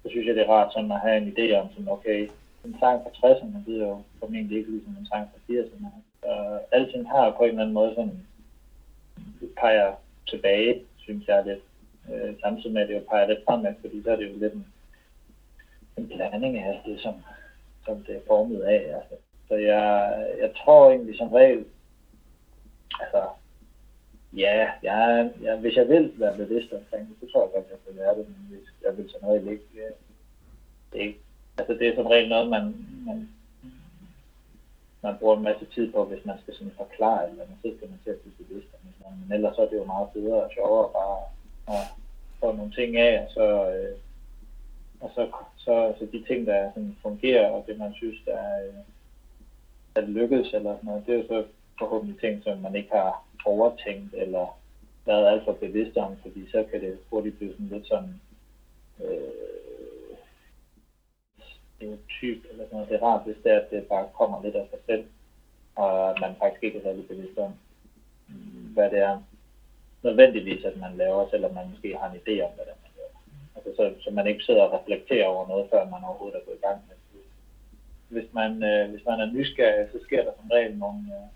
så 0.04 0.10
synes 0.10 0.28
jeg, 0.28 0.36
det 0.36 0.43
er 0.43 0.54
rart 0.54 0.74
sådan 0.74 0.91
at 0.91 1.00
have 1.00 1.17
en 1.17 1.34
idé 1.34 1.56
om, 1.56 1.69
sådan, 1.69 1.89
okay, 1.89 2.30
en 2.65 2.76
sang 2.80 3.02
fra 3.04 3.12
60'erne 3.19 3.69
lyder 3.69 3.88
jo 3.88 4.02
formentlig 4.19 4.58
ikke 4.58 4.72
ligesom 4.72 4.96
en 5.00 5.08
sang 5.12 5.30
fra 5.32 5.54
80'erne. 5.54 5.88
Så 6.23 6.59
alting 6.71 7.09
har 7.09 7.31
på 7.31 7.43
en 7.43 7.49
eller 7.49 7.62
anden 7.62 7.73
måde 7.73 7.95
sådan, 7.95 8.27
peger 9.57 9.93
tilbage, 10.27 10.83
synes 10.97 11.27
jeg 11.27 11.45
lidt. 11.45 11.63
Øh, 12.13 12.39
samtidig 12.39 12.73
med, 12.73 12.81
at 12.81 12.88
det 12.88 12.95
jo 12.95 13.03
peger 13.09 13.27
lidt 13.27 13.45
fremad, 13.45 13.73
fordi 13.81 14.03
så 14.03 14.12
er 14.12 14.15
det 14.15 14.29
jo 14.29 14.38
lidt 14.38 14.53
en, 14.53 14.65
en 15.97 16.07
blanding 16.07 16.57
af 16.57 16.69
alt 16.69 16.86
det, 16.86 16.99
som, 16.99 17.15
som 17.86 18.03
det 18.03 18.15
er 18.15 18.27
formet 18.27 18.62
af. 18.62 18.95
Altså. 18.95 19.15
Så 19.47 19.55
jeg, 19.55 20.25
jeg 20.39 20.51
tror 20.55 20.89
egentlig 20.89 21.17
som 21.17 21.27
regel, 21.27 21.65
altså, 22.99 23.23
ja, 24.33 24.71
jeg, 24.83 25.31
jeg, 25.41 25.57
hvis 25.57 25.75
jeg 25.75 25.89
vil 25.89 26.13
være 26.15 26.38
bevidst 26.38 26.73
omkring 26.73 27.07
det, 27.09 27.15
så 27.19 27.31
tror 27.31 27.41
jeg 27.43 27.51
godt, 27.53 27.65
jeg 27.69 27.93
vil 27.93 28.01
være 28.01 28.17
det, 28.17 28.27
men 28.27 28.47
hvis 28.49 28.67
jeg 28.83 28.97
vil 28.97 29.09
som 29.09 29.29
regel 29.29 29.47
ikke, 29.47 29.65
øh, 29.73 29.91
det 30.91 31.01
er 31.01 31.05
ikke 31.05 31.19
Altså 31.57 31.73
det 31.73 31.88
er 31.88 31.95
som 31.95 32.05
regel 32.05 32.29
noget, 32.29 32.49
man, 32.49 32.63
man, 33.05 33.29
man 35.04 35.18
bruger 35.20 35.38
en 35.38 35.44
masse 35.44 35.66
tid 35.76 35.92
på, 35.92 36.06
hvis 36.06 36.26
man 36.26 36.38
skal 36.42 36.54
sådan 36.54 36.74
forklare, 36.78 37.30
eller 37.30 37.44
man 37.50 37.58
så 37.62 37.78
skal 37.78 37.89
man 37.89 38.00
til 38.04 38.10
at 38.10 38.20
blive 38.22 38.39
bevidst 38.42 38.74
om 38.74 38.80
det. 38.86 38.94
Men 39.20 39.36
ellers 39.36 39.56
så 39.56 39.62
er 39.62 39.70
det 39.70 39.78
jo 39.78 39.86
meget 39.86 40.10
bedre 40.13 40.44
og 40.44 40.52
sjovere 40.54 40.89
bare 41.00 41.20
at 41.76 41.84
få 42.39 42.52
nogle 42.52 42.72
ting 42.72 42.98
af, 42.98 43.24
og 43.24 43.30
så, 43.32 43.48
øh, 43.74 43.96
og 45.00 45.10
så, 45.16 45.28
så, 45.58 45.94
så 45.98 46.08
de 46.12 46.24
ting, 46.28 46.48
der 46.48 46.72
sådan 46.74 46.98
fungerer, 47.02 47.50
og 47.50 47.63
det 47.68 47.78
man 47.80 47.94
synes, 47.94 48.20
der 48.26 48.42
øh, 48.66 48.84
er 49.96 50.02
lykkedes, 50.02 50.54
eller 50.54 50.76
sådan 50.76 50.88
noget, 50.88 51.06
det 51.06 51.13
er 51.13 51.18
jo 51.18 51.28
så 51.28 51.44
forhåbentlig 51.80 52.20
ting, 52.20 52.44
som 52.44 52.58
man 52.58 52.76
ikke 52.76 52.92
har 52.92 53.26
overtænkt, 53.46 54.13
eller 54.13 54.58
været 55.06 55.28
alt 55.28 55.46
for 55.46 55.54
bevidst 55.54 55.98
om, 55.98 56.18
fordi 56.22 56.52
så 56.52 56.66
kan 56.72 56.82
det 56.82 56.98
hurtigt 57.10 57.38
blive 57.38 57.52
sådan 57.52 57.68
lidt 57.68 57.88
sådan, 57.88 58.22
øh, 59.04 59.62
stereotyp 61.84 62.46
eller 62.50 62.63
sådan 62.63 62.76
noget. 62.76 62.89
Det 62.89 62.96
er 62.96 63.04
rart, 63.08 63.26
hvis 63.26 63.43
det 63.43 63.52
er, 63.52 63.60
at 63.60 63.72
det 63.72 63.84
bare 63.84 64.08
kommer 64.17 64.43
lidt 64.43 64.56
af 64.56 64.67
sig 64.69 64.80
selv, 64.86 65.06
og 65.76 66.10
at 66.12 66.17
man 66.22 66.36
faktisk 66.39 66.63
ikke 66.63 66.78
er 66.80 66.84
særlig 66.84 67.08
bevidst 67.08 67.38
om, 67.38 67.54
mm, 68.28 68.74
hvad 68.74 68.89
det 68.89 69.00
er 69.00 69.24
nødvendigvis, 70.04 70.65
at 70.65 70.78
man 70.78 70.98
laver, 70.98 71.30
selvom 71.30 71.54
man 71.54 71.69
måske 71.69 71.98
har 72.00 72.08
en 72.10 72.19
idé 72.22 72.34
om, 72.46 72.52
hvad 72.56 72.65
det 72.65 72.74
er, 72.76 72.84
man 72.86 72.93
laver. 73.00 73.19
Altså, 73.56 73.69
så, 73.78 74.04
så 74.04 74.12
man 74.12 74.28
ikke 74.28 74.43
sidder 74.43 74.63
og 74.63 74.74
reflekterer 74.80 75.28
over 75.28 75.48
noget, 75.48 75.69
før 75.72 75.89
man 75.89 76.04
overhovedet 76.04 76.38
er 76.39 76.46
gået 76.46 76.60
i 76.62 76.65
gang 76.67 76.80
med 76.88 76.96
det. 76.96 77.26
Hvis 78.15 78.34
man, 78.34 78.63
øh, 78.63 78.89
hvis 78.91 79.06
man 79.10 79.19
er 79.19 79.34
nysgerrig, 79.34 79.88
så 79.91 80.00
sker 80.04 80.24
der 80.24 80.32
som 80.36 80.50
regel 80.52 80.78
nogle, 80.78 81.04
øh, 81.17 81.28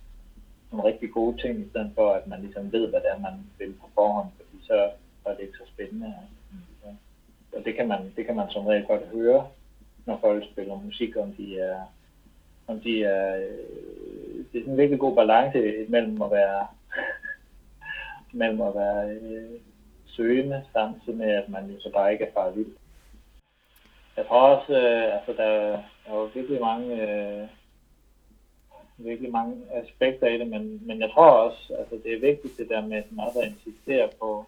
nogle 0.71 0.87
rigtig 0.89 1.11
gode 1.11 1.37
ting, 1.41 1.53
i 1.59 1.69
stedet 1.69 1.91
for, 1.95 2.07
at 2.11 2.27
man 2.27 2.41
ligesom 2.41 2.71
ved, 2.71 2.87
hvad 2.87 2.99
det 3.01 3.09
er, 3.09 3.19
man 3.19 3.37
vil 3.57 3.73
på 3.81 3.87
forhånd, 3.95 4.29
fordi 4.37 4.57
så, 4.69 4.89
så 5.23 5.29
er 5.29 5.35
det 5.35 5.43
ikke 5.43 5.57
så 5.57 5.67
spændende. 5.73 6.07
Altså, 6.07 6.89
og 7.57 7.65
det 7.65 7.75
kan, 7.75 7.87
man, 7.87 8.13
det 8.15 8.25
kan 8.25 8.35
man 8.35 8.49
som 8.49 8.65
regel 8.65 8.85
godt 8.85 9.05
høre, 9.07 9.47
når 10.07 10.17
folk 10.21 10.43
spiller 10.51 10.81
musik, 10.85 11.17
om 11.17 11.33
de 11.33 11.59
er, 11.59 11.81
om 12.67 12.79
de 12.79 13.03
er, 13.03 13.35
øh, 13.35 13.65
det 14.51 14.59
er 14.59 14.61
sådan 14.61 14.73
en 14.73 14.77
virkelig 14.77 14.99
god 14.99 15.15
balance 15.15 15.85
mellem 15.89 16.21
at 16.21 16.31
være, 16.31 16.67
mellem 18.41 18.61
at 18.61 18.75
være 18.75 19.09
øh, 19.09 19.59
søgende, 20.05 20.63
samtidig 20.73 21.17
med, 21.17 21.29
at 21.29 21.49
man 21.49 21.65
jo 21.65 21.79
så 21.79 21.91
bare 21.93 22.13
ikke 22.13 22.25
er 22.25 22.33
faret 22.33 22.55
vild. 22.55 22.73
Jeg 24.17 24.25
tror 24.25 24.41
også, 24.55 24.73
øh, 24.73 25.15
altså 25.15 25.33
der, 25.43 25.71
der 25.71 26.11
er 26.11 26.15
jo 26.15 26.29
virkelig 26.33 26.61
mange, 26.61 27.09
øh, 27.09 27.47
virkelig 28.97 29.31
mange 29.31 29.55
aspekter 29.73 30.27
i 30.27 30.37
det, 30.39 30.47
men, 30.47 30.81
men 30.87 30.99
jeg 31.01 31.09
tror 31.09 31.29
også, 31.29 31.73
altså 31.79 31.95
det 32.03 32.13
er 32.13 32.19
vigtigt 32.19 32.57
det 32.57 32.69
der 32.69 32.81
med 32.81 33.03
sådan 33.03 33.19
også 33.19 33.39
at 33.39 33.47
insistere 33.47 34.09
på 34.19 34.45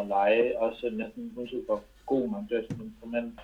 at 0.00 0.06
lege, 0.06 0.58
også 0.58 0.90
næsten 0.92 1.32
uanset 1.36 1.64
hvor 1.66 1.82
god 2.06 2.28
man 2.28 2.46
bliver 2.46 2.62
som 2.70 2.80
instrument, 2.84 3.40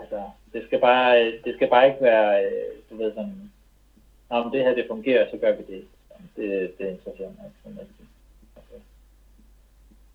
Altså, 0.00 0.20
det 0.52 0.64
skal 0.66 0.80
bare, 0.80 1.32
det 1.44 1.54
skal 1.54 1.68
bare 1.68 1.86
ikke 1.88 2.02
være, 2.02 2.44
øh, 2.44 2.72
du 2.90 2.96
ved 2.96 3.10
sådan, 3.10 3.50
om 4.28 4.50
det 4.50 4.64
her 4.64 4.74
det 4.74 4.84
fungerer, 4.88 5.30
så 5.30 5.36
gør 5.36 5.56
vi 5.56 5.62
det. 5.62 5.84
Det, 6.36 6.78
det 6.78 6.86
interesserer 6.88 7.28
mig 7.28 7.44
ikke 7.46 7.60
så. 7.64 7.68
Altså, 7.80 8.76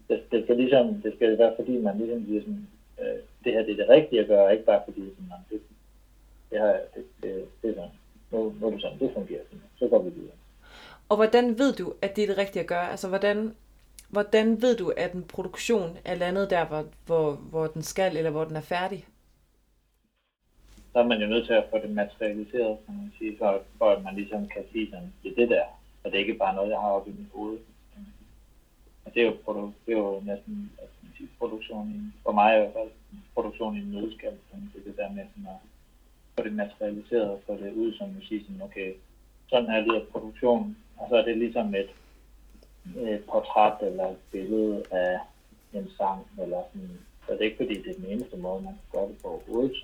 det, 0.09 0.23
det, 0.31 0.43
skal 0.43 0.57
ligesom, 0.57 1.01
det 1.01 1.13
skal 1.15 1.37
være 1.37 1.53
fordi, 1.55 1.77
man 1.77 1.97
ligesom 1.97 2.25
siger 2.25 2.41
sådan, 2.41 2.67
øh, 3.01 3.19
det 3.43 3.53
her 3.53 3.63
det 3.63 3.71
er 3.71 3.75
det 3.75 3.89
rigtige 3.89 4.21
at 4.21 4.27
gøre, 4.27 4.53
ikke 4.53 4.65
bare 4.65 4.81
fordi 4.85 5.01
sådan, 5.01 5.29
man, 5.29 5.39
det, 5.49 5.61
det, 6.51 6.59
det, 6.95 7.05
det, 7.23 7.47
det 7.61 7.69
er 7.69 7.73
sådan, 7.73 7.89
nu, 8.31 8.55
nu 8.59 8.67
er 8.67 8.71
det 8.71 8.81
sådan, 8.81 8.99
det 8.99 9.11
fungerer 9.13 9.43
sådan, 9.43 9.63
så 9.79 9.87
går 9.87 10.01
vi 10.01 10.09
videre. 10.09 10.35
Og 11.09 11.15
hvordan 11.15 11.59
ved 11.59 11.73
du, 11.73 11.93
at 12.01 12.15
det 12.15 12.23
er 12.23 12.27
det 12.27 12.37
rigtige 12.37 12.61
at 12.61 12.67
gøre? 12.67 12.91
Altså, 12.91 13.07
hvordan, 13.07 13.55
hvordan 14.09 14.61
ved 14.61 14.77
du, 14.77 14.93
at 14.97 15.13
en 15.13 15.23
produktion 15.23 15.97
er 16.05 16.15
landet 16.15 16.49
der, 16.49 16.65
hvor, 16.65 16.85
hvor, 17.05 17.31
hvor 17.31 17.67
den 17.67 17.81
skal, 17.81 18.17
eller 18.17 18.31
hvor 18.31 18.43
den 18.43 18.55
er 18.55 18.61
færdig? 18.61 19.05
Så 20.95 20.99
er 20.99 21.07
man 21.11 21.21
jo 21.21 21.27
nødt 21.27 21.45
til 21.45 21.53
at 21.53 21.67
få 21.69 21.77
det 21.77 21.89
materialiseret, 21.89 22.77
kan 22.85 22.95
man 22.97 23.11
sige, 23.17 23.37
for, 23.37 23.61
for 23.77 23.89
at 23.91 24.03
man 24.03 24.15
ligesom 24.15 24.47
kan 24.47 24.63
sige 24.71 24.89
sådan, 24.89 25.13
det 25.23 25.31
er 25.31 25.35
det 25.35 25.49
der, 25.49 25.65
og 26.03 26.11
det 26.11 26.15
er 26.15 26.23
ikke 26.25 26.43
bare 26.43 26.55
noget, 26.55 26.69
jeg 26.69 26.79
har 26.79 26.87
oppe 26.87 27.09
i 27.09 27.13
mit 27.19 27.31
hoved. 27.33 27.57
Og 29.05 29.13
det 29.13 29.21
er 29.21 29.25
jo, 29.25 29.35
produ- 29.45 29.73
det 29.85 29.93
er 29.93 29.97
jo 29.97 30.21
næsten 30.25 30.71
man 30.79 31.11
sige, 31.17 31.29
produktion 31.39 31.91
i, 31.95 31.99
for 32.23 32.31
mig 32.31 32.55
i 32.55 32.59
hvert 32.59 32.73
fald, 32.73 32.89
produktion 33.33 33.75
i 33.77 33.79
en 33.79 33.91
nødskal, 33.91 34.31
det 34.31 34.79
er 34.79 34.83
det 34.89 34.97
der 34.97 35.09
med 35.09 35.25
sådan 35.31 35.49
at 35.55 35.59
få 36.35 36.43
det 36.43 36.53
materialiseret, 36.53 37.29
og 37.29 37.39
få 37.45 37.53
det 37.53 37.73
ud 37.73 37.93
som 37.93 38.09
musik, 38.09 38.41
sådan, 38.41 38.61
okay, 38.61 38.93
sådan 39.49 39.69
her 39.69 39.79
lyder 39.79 40.05
produktion, 40.11 40.77
og 40.97 41.05
så 41.09 41.15
er 41.15 41.25
det 41.25 41.37
ligesom 41.37 41.75
et, 41.75 41.89
et 42.97 43.23
portræt 43.31 43.77
eller 43.81 44.07
et 44.07 44.21
billede 44.31 44.83
af 44.91 45.19
en 45.73 45.89
sang, 45.97 46.27
eller 46.41 46.61
sådan, 46.71 46.99
så 47.25 47.31
det 47.33 47.41
er 47.41 47.45
ikke 47.45 47.63
fordi, 47.63 47.75
det 47.83 47.89
er 47.89 48.01
den 48.01 48.11
eneste 48.11 48.37
måde, 48.37 48.61
man 48.61 48.73
kan 48.73 48.99
gøre 48.99 49.07
det 49.07 49.17
på 49.21 49.27
overhovedet, 49.27 49.75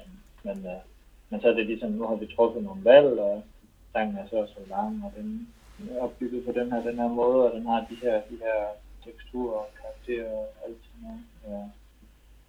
men, 0.44 0.58
uh, 0.66 0.91
men 1.32 1.42
så 1.42 1.48
er 1.48 1.54
det 1.54 1.66
ligesom, 1.66 1.92
nu 1.92 2.08
har 2.08 2.16
vi 2.16 2.34
truffet 2.36 2.64
nogle 2.64 2.86
valg, 2.86 3.20
og 3.20 3.44
sangen 3.92 4.18
er 4.18 4.28
så 4.30 4.36
og 4.36 4.48
så 4.48 4.60
lang, 4.70 5.04
og 5.06 5.12
den 5.18 5.48
er 5.90 6.02
opbygget 6.02 6.46
på 6.46 6.52
den 6.52 6.72
her, 6.72 6.82
den 6.82 7.00
her 7.00 7.08
måde, 7.08 7.46
og 7.46 7.58
den 7.58 7.66
har 7.66 7.86
de 7.90 7.96
her, 7.96 8.22
de 8.30 8.38
her 8.46 8.58
teksturer 9.06 9.60
og 9.60 9.70
karakterer 9.82 10.32
og 10.32 10.48
alt 10.66 10.78
sådan 10.84 11.02
noget. 11.02 11.24
Ja. 11.48 11.64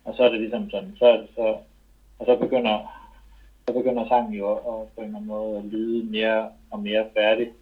Og 0.05 0.16
så 0.16 0.23
er 0.23 0.29
det 0.29 0.40
ligesom 0.40 0.71
sådan, 0.71 0.97
så 0.99 1.07
er 1.07 1.16
det 1.16 1.29
så, 1.35 1.57
og 2.18 2.27
så 2.27 2.37
begynder, 2.37 2.77
så 3.66 3.75
begynder 3.75 4.09
sangen 4.09 4.35
jo 4.35 4.53
at, 4.55 4.88
på 4.95 5.01
en 5.01 5.05
eller 5.05 5.16
anden 5.16 5.27
måde 5.27 5.59
at 5.59 5.64
lyde 5.64 6.05
mere 6.11 6.51
og 6.71 6.81
mere 6.81 7.07
færdig. 7.16 7.53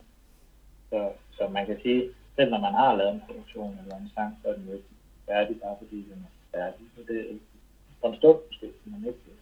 Så, 0.91 1.11
så 1.37 1.49
man 1.49 1.67
kan 1.67 1.79
sige, 1.83 2.05
selv 2.37 2.51
når 2.51 2.61
man 2.61 2.75
har 2.75 2.97
lavet 2.97 3.15
en 3.15 3.23
produktion 3.27 3.79
eller 3.83 3.97
en 3.97 4.11
sang, 4.15 4.39
så 4.43 4.49
er 4.49 4.55
den 4.55 4.67
jo 4.67 4.73
ikke 4.73 4.91
færdig, 5.27 5.61
bare 5.61 5.77
fordi 5.79 5.97
den 5.97 6.27
er 6.27 6.59
færdig. 6.59 6.87
Så 6.97 7.01
det 7.09 7.21
er 7.21 8.09
en 8.09 8.17
stund 8.17 8.39
måske, 8.47 8.67
man 8.85 9.05
ikke 9.07 9.40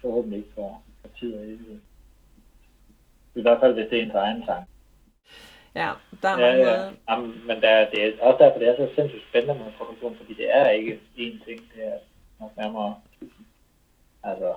forhåbentlig 0.00 0.38
ikke 0.38 0.54
for, 0.54 0.82
for 1.00 1.08
tid 1.18 1.34
og 1.34 1.44
evighed. 1.44 1.80
I 3.34 3.42
hvert 3.42 3.60
fald, 3.60 3.74
hvis 3.74 3.86
det 3.90 3.98
er 3.98 4.02
ens 4.02 4.14
egen 4.14 4.44
sang. 4.46 4.64
Ja, 5.74 5.90
der 6.22 6.28
er 6.28 6.38
ja, 6.38 6.52
mange 6.52 6.70
ja. 6.70 6.90
Jamen, 7.08 7.34
men 7.46 7.62
der, 7.62 7.90
det 7.90 8.04
er 8.04 8.12
også 8.20 8.44
derfor, 8.44 8.58
det 8.58 8.68
er 8.68 8.76
så 8.76 8.88
sindssygt 8.94 9.28
spændende 9.28 9.54
med 9.64 9.72
produktion, 9.78 10.16
fordi 10.16 10.34
det 10.34 10.56
er 10.56 10.68
ikke 10.68 11.00
én 11.16 11.44
ting, 11.44 11.60
det 11.74 11.86
er 11.86 11.98
nok 12.40 12.56
nærmere, 12.56 12.94
altså, 14.22 14.54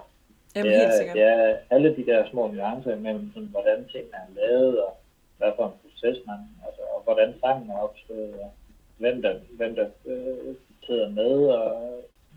Jamen, 0.55 0.71
det, 0.71 0.79
helt 0.79 0.91
er, 0.91 0.97
sikkert. 0.97 1.15
det 1.15 1.23
er 1.23 1.57
alle 1.69 1.95
de 1.95 2.05
der 2.05 2.29
små 2.29 2.47
nuancer 2.47 2.95
mellem, 2.95 3.31
sådan, 3.33 3.49
hvordan 3.49 3.87
tingene 3.91 4.17
er 4.17 4.35
lavet, 4.35 4.83
og 4.83 4.97
hvad 5.37 5.51
for 5.55 5.65
en 5.65 5.73
proces 5.81 6.17
man, 6.27 6.39
altså, 6.67 6.81
og 6.95 7.01
hvordan 7.03 7.33
sangen 7.39 7.69
er 7.69 7.77
opstået, 7.77 8.33
og 8.33 8.51
hvem 8.97 9.21
der, 9.21 9.33
hvem 9.57 9.75
der 9.75 9.87
øh, 10.05 10.55
sidder 10.85 11.09
med 11.09 11.47
og 11.47 11.65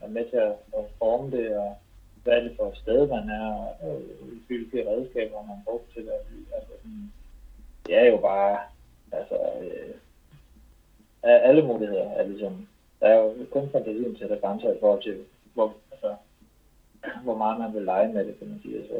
er 0.03 0.09
med 0.09 0.25
til 0.31 0.37
at, 0.37 0.55
at 0.79 0.85
forme 0.99 1.37
det, 1.37 1.57
og 1.57 1.77
hvad 2.27 2.37
er 2.37 2.43
det 2.43 2.57
for 2.57 2.67
et 2.69 2.77
sted, 2.77 3.09
man 3.09 3.31
er, 3.31 3.47
og 3.85 4.03
øh, 4.03 4.47
hvilke 4.47 4.91
redskaber 4.91 5.47
man 5.51 5.59
bruger 5.65 5.81
til 5.95 6.03
det. 6.07 6.13
Altså, 6.57 6.73
sådan, 6.83 7.13
det 7.87 7.95
er 7.95 8.05
jo 8.05 8.17
bare, 8.17 8.59
altså, 9.13 9.39
øh, 9.63 9.95
alle 11.23 11.63
muligheder 11.63 12.09
er 12.11 12.27
ligesom, 12.27 12.69
der 13.01 13.07
er 13.07 13.17
jo 13.23 13.35
kun 13.51 13.69
fantasien 13.73 14.15
til 14.15 14.29
der 14.29 14.41
grænser 14.41 14.73
i 14.73 14.81
forhold 14.81 15.03
til, 15.03 15.17
hvor, 15.55 15.75
altså, 15.93 16.15
hvor 17.23 17.37
meget 17.37 17.61
man 17.61 17.75
vil 17.75 17.83
lege 17.83 18.13
med 18.13 18.27
det, 18.27 18.39
kan 18.39 18.49
man 18.49 18.61
sige. 18.63 18.79
Altså, 18.79 18.99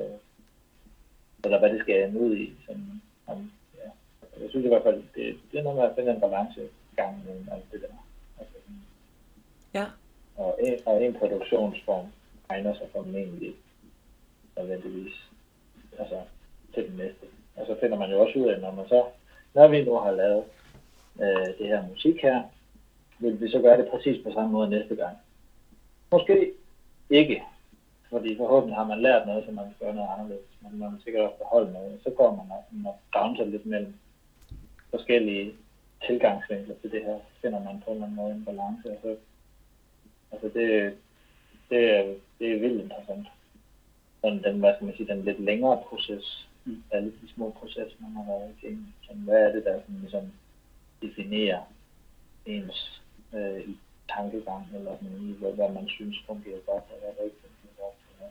eller 1.45 1.59
hvad 1.59 1.71
det 1.71 1.81
skal 1.81 2.09
ende 2.09 2.21
ud 2.21 2.37
i. 2.37 2.53
Sådan, 2.67 3.03
om, 3.27 3.53
ja. 3.75 3.91
Jeg 4.41 4.51
synes 4.51 4.65
i 4.65 4.69
hvert 4.69 4.83
fald, 4.83 5.03
det, 5.15 5.37
det 5.53 5.59
er 5.59 5.63
noget 5.63 5.79
med 5.79 5.85
at 5.85 5.95
finde 5.97 6.11
en 6.13 6.21
balance 6.21 6.61
gang 6.97 7.25
mellem 7.27 7.49
alt 7.53 7.73
det 7.73 7.81
der. 7.81 7.95
Altså, 8.41 8.57
Ja, 9.75 9.87
og 10.37 10.59
en, 10.63 10.79
og 10.87 11.05
en 11.05 11.15
produktionsform 11.15 12.07
egner 12.49 12.75
sig 12.75 12.89
formentlig 12.93 13.55
nødvendigvis 14.57 15.15
altså, 15.99 16.21
til 16.75 16.89
den 16.89 16.97
næste. 16.97 17.27
Altså, 17.57 17.73
og 17.73 17.77
så 17.77 17.81
finder 17.81 17.99
man 17.99 18.11
jo 18.11 18.21
også 18.21 18.39
ud 18.39 18.49
af, 18.49 18.61
når 18.61 18.73
man 18.73 18.89
så, 18.89 19.05
når 19.55 19.69
vi 19.69 19.85
nu 19.85 19.95
har 19.95 20.11
lavet 20.11 20.45
øh, 21.21 21.59
det 21.59 21.67
her 21.67 21.89
musik 21.89 22.23
her, 22.23 22.43
vil 23.19 23.41
vi 23.41 23.51
så 23.51 23.61
gøre 23.61 23.79
det 23.79 23.89
præcis 23.91 24.25
på 24.25 24.33
samme 24.33 24.53
måde 24.53 24.71
næste 24.71 24.97
gang. 24.97 25.17
Måske 26.13 26.53
ikke, 27.11 27.43
fordi 28.11 28.37
forhåbentlig 28.37 28.77
har 28.77 28.85
man 28.85 29.03
lært 29.03 29.27
noget, 29.27 29.45
så 29.45 29.51
man 29.53 29.65
kan 29.65 29.75
gøre 29.81 29.95
noget 29.95 30.09
anderledes, 30.15 30.51
men 30.61 30.79
man 30.79 30.93
vil 30.93 31.03
sikkert 31.03 31.23
også 31.23 31.39
beholde 31.39 31.73
noget. 31.73 32.01
Så 32.03 32.11
går 32.11 32.31
man 32.31 32.47
og, 32.51 32.91
og 32.91 32.99
bouncer 33.13 33.45
lidt 33.45 33.67
mellem 33.67 33.95
forskellige 34.91 35.55
tilgangsvinkler 36.07 36.75
til 36.81 36.91
det 36.93 37.03
her, 37.05 37.19
så 37.19 37.41
finder 37.43 37.65
man 37.65 37.83
på 37.85 37.91
en 37.91 37.97
eller 37.97 38.07
anden 38.07 38.17
måde 38.17 38.33
en 38.33 38.45
balance, 38.45 38.91
og 38.91 38.99
så 39.03 39.17
Altså 40.33 40.59
det, 40.59 40.97
det, 41.71 41.91
er, 41.97 42.15
det 42.39 42.53
er 42.53 42.59
vildt 42.59 42.83
interessant. 42.83 43.27
Sådan 44.21 44.43
den, 44.43 44.59
hvad 44.61 44.75
skal 44.75 44.85
man 44.87 44.97
sige, 44.97 45.09
den 45.09 45.25
lidt 45.25 45.41
længere 45.41 45.83
proces, 45.89 46.49
mm. 46.65 46.83
alle 46.91 47.13
de 47.23 47.33
små 47.35 47.51
processer, 47.51 47.97
man 48.01 48.13
har 48.13 48.25
været 48.33 48.55
igennem. 48.59 48.87
Sådan, 49.07 49.23
hvad 49.23 49.41
er 49.47 49.53
det, 49.53 49.65
der 49.65 49.81
sådan, 49.81 50.01
ligesom 50.01 50.33
definerer 51.03 51.63
ens 52.47 53.03
øh, 53.35 53.61
i 53.61 53.77
tankegang, 54.09 54.67
eller 54.75 54.97
sådan, 54.97 55.29
i, 55.29 55.33
hvad, 55.33 55.53
hvad 55.53 55.73
man 55.73 55.89
synes 55.89 56.17
fungerer 56.27 56.61
godt, 56.67 56.85
og 56.93 56.99
hvad 57.01 57.13
der 57.17 57.23
ikke 57.25 57.37
fungerer 57.45 57.77
godt. 57.85 57.97
Eller, 58.13 58.31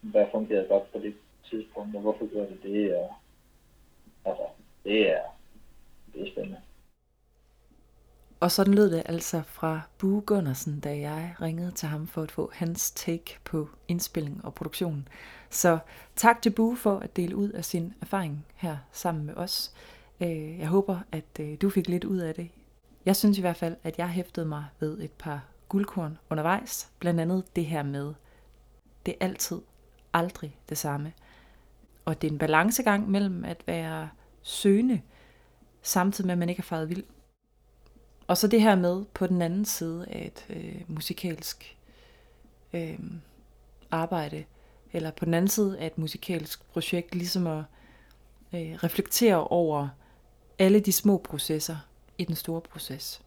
hvad 0.00 0.26
fungerede 0.32 0.68
godt 0.68 0.92
på 0.92 0.98
det 0.98 1.14
tidspunkt, 1.50 1.96
og 1.96 2.02
hvorfor 2.02 2.26
gjorde 2.32 2.50
det 2.50 2.62
det, 2.62 2.96
og 2.96 3.14
altså, 4.24 4.46
det 4.84 5.10
er, 5.10 5.22
det 6.12 6.22
er 6.22 6.32
spændende. 6.32 6.60
Og 8.40 8.50
sådan 8.50 8.74
lød 8.74 8.90
det 8.90 9.02
altså 9.06 9.42
fra 9.46 9.80
Bue 9.98 10.20
Gunnarsen, 10.20 10.80
da 10.80 10.98
jeg 10.98 11.34
ringede 11.40 11.70
til 11.70 11.88
ham 11.88 12.06
for 12.06 12.22
at 12.22 12.30
få 12.30 12.50
hans 12.54 12.90
take 12.90 13.38
på 13.44 13.68
indspilling 13.88 14.44
og 14.44 14.54
produktion. 14.54 15.08
Så 15.50 15.78
tak 16.16 16.42
til 16.42 16.50
Bue 16.50 16.76
for 16.76 16.98
at 16.98 17.16
dele 17.16 17.36
ud 17.36 17.50
af 17.50 17.64
sin 17.64 17.94
erfaring 18.00 18.46
her 18.54 18.76
sammen 18.92 19.26
med 19.26 19.34
os. 19.34 19.72
Øh, 20.20 20.58
jeg 20.58 20.68
håber, 20.68 20.98
at 21.12 21.40
øh, 21.40 21.56
du 21.62 21.70
fik 21.70 21.88
lidt 21.88 22.04
ud 22.04 22.18
af 22.18 22.34
det. 22.34 22.50
Jeg 23.06 23.16
synes 23.16 23.38
i 23.38 23.40
hvert 23.40 23.56
fald, 23.56 23.76
at 23.82 23.98
jeg 23.98 24.08
hæftede 24.08 24.46
mig 24.46 24.64
ved 24.80 25.00
et 25.00 25.12
par 25.12 25.44
guldkorn 25.68 26.18
undervejs. 26.30 26.90
Blandt 26.98 27.20
andet 27.20 27.56
det 27.56 27.66
her 27.66 27.82
med, 27.82 28.14
det 29.06 29.14
er 29.20 29.24
altid 29.24 29.60
aldrig 30.12 30.58
det 30.68 30.78
samme. 30.78 31.12
Og 32.04 32.22
det 32.22 32.28
er 32.28 32.32
en 32.32 32.38
balancegang 32.38 33.10
mellem 33.10 33.44
at 33.44 33.62
være 33.66 34.08
søgende, 34.42 35.00
samtidig 35.82 36.26
med 36.26 36.32
at 36.32 36.38
man 36.38 36.48
ikke 36.48 36.60
er 36.60 36.64
faret 36.64 36.88
vild. 36.88 37.04
Og 38.26 38.36
så 38.36 38.46
det 38.48 38.62
her 38.62 38.74
med 38.74 39.04
på 39.14 39.26
den 39.26 39.42
anden 39.42 39.64
side 39.64 40.06
af 40.08 40.26
et 40.26 40.56
øh, 40.56 40.82
musikalsk 40.86 41.76
øh, 42.72 42.98
arbejde, 43.90 44.44
eller 44.92 45.10
på 45.10 45.24
den 45.24 45.34
anden 45.34 45.48
side 45.48 45.78
af 45.78 45.86
et 45.86 45.98
musikalsk 45.98 46.68
projekt, 46.68 47.14
ligesom 47.14 47.46
at 47.46 47.64
øh, 48.52 48.72
reflektere 48.74 49.46
over 49.46 49.88
alle 50.58 50.80
de 50.80 50.92
små 50.92 51.18
processer 51.18 51.76
i 52.18 52.24
den 52.24 52.36
store 52.36 52.60
proces. 52.60 53.22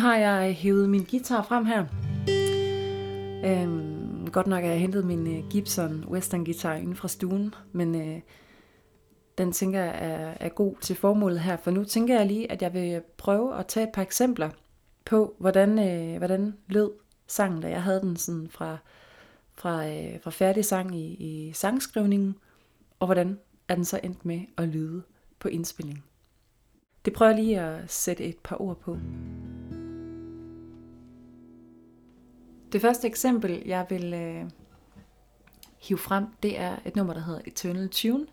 Har 0.00 0.16
jeg 0.16 0.54
hævet 0.54 0.88
min 0.88 1.06
guitar 1.10 1.42
frem 1.42 1.64
her. 1.64 1.84
Øhm, 3.44 4.30
godt 4.32 4.46
nok 4.46 4.62
har 4.62 4.70
jeg 4.70 4.80
hentet 4.80 5.04
min 5.04 5.38
øh, 5.38 5.48
Gibson 5.50 6.04
Western 6.08 6.44
guitar 6.44 6.74
inden 6.74 6.96
fra 6.96 7.08
stuen, 7.08 7.54
men 7.72 7.94
øh, 7.94 8.20
den 9.38 9.52
tænker 9.52 9.80
jeg 9.80 9.94
er, 9.98 10.34
er 10.40 10.48
god 10.48 10.74
til 10.80 10.96
formålet 10.96 11.40
her, 11.40 11.56
for 11.56 11.70
nu 11.70 11.84
tænker 11.84 12.16
jeg 12.16 12.26
lige, 12.26 12.52
at 12.52 12.62
jeg 12.62 12.74
vil 12.74 13.02
prøve 13.16 13.58
at 13.58 13.66
tage 13.66 13.86
et 13.86 13.92
par 13.94 14.02
eksempler 14.02 14.50
på, 15.04 15.34
hvordan, 15.38 15.78
øh, 15.78 16.18
hvordan 16.18 16.54
lød 16.68 16.90
sangen, 17.26 17.62
da 17.62 17.68
jeg 17.68 17.82
havde 17.82 18.00
den 18.00 18.16
sådan 18.16 18.48
fra, 18.50 18.76
fra, 19.54 19.88
øh, 19.88 20.20
fra 20.22 20.30
færdig 20.30 20.64
sang 20.64 20.96
i, 20.96 21.14
i 21.14 21.52
sangskrivningen, 21.52 22.36
og 23.00 23.06
hvordan 23.06 23.38
er 23.68 23.74
den 23.74 23.84
så 23.84 24.00
endt 24.02 24.24
med 24.24 24.40
at 24.56 24.68
lyde 24.68 25.02
på 25.38 25.48
indspilling. 25.48 26.04
Det 27.04 27.12
prøver 27.12 27.30
jeg 27.32 27.40
lige 27.40 27.60
at 27.60 27.90
sætte 27.90 28.24
et 28.24 28.38
par 28.38 28.60
ord 28.62 28.76
på. 28.80 28.96
Det 32.72 32.80
første 32.80 33.06
eksempel, 33.06 33.62
jeg 33.66 33.86
vil 33.88 34.14
øh, 34.14 34.50
hive 35.78 35.98
frem, 35.98 36.26
det 36.42 36.58
er 36.58 36.76
et 36.84 36.96
nummer, 36.96 37.14
der 37.14 37.20
hedder 37.20 37.40
Eternal 37.46 37.88
Tune. 37.88 38.26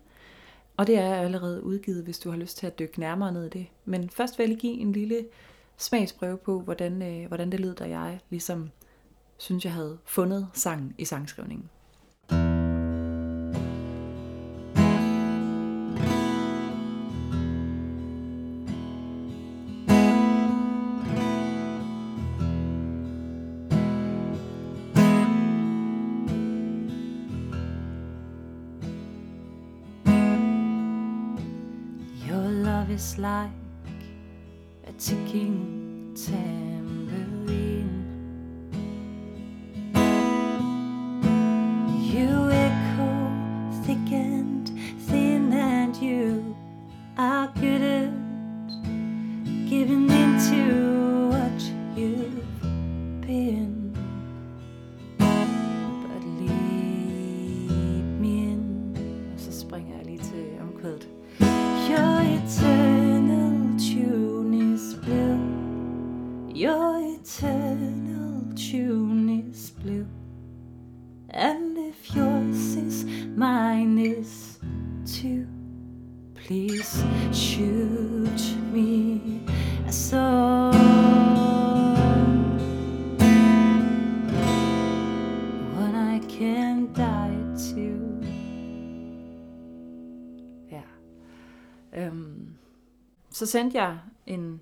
Og 0.76 0.86
det 0.86 0.98
er 0.98 1.14
allerede 1.14 1.62
udgivet, 1.62 2.04
hvis 2.04 2.18
du 2.18 2.30
har 2.30 2.36
lyst 2.36 2.58
til 2.58 2.66
at 2.66 2.78
dykke 2.78 3.00
nærmere 3.00 3.32
ned 3.32 3.46
i 3.46 3.48
det. 3.48 3.66
Men 3.84 4.10
først 4.10 4.38
vil 4.38 4.44
jeg 4.44 4.48
lige 4.48 4.60
give 4.60 4.80
en 4.80 4.92
lille 4.92 5.26
smagsprøve 5.76 6.36
på, 6.36 6.60
hvordan, 6.60 7.02
øh, 7.02 7.26
hvordan 7.26 7.52
det 7.52 7.60
lød, 7.60 7.74
da 7.74 7.88
jeg 7.88 8.20
ligesom 8.30 8.70
synes, 9.38 9.64
jeg 9.64 9.72
havde 9.72 9.98
fundet 10.04 10.48
sangen 10.54 10.94
i 10.98 11.04
sangskrivningen. 11.04 11.70
Like 33.18 33.50
a 34.86 34.92
ticking 34.92 36.14
tambourine. 36.14 36.77
Så 93.38 93.46
sendte 93.46 93.78
jeg 93.78 93.98
en 94.26 94.60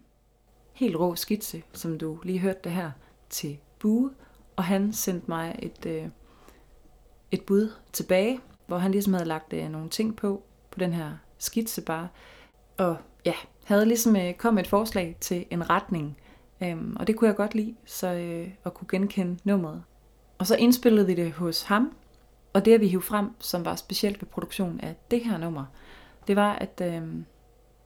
helt 0.73 0.97
rå 0.97 1.15
skitse, 1.15 1.63
som 1.73 1.99
du 1.99 2.19
lige 2.23 2.39
hørte 2.39 2.61
det 2.65 2.73
her, 2.73 2.91
til 3.31 3.59
Bue, 3.79 4.11
og 4.57 4.65
han 4.65 4.93
sendte 4.93 5.25
mig 5.29 5.59
et, 5.59 5.87
øh, 5.87 6.09
et 7.31 7.43
bud 7.43 7.73
tilbage, 7.93 8.41
hvor 8.67 8.79
han 8.79 8.93
ligesom 8.93 9.13
havde 9.13 9.29
lagt 9.29 9.53
øh, 9.53 9.69
nogle 9.69 9.89
ting 9.89 10.17
på, 10.17 10.43
på 10.71 10.79
den 10.79 10.93
her 10.93 11.13
skitse 11.39 11.83
bare, 11.83 12.09
og 12.79 12.97
ja, 13.25 13.33
havde 13.65 13.87
ligesom 13.87 14.17
øh, 14.17 14.35
kommet 14.35 14.61
et 14.61 14.69
forslag 14.69 15.17
til 15.21 15.45
en 15.51 15.71
retning, 15.71 16.17
øhm, 16.63 16.97
og 17.01 17.07
det 17.07 17.17
kunne 17.17 17.29
jeg 17.29 17.37
godt 17.37 17.55
lide, 17.55 17.75
så 17.85 18.13
øh, 18.13 18.49
at 18.65 18.75
kunne 18.75 18.89
genkende 18.91 19.39
nummeret. 19.45 19.83
Og 20.39 20.47
så 20.47 20.57
indspillede 20.57 21.07
vi 21.07 21.15
det 21.15 21.33
hos 21.33 21.63
ham, 21.63 21.93
og 22.53 22.65
det 22.65 22.81
vi 22.81 22.89
hiv 22.89 23.03
frem, 23.03 23.31
som 23.39 23.65
var 23.65 23.77
specielt 23.77 24.23
ved 24.23 24.29
produktion 24.29 24.81
af 24.81 24.97
det 25.11 25.25
her 25.25 25.39
nummer, 25.39 25.65
det 26.29 26.37
var, 26.37 26.53
at 26.53 26.83
øh, 26.85 27.03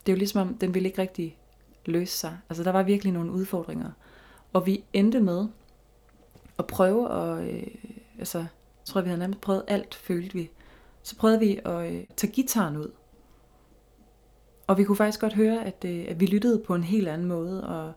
det 0.07 0.13
er 0.13 0.17
jo 0.17 0.19
ligesom 0.19 0.49
om, 0.49 0.55
den 0.55 0.75
ville 0.75 0.89
ikke 0.89 1.03
rigtig 1.03 1.39
løse 1.87 2.19
sig. 2.19 2.39
Altså 2.49 2.65
der 2.65 2.73
var 2.73 2.83
virkelig 2.83 3.13
nogle 3.13 3.33
udfordringer. 3.33 3.91
Og 4.53 4.67
vi 4.67 4.85
endte 4.93 5.21
med 5.21 5.49
at 6.59 6.67
prøve 6.67 7.13
at, 7.13 7.55
øh, 7.55 7.67
altså, 8.19 8.39
jeg 8.39 8.49
tror 8.85 9.01
vi 9.01 9.09
havde 9.09 9.19
nærmest 9.19 9.41
prøvet 9.41 9.65
alt, 9.69 9.95
følte 9.95 10.35
vi. 10.35 10.51
Så 11.03 11.17
prøvede 11.17 11.39
vi 11.39 11.61
at 11.65 11.93
øh, 11.93 12.05
tage 12.17 12.33
gitaren 12.33 12.77
ud. 12.77 12.91
Og 14.67 14.79
vi 14.79 14.85
kunne 14.85 14.97
faktisk 14.97 15.21
godt 15.21 15.35
høre, 15.35 15.65
at, 15.65 15.85
øh, 15.85 16.05
at 16.09 16.21
vi 16.21 16.27
lyttede 16.27 16.59
på 16.59 16.75
en 16.75 16.85
helt 16.85 17.09
anden 17.09 17.29
måde, 17.29 17.69
og, 17.69 17.93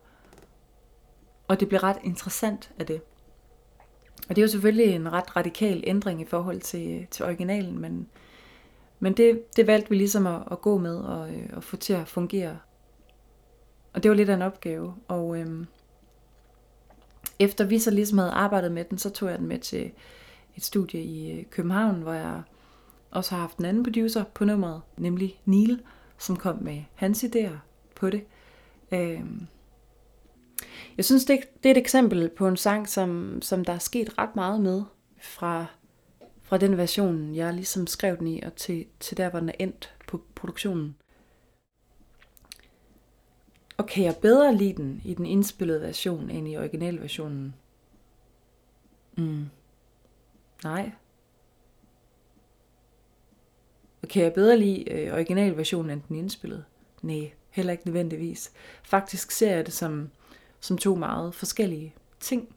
og 1.48 1.60
det 1.60 1.70
blev 1.70 1.80
ret 1.80 1.98
interessant 2.04 2.72
af 2.80 2.86
det. 2.86 3.02
Og 4.30 4.36
det 4.36 4.38
er 4.38 4.44
jo 4.44 4.52
selvfølgelig 4.52 4.96
en 4.96 5.12
ret 5.12 5.36
radikal 5.36 5.84
ændring 5.88 6.22
i 6.22 6.26
forhold 6.26 6.62
til, 6.62 7.02
øh, 7.02 7.08
til 7.08 7.26
originalen, 7.26 7.80
men, 7.80 8.08
men 9.04 9.14
det, 9.14 9.56
det 9.56 9.68
valgte 9.68 9.90
vi 9.90 9.96
ligesom 9.96 10.28
at, 10.28 10.44
at 10.52 10.62
gå 10.62 10.78
med 10.78 10.96
og 10.96 11.30
øh, 11.30 11.50
at 11.58 11.64
få 11.64 11.78
til 11.78 11.94
at 11.94 12.08
fungere. 12.08 12.58
Og 13.94 14.04
det 14.04 14.12
var 14.12 14.16
lidt 14.16 14.30
af 14.30 14.34
en 14.34 14.42
opgave. 14.42 14.96
Og 15.08 15.40
øhm, 15.40 15.66
efter 17.40 17.66
vi 17.66 17.80
så 17.80 17.92
ligesom 17.92 18.18
havde 18.18 18.32
arbejdet 18.32 18.72
med 18.72 18.84
den, 18.84 18.98
så 18.98 19.10
tog 19.10 19.30
jeg 19.30 19.40
den 19.40 19.48
med 19.48 19.60
til 19.60 19.92
et 20.56 20.64
studie 20.64 21.02
i 21.02 21.32
øh, 21.32 21.46
København, 21.46 22.02
hvor 22.02 22.14
jeg 22.14 22.42
også 23.12 23.36
har 23.36 23.42
haft 23.42 23.58
en 23.58 23.66
anden 23.66 23.84
producer 23.84 24.24
på 24.34 24.46
nummeret, 24.46 24.82
nemlig 24.98 25.42
Neil, 25.46 25.82
som 26.18 26.36
kom 26.36 26.58
med 26.62 26.84
hans 26.96 27.24
idéer 27.24 27.58
på 27.96 28.10
det. 28.10 28.24
Øhm, 28.92 29.48
jeg 30.98 31.06
synes, 31.06 31.26
det, 31.26 31.40
det 31.64 31.70
er 31.70 31.74
et 31.74 31.78
eksempel 31.78 32.30
på 32.30 32.48
en 32.48 32.58
sang, 32.58 32.90
som, 32.90 33.42
som 33.42 33.66
der 33.66 33.74
er 33.74 33.80
sket 33.80 34.18
ret 34.18 34.36
meget 34.36 34.62
med 34.62 34.84
fra, 35.22 35.66
fra 36.44 36.58
den 36.58 36.78
version, 36.78 37.36
jeg 37.36 37.54
ligesom 37.54 37.88
skrev 37.88 38.18
den 38.18 38.28
i, 38.28 38.42
og 38.42 38.56
til, 38.56 38.86
til 39.00 39.18
der, 39.18 39.30
hvor 39.30 39.40
den 39.40 39.50
er 39.50 39.54
endt 39.60 39.96
på 40.08 40.22
produktionen. 40.36 40.96
Og 43.78 43.86
kan 43.86 44.04
jeg 44.04 44.16
bedre 44.22 44.56
lide 44.56 44.74
den 44.74 45.02
i 45.06 45.14
den 45.14 45.26
indspillede 45.26 45.82
version 45.82 46.30
end 46.30 46.48
i 46.48 46.58
originalversionen? 46.58 47.56
Mm. 49.18 49.46
Nej. 50.64 50.92
Og 54.02 54.08
kan 54.08 54.24
jeg 54.24 54.34
bedre 54.34 54.58
lide 54.58 54.92
øh, 54.92 55.14
originalversionen 55.14 55.90
end 55.92 56.02
den 56.08 56.16
indspillede? 56.16 56.64
Nej, 57.02 57.32
heller 57.50 57.72
ikke 57.72 57.86
nødvendigvis. 57.86 58.52
Faktisk 58.84 59.32
ser 59.32 59.56
jeg 59.56 59.66
det 59.66 59.74
som, 59.74 60.10
som 60.60 60.78
to 60.78 60.96
meget 60.96 61.36
forskellige 61.36 61.96
ting. 62.20 62.56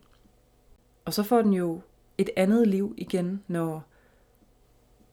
Og 1.04 1.14
så 1.14 1.22
får 1.22 1.42
den 1.42 1.52
jo 1.52 1.80
et 2.18 2.30
andet 2.36 2.68
liv 2.68 2.94
igen, 2.96 3.42
når, 3.48 3.84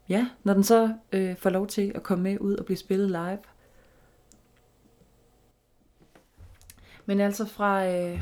ja, 0.10 0.30
når 0.43 0.54
den 0.54 0.64
så 0.64 0.93
øh, 1.12 1.38
får 1.38 1.49
lov 1.49 1.68
til 1.68 1.91
at 1.95 2.04
komme 2.04 2.24
med 2.24 2.39
ud 2.39 2.56
og 2.56 2.66
blive 2.66 2.78
spillet 2.78 3.08
live. 3.08 3.39
Men 7.06 7.20
altså 7.20 7.45
fra 7.45 7.86
øh, 7.86 8.22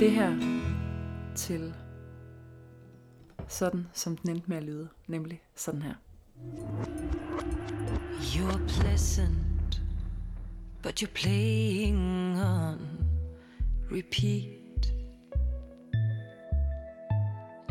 det 0.00 0.10
her 0.10 0.36
til 1.34 1.74
sådan, 3.48 3.86
som 3.92 4.16
den 4.16 4.30
endte 4.30 4.48
med 4.48 4.56
at 4.56 4.62
lyde, 4.62 4.88
nemlig 5.06 5.42
sådan 5.54 5.82
her. 5.82 5.94
You're 8.20 8.80
pleasant, 8.80 9.82
but 10.82 11.02
you're 11.02 11.14
playing 11.14 12.40
on 12.40 13.03
repeat. 13.90 14.92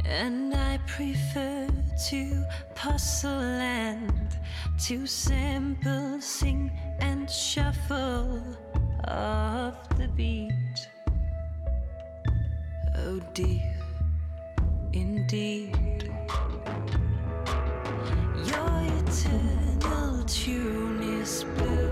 And 0.06 0.54
I 0.54 0.80
prefer 0.86 1.68
to 2.10 2.46
puzzle 2.76 3.32
and 3.32 4.38
to 4.86 5.08
sample, 5.08 6.20
sing 6.22 6.72
and 7.00 7.30
shuffle 7.30 8.42
off 9.08 9.90
the 9.98 10.08
beat. 10.10 10.88
Oh 12.96 13.20
dear, 13.34 13.76
indeed. 14.94 16.12
Your 18.46 18.82
eternal 19.00 20.24
tune 20.26 21.02
is 21.22 21.46
blue. 21.58 21.83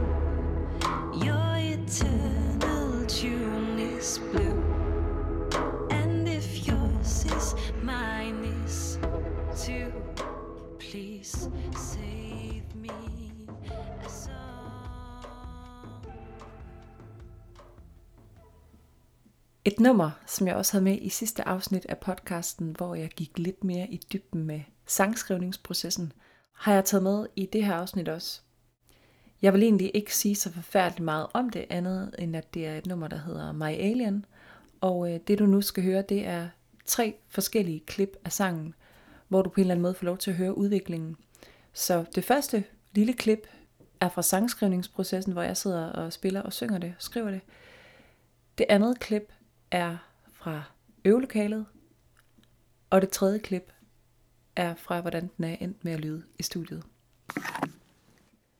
Et 19.71 19.79
nummer, 19.79 20.11
som 20.25 20.47
jeg 20.47 20.55
også 20.55 20.73
havde 20.73 20.83
med 20.83 20.97
i 21.01 21.09
sidste 21.09 21.47
afsnit 21.47 21.85
af 21.89 21.97
podcasten, 21.97 22.75
hvor 22.77 22.95
jeg 22.95 23.09
gik 23.09 23.39
lidt 23.39 23.63
mere 23.63 23.87
i 23.87 24.01
dybden 24.13 24.43
med 24.43 24.61
sangskrivningsprocessen, 24.85 26.13
har 26.53 26.73
jeg 26.73 26.85
taget 26.85 27.03
med 27.03 27.25
i 27.35 27.45
det 27.53 27.65
her 27.65 27.73
afsnit 27.73 28.09
også. 28.09 28.41
Jeg 29.41 29.53
vil 29.53 29.63
egentlig 29.63 29.91
ikke 29.93 30.15
sige 30.15 30.35
så 30.35 30.51
forfærdeligt 30.51 31.05
meget 31.05 31.27
om 31.33 31.49
det 31.49 31.65
andet, 31.69 32.15
end 32.19 32.35
at 32.35 32.53
det 32.53 32.67
er 32.67 32.77
et 32.77 32.85
nummer, 32.85 33.07
der 33.07 33.17
hedder 33.17 33.51
My 33.51 33.63
Alien. 33.63 34.25
Og 34.81 35.13
øh, 35.13 35.19
det 35.27 35.39
du 35.39 35.45
nu 35.45 35.61
skal 35.61 35.83
høre, 35.83 36.01
det 36.01 36.27
er 36.27 36.47
tre 36.85 37.15
forskellige 37.29 37.79
klip 37.79 38.17
af 38.25 38.31
sangen, 38.31 38.73
hvor 39.27 39.41
du 39.41 39.49
på 39.49 39.55
en 39.55 39.61
eller 39.61 39.73
anden 39.73 39.81
måde 39.81 39.93
får 39.93 40.05
lov 40.05 40.17
til 40.17 40.31
at 40.31 40.37
høre 40.37 40.57
udviklingen. 40.57 41.15
Så 41.73 42.05
det 42.15 42.23
første 42.23 42.63
lille 42.91 43.13
klip 43.13 43.47
er 43.99 44.09
fra 44.09 44.21
sangskrivningsprocessen, 44.21 45.33
hvor 45.33 45.41
jeg 45.41 45.57
sidder 45.57 45.85
og 45.85 46.13
spiller 46.13 46.41
og 46.41 46.53
synger 46.53 46.77
det, 46.77 46.93
skriver 46.99 47.31
det. 47.31 47.41
Det 48.57 48.65
andet 48.69 48.99
klip 48.99 49.33
er 49.71 49.97
fra 50.31 50.63
øvelokalet, 51.05 51.65
og 52.89 53.01
det 53.01 53.09
tredje 53.09 53.39
klip 53.39 53.71
er 54.55 54.75
fra, 54.75 55.01
hvordan 55.01 55.29
den 55.37 55.45
er 55.45 55.55
endt 55.61 55.83
med 55.83 55.93
at 55.93 55.99
lyde 55.99 56.23
i 56.39 56.43
studiet. 56.43 56.83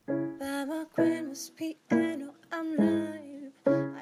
By 0.08 0.86
grandma's 0.96 1.52
piano, 1.58 2.28
I'm 2.52 2.76
live. 2.80 3.52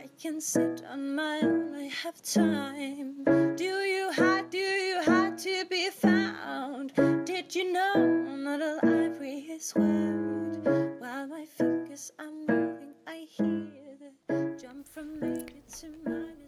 I 0.03 0.07
can 0.21 0.41
sit 0.41 0.83
on 0.93 1.15
my 1.15 1.41
own, 1.43 1.75
I 1.75 1.89
have 2.03 2.15
time. 2.23 3.25
Do 3.57 3.63
you 3.63 4.11
hide, 4.11 4.49
do 4.51 4.57
you 4.57 5.01
hide 5.05 5.37
to 5.37 5.67
be 5.69 5.89
found? 5.91 6.89
Did 7.25 7.55
you 7.55 7.65
know 7.73 7.95
not 8.37 8.61
a 8.61 8.79
library 8.83 9.45
is 9.57 9.75
word? 9.75 10.99
While 10.99 11.27
my 11.27 11.45
fingers 11.45 12.11
are 12.19 12.31
moving, 12.47 12.93
I 13.07 13.27
hear 13.29 13.97
the 14.27 14.57
jump 14.61 14.87
from 14.87 15.19
major 15.19 15.61
to 15.79 15.87
mine. 16.05 16.38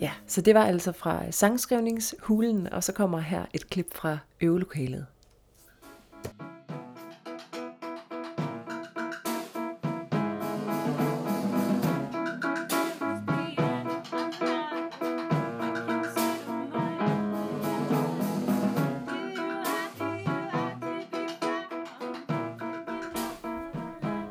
Ja, 0.00 0.12
så 0.26 0.40
det 0.40 0.54
var 0.54 0.64
altså 0.64 0.92
fra 0.92 1.30
sangskrivningshulen, 1.30 2.72
og 2.72 2.84
så 2.84 2.92
kommer 2.92 3.18
her 3.18 3.44
et 3.54 3.70
klip 3.70 3.94
fra 3.94 4.18
øvelokalet. 4.40 5.06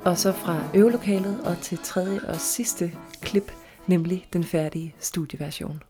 Og 0.05 0.17
så 0.17 0.31
fra 0.31 0.59
øvelokalet 0.73 1.41
og 1.45 1.57
til 1.57 1.77
tredje 1.77 2.19
og 2.27 2.39
sidste 2.39 2.91
nemlig 3.87 4.27
den 4.33 4.43
færdige 4.43 4.95
studieversion. 4.99 5.83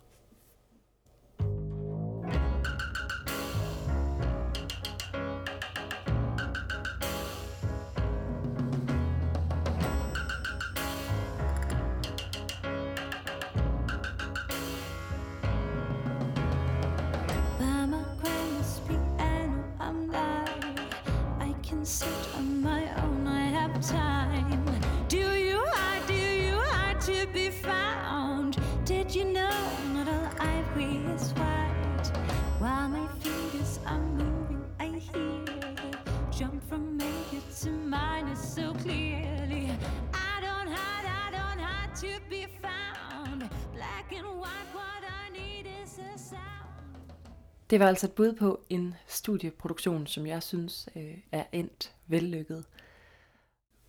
Det 47.75 47.79
var 47.79 47.87
altså 47.87 48.05
et 48.07 48.11
bud 48.11 48.33
på 48.33 48.59
en 48.69 48.95
studieproduktion, 49.07 50.07
som 50.07 50.27
jeg 50.27 50.43
synes 50.43 50.89
øh, 50.95 51.17
er 51.31 51.43
endt 51.51 51.93
vellykket. 52.07 52.65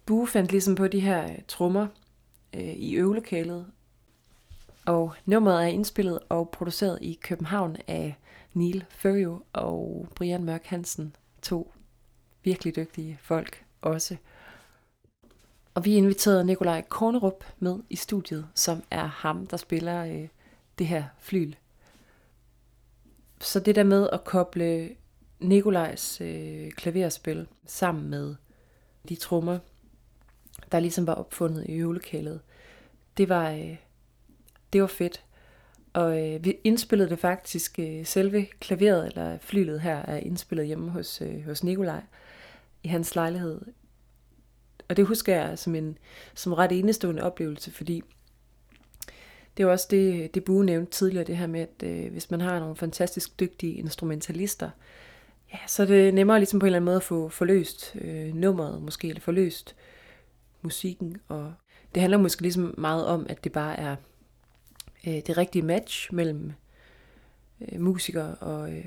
Bue 0.06 0.26
fandt 0.26 0.50
ligesom 0.50 0.74
på 0.74 0.88
de 0.88 1.00
her 1.00 1.24
øh, 1.24 1.38
trommer 1.48 1.86
øh, 2.54 2.62
i 2.62 2.94
øvelokalet, 2.94 3.66
og 4.84 5.14
nummeret 5.24 5.64
er 5.64 5.68
indspillet 5.68 6.18
og 6.28 6.50
produceret 6.50 6.98
i 7.02 7.18
København 7.22 7.76
af 7.86 8.14
Neil 8.54 8.84
Furio 8.90 9.42
og 9.52 10.08
Brian 10.14 10.44
Mørk 10.44 10.64
Hansen, 10.64 11.16
to 11.42 11.72
virkelig 12.42 12.76
dygtige 12.76 13.18
folk 13.22 13.64
også. 13.82 14.16
Og 15.74 15.84
vi 15.84 15.94
inviterede 15.94 16.44
Nikolaj 16.44 16.82
Kornerup 16.82 17.44
med 17.58 17.78
i 17.90 17.96
studiet, 17.96 18.48
som 18.54 18.82
er 18.90 19.06
ham, 19.06 19.46
der 19.46 19.56
spiller 19.56 20.04
øh, 20.04 20.28
det 20.78 20.86
her 20.86 21.04
flyl. 21.18 21.54
Så 23.40 23.60
det 23.60 23.74
der 23.74 23.84
med 23.84 24.08
at 24.12 24.24
koble 24.24 24.90
Nikolajs 25.40 26.20
øh, 26.20 26.70
klaverspil 26.70 27.46
sammen 27.66 28.10
med 28.10 28.34
de 29.08 29.14
trommer, 29.14 29.58
der 30.72 30.80
ligesom 30.80 31.06
var 31.06 31.14
opfundet 31.14 31.66
i 31.68 31.72
øvelokalet, 31.72 32.40
det 33.16 33.28
var, 33.28 33.50
øh, 33.50 33.76
det 34.72 34.80
var 34.80 34.86
fedt. 34.86 35.24
Og 35.92 36.28
øh, 36.28 36.44
vi 36.44 36.56
indspillede 36.64 37.10
det 37.10 37.18
faktisk, 37.18 37.78
øh, 37.78 38.06
selve 38.06 38.46
klaveret, 38.60 39.06
eller 39.06 39.38
flylet 39.38 39.80
her, 39.80 39.96
er 39.96 40.16
indspillet 40.16 40.66
hjemme 40.66 40.90
hos, 40.90 41.22
øh, 41.22 41.44
hos 41.44 41.64
Nikolaj 41.64 42.02
i 42.82 42.88
hans 42.88 43.14
lejlighed. 43.14 43.60
Og 44.88 44.96
det 44.96 45.06
husker 45.06 45.36
jeg 45.36 45.58
som 45.58 45.74
en 45.74 45.98
som 46.34 46.52
ret 46.52 46.72
enestående 46.72 47.22
oplevelse, 47.22 47.70
fordi 47.70 48.02
det 49.56 49.62
er 49.62 49.66
jo 49.66 49.72
også 49.72 49.86
det, 49.90 50.34
det 50.34 50.44
Bue 50.44 50.64
nævnte 50.64 50.92
tidligere, 50.92 51.24
det 51.24 51.36
her 51.36 51.46
med, 51.46 51.60
at 51.60 51.82
øh, 51.82 52.12
hvis 52.12 52.30
man 52.30 52.40
har 52.40 52.60
nogle 52.60 52.76
fantastisk 52.76 53.40
dygtige 53.40 53.72
instrumentalister, 53.72 54.70
ja, 55.52 55.58
så 55.66 55.82
er 55.82 55.86
det 55.86 56.14
nemmere 56.14 56.38
ligesom 56.38 56.60
på 56.60 56.66
en 56.66 56.68
eller 56.68 56.76
anden 56.76 56.84
måde 56.84 56.96
at 56.96 57.02
få 57.02 57.28
forløst 57.28 57.96
øh, 58.00 58.34
nummeret 58.34 58.82
måske, 58.82 59.08
eller 59.08 59.20
forløst 59.20 59.76
musikken. 60.62 61.16
Og 61.28 61.52
det 61.94 62.00
handler 62.00 62.18
måske 62.18 62.42
ligesom 62.42 62.74
meget 62.78 63.06
om, 63.06 63.26
at 63.28 63.44
det 63.44 63.52
bare 63.52 63.80
er 63.80 63.96
øh, 65.06 65.14
det 65.26 65.36
rigtige 65.38 65.62
match 65.62 66.14
mellem 66.14 66.52
øh, 67.60 67.80
musikere 67.80 68.34
og, 68.34 68.72
øh, 68.72 68.84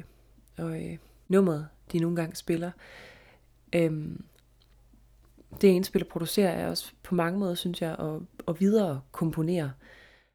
og 0.57 0.81
øh, 0.85 0.97
nummeret, 1.27 1.67
de 1.91 1.99
nogle 1.99 2.15
gange 2.15 2.35
spiller. 2.35 2.71
Øhm, 3.75 4.23
det 5.61 5.67
indspil 5.67 6.03
og 6.03 6.07
producerer 6.07 6.49
er 6.49 6.69
også 6.69 6.91
på 7.03 7.15
mange 7.15 7.39
måder, 7.39 7.55
synes 7.55 7.81
jeg, 7.81 7.91
at, 7.99 8.21
at 8.47 8.59
videre 8.59 9.01
komponere. 9.11 9.71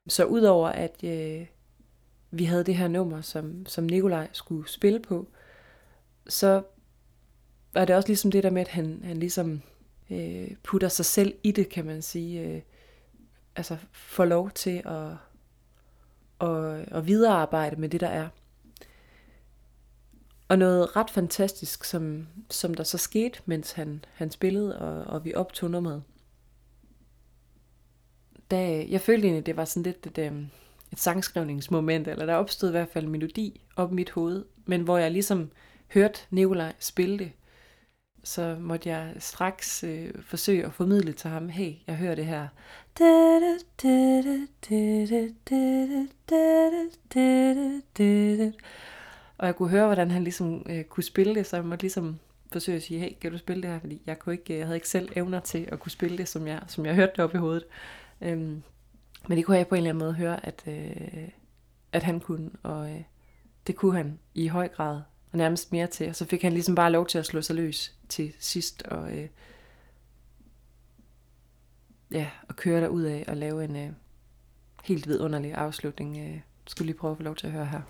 Så 0.08 0.24
udover 0.24 0.68
at 0.68 1.04
øh, 1.04 1.46
vi 2.30 2.44
havde 2.44 2.64
det 2.64 2.76
her 2.76 2.88
nummer, 2.88 3.20
som, 3.20 3.66
som 3.66 3.84
Nikolaj 3.84 4.28
skulle 4.32 4.68
spille 4.68 5.00
på, 5.00 5.28
så 6.28 6.62
var 7.72 7.84
det 7.84 7.96
også 7.96 8.08
ligesom 8.08 8.30
det 8.30 8.42
der 8.42 8.50
med, 8.50 8.60
at 8.60 8.68
han, 8.68 9.00
han 9.04 9.16
ligesom 9.16 9.62
øh, 10.10 10.50
putter 10.62 10.88
sig 10.88 11.04
selv 11.04 11.34
i 11.42 11.50
det, 11.50 11.68
kan 11.68 11.84
man 11.84 12.02
sige. 12.02 12.40
Øh, 12.40 12.62
altså 13.56 13.76
får 13.92 14.24
lov 14.24 14.50
til 14.50 14.82
at, 14.84 15.10
at, 16.48 16.88
at 16.92 17.06
viderearbejde 17.06 17.80
med 17.80 17.88
det, 17.88 18.00
der 18.00 18.08
er. 18.08 18.28
Og 20.48 20.58
noget 20.58 20.96
ret 20.96 21.10
fantastisk, 21.10 21.84
som, 21.84 22.26
som 22.50 22.74
der 22.74 22.84
så 22.84 22.98
skete, 22.98 23.38
mens 23.46 23.72
han, 23.72 24.04
han 24.14 24.30
spillede, 24.30 24.78
og, 24.78 25.14
og 25.14 25.24
vi 25.24 25.34
optog 25.34 25.70
nummeret 25.70 26.02
der, 28.54 28.84
jeg 28.88 29.00
følte 29.00 29.26
egentlig, 29.26 29.46
det 29.46 29.56
var 29.56 29.64
sådan 29.64 29.82
lidt 29.82 30.06
et, 30.06 30.18
øhm, 30.18 30.46
et 30.92 31.00
sangskrivningsmoment, 31.00 32.08
eller 32.08 32.26
der 32.26 32.34
opstod 32.34 32.68
i 32.68 32.72
hvert 32.72 32.88
fald 32.88 33.04
en 33.04 33.10
melodi 33.10 33.60
op 33.76 33.92
i 33.92 33.94
mit 33.94 34.10
hoved, 34.10 34.44
men 34.66 34.80
hvor 34.80 34.98
jeg 34.98 35.10
ligesom 35.10 35.50
hørte 35.94 36.20
Nikolaj 36.30 36.72
spille 36.78 37.18
det, 37.18 37.32
så 38.24 38.56
måtte 38.60 38.88
jeg 38.88 39.12
straks 39.18 39.84
øh, 39.84 40.10
forsøge 40.22 40.64
at 40.64 40.72
formidle 40.72 41.12
til 41.12 41.30
ham, 41.30 41.48
hey, 41.48 41.72
jeg 41.86 41.96
hører 41.96 42.14
det 42.14 42.26
her. 42.26 42.48
Og 49.38 49.46
jeg 49.46 49.56
kunne 49.56 49.68
høre, 49.68 49.86
hvordan 49.86 50.10
han 50.10 50.24
ligesom 50.24 50.66
øh, 50.70 50.84
kunne 50.84 51.04
spille 51.04 51.34
det, 51.34 51.46
så 51.46 51.56
jeg 51.56 51.64
måtte 51.64 51.82
ligesom 51.82 52.18
forsøge 52.52 52.76
at 52.76 52.82
sige, 52.82 53.00
hey, 53.00 53.10
kan 53.20 53.32
du 53.32 53.38
spille 53.38 53.62
det 53.62 53.70
her? 53.70 53.80
Fordi 53.80 54.02
jeg, 54.06 54.18
kunne 54.18 54.32
ikke, 54.32 54.52
øh, 54.52 54.58
jeg 54.58 54.66
havde 54.66 54.76
ikke 54.76 54.88
selv 54.88 55.08
evner 55.16 55.40
til 55.40 55.68
at 55.72 55.80
kunne 55.80 55.92
spille 55.92 56.18
det, 56.18 56.28
som 56.28 56.46
jeg, 56.46 56.60
som 56.66 56.86
jeg 56.86 56.94
hørte 56.94 57.12
det 57.16 57.24
op 57.24 57.34
i 57.34 57.38
hovedet. 57.38 57.64
Øhm, 58.24 58.62
men 59.28 59.38
det 59.38 59.44
kunne 59.44 59.56
jeg 59.56 59.68
på 59.68 59.74
en 59.74 59.78
eller 59.78 59.90
anden 59.90 60.04
måde 60.04 60.14
høre, 60.14 60.46
at, 60.46 60.62
øh, 60.66 61.28
at 61.92 62.02
han 62.02 62.20
kunne, 62.20 62.50
og 62.62 62.90
øh, 62.90 63.02
det 63.66 63.76
kunne 63.76 63.96
han 63.96 64.18
i 64.34 64.46
høj 64.46 64.68
grad, 64.68 65.02
og 65.32 65.38
nærmest 65.38 65.72
mere 65.72 65.86
til. 65.86 66.08
Og 66.08 66.16
så 66.16 66.24
fik 66.24 66.42
han 66.42 66.52
ligesom 66.52 66.74
bare 66.74 66.92
lov 66.92 67.06
til 67.06 67.18
at 67.18 67.26
slå 67.26 67.42
sig 67.42 67.56
løs 67.56 67.94
til 68.08 68.32
sidst, 68.38 68.82
og 68.82 69.18
øh, 69.18 69.28
ja, 72.12 72.30
og 72.48 72.56
køre 72.56 72.80
der 72.80 72.88
ud 72.88 73.02
af 73.02 73.24
og 73.28 73.36
lave 73.36 73.64
en 73.64 73.76
øh, 73.76 73.90
helt 74.84 75.08
vidunderlig 75.08 75.54
afslutning. 75.54 76.18
Øh, 76.18 76.40
skulle 76.66 76.86
lige 76.86 76.98
prøve 76.98 77.10
at 77.10 77.16
få 77.16 77.22
lov 77.22 77.36
til 77.36 77.46
at 77.46 77.52
høre 77.52 77.66
her. 77.66 77.80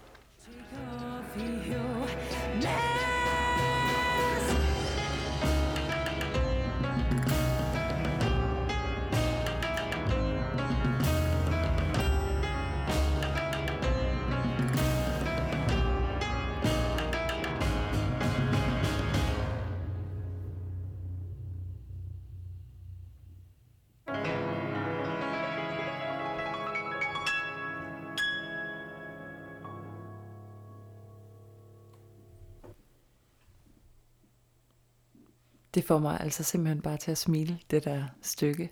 Det 35.74 35.84
får 35.84 35.98
mig 35.98 36.20
altså 36.20 36.42
simpelthen 36.42 36.82
bare 36.82 36.96
til 36.96 37.10
at 37.10 37.18
smile, 37.18 37.58
det 37.70 37.84
der 37.84 38.04
stykke. 38.22 38.70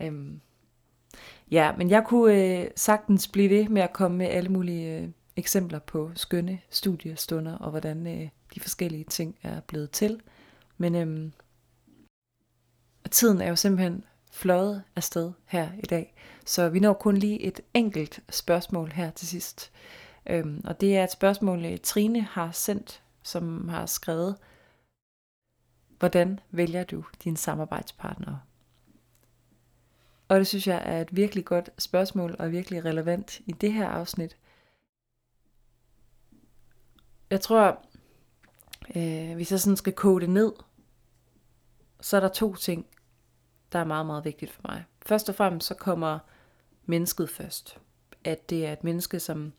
Øhm, 0.00 0.40
ja, 1.50 1.72
men 1.76 1.90
jeg 1.90 2.04
kunne 2.06 2.60
øh, 2.60 2.66
sagtens 2.76 3.28
blive 3.28 3.50
ved 3.50 3.68
med 3.68 3.82
at 3.82 3.92
komme 3.92 4.18
med 4.18 4.26
alle 4.26 4.48
mulige 4.48 4.98
øh, 4.98 5.08
eksempler 5.36 5.78
på 5.78 6.10
skønne 6.14 6.58
studiestunder, 6.70 7.58
og 7.58 7.70
hvordan 7.70 8.06
øh, 8.06 8.28
de 8.54 8.60
forskellige 8.60 9.04
ting 9.04 9.36
er 9.42 9.60
blevet 9.60 9.90
til. 9.90 10.20
Men 10.78 10.94
øhm, 10.94 11.32
tiden 13.10 13.40
er 13.40 13.48
jo 13.48 13.56
simpelthen 13.56 14.04
fløjet 14.32 14.82
afsted 14.96 15.32
her 15.46 15.68
i 15.78 15.86
dag, 15.86 16.14
så 16.46 16.68
vi 16.68 16.80
når 16.80 16.92
kun 16.92 17.16
lige 17.16 17.42
et 17.42 17.60
enkelt 17.74 18.20
spørgsmål 18.30 18.92
her 18.92 19.10
til 19.10 19.28
sidst. 19.28 19.72
Øhm, 20.26 20.60
og 20.64 20.80
det 20.80 20.96
er 20.96 21.04
et 21.04 21.12
spørgsmål, 21.12 21.64
øh, 21.64 21.78
Trine 21.82 22.20
har 22.20 22.50
sendt, 22.52 23.02
som 23.22 23.68
har 23.68 23.86
skrevet, 23.86 24.36
Hvordan 26.02 26.40
vælger 26.50 26.84
du 26.84 27.04
dine 27.24 27.36
samarbejdspartnere? 27.36 28.40
Og 30.28 30.38
det 30.38 30.46
synes 30.46 30.66
jeg 30.66 30.82
er 30.84 31.00
et 31.00 31.16
virkelig 31.16 31.44
godt 31.44 31.70
spørgsmål 31.78 32.36
og 32.38 32.52
virkelig 32.52 32.84
relevant 32.84 33.40
i 33.46 33.52
det 33.52 33.72
her 33.72 33.88
afsnit. 33.88 34.36
Jeg 37.30 37.40
tror, 37.40 37.84
øh, 38.96 39.34
hvis 39.34 39.50
jeg 39.50 39.60
sådan 39.60 39.76
skal 39.76 39.92
kode 39.92 40.20
det 40.20 40.30
ned, 40.30 40.52
så 42.00 42.16
er 42.16 42.20
der 42.20 42.28
to 42.28 42.54
ting, 42.54 42.86
der 43.72 43.78
er 43.78 43.84
meget, 43.84 44.06
meget 44.06 44.24
vigtigt 44.24 44.52
for 44.52 44.62
mig. 44.68 44.84
Først 45.06 45.28
og 45.28 45.34
fremmest 45.34 45.66
så 45.66 45.74
kommer 45.74 46.18
mennesket 46.86 47.30
først. 47.30 47.78
At 48.24 48.50
det 48.50 48.66
er 48.66 48.72
et 48.72 48.84
menneske, 48.84 49.20
som, 49.20 49.52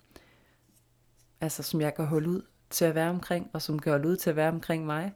altså, 1.41 1.63
som 1.63 1.81
jeg 1.81 1.95
kan 1.95 2.05
holde 2.05 2.29
ud 2.29 2.41
til 2.69 2.85
at 2.85 2.95
være 2.95 3.09
omkring, 3.09 3.49
og 3.53 3.61
som 3.61 3.79
kan 3.79 3.91
holde 3.91 4.07
ud 4.07 4.15
til 4.15 4.29
at 4.29 4.35
være 4.35 4.49
omkring 4.49 4.85
mig. 4.85 5.13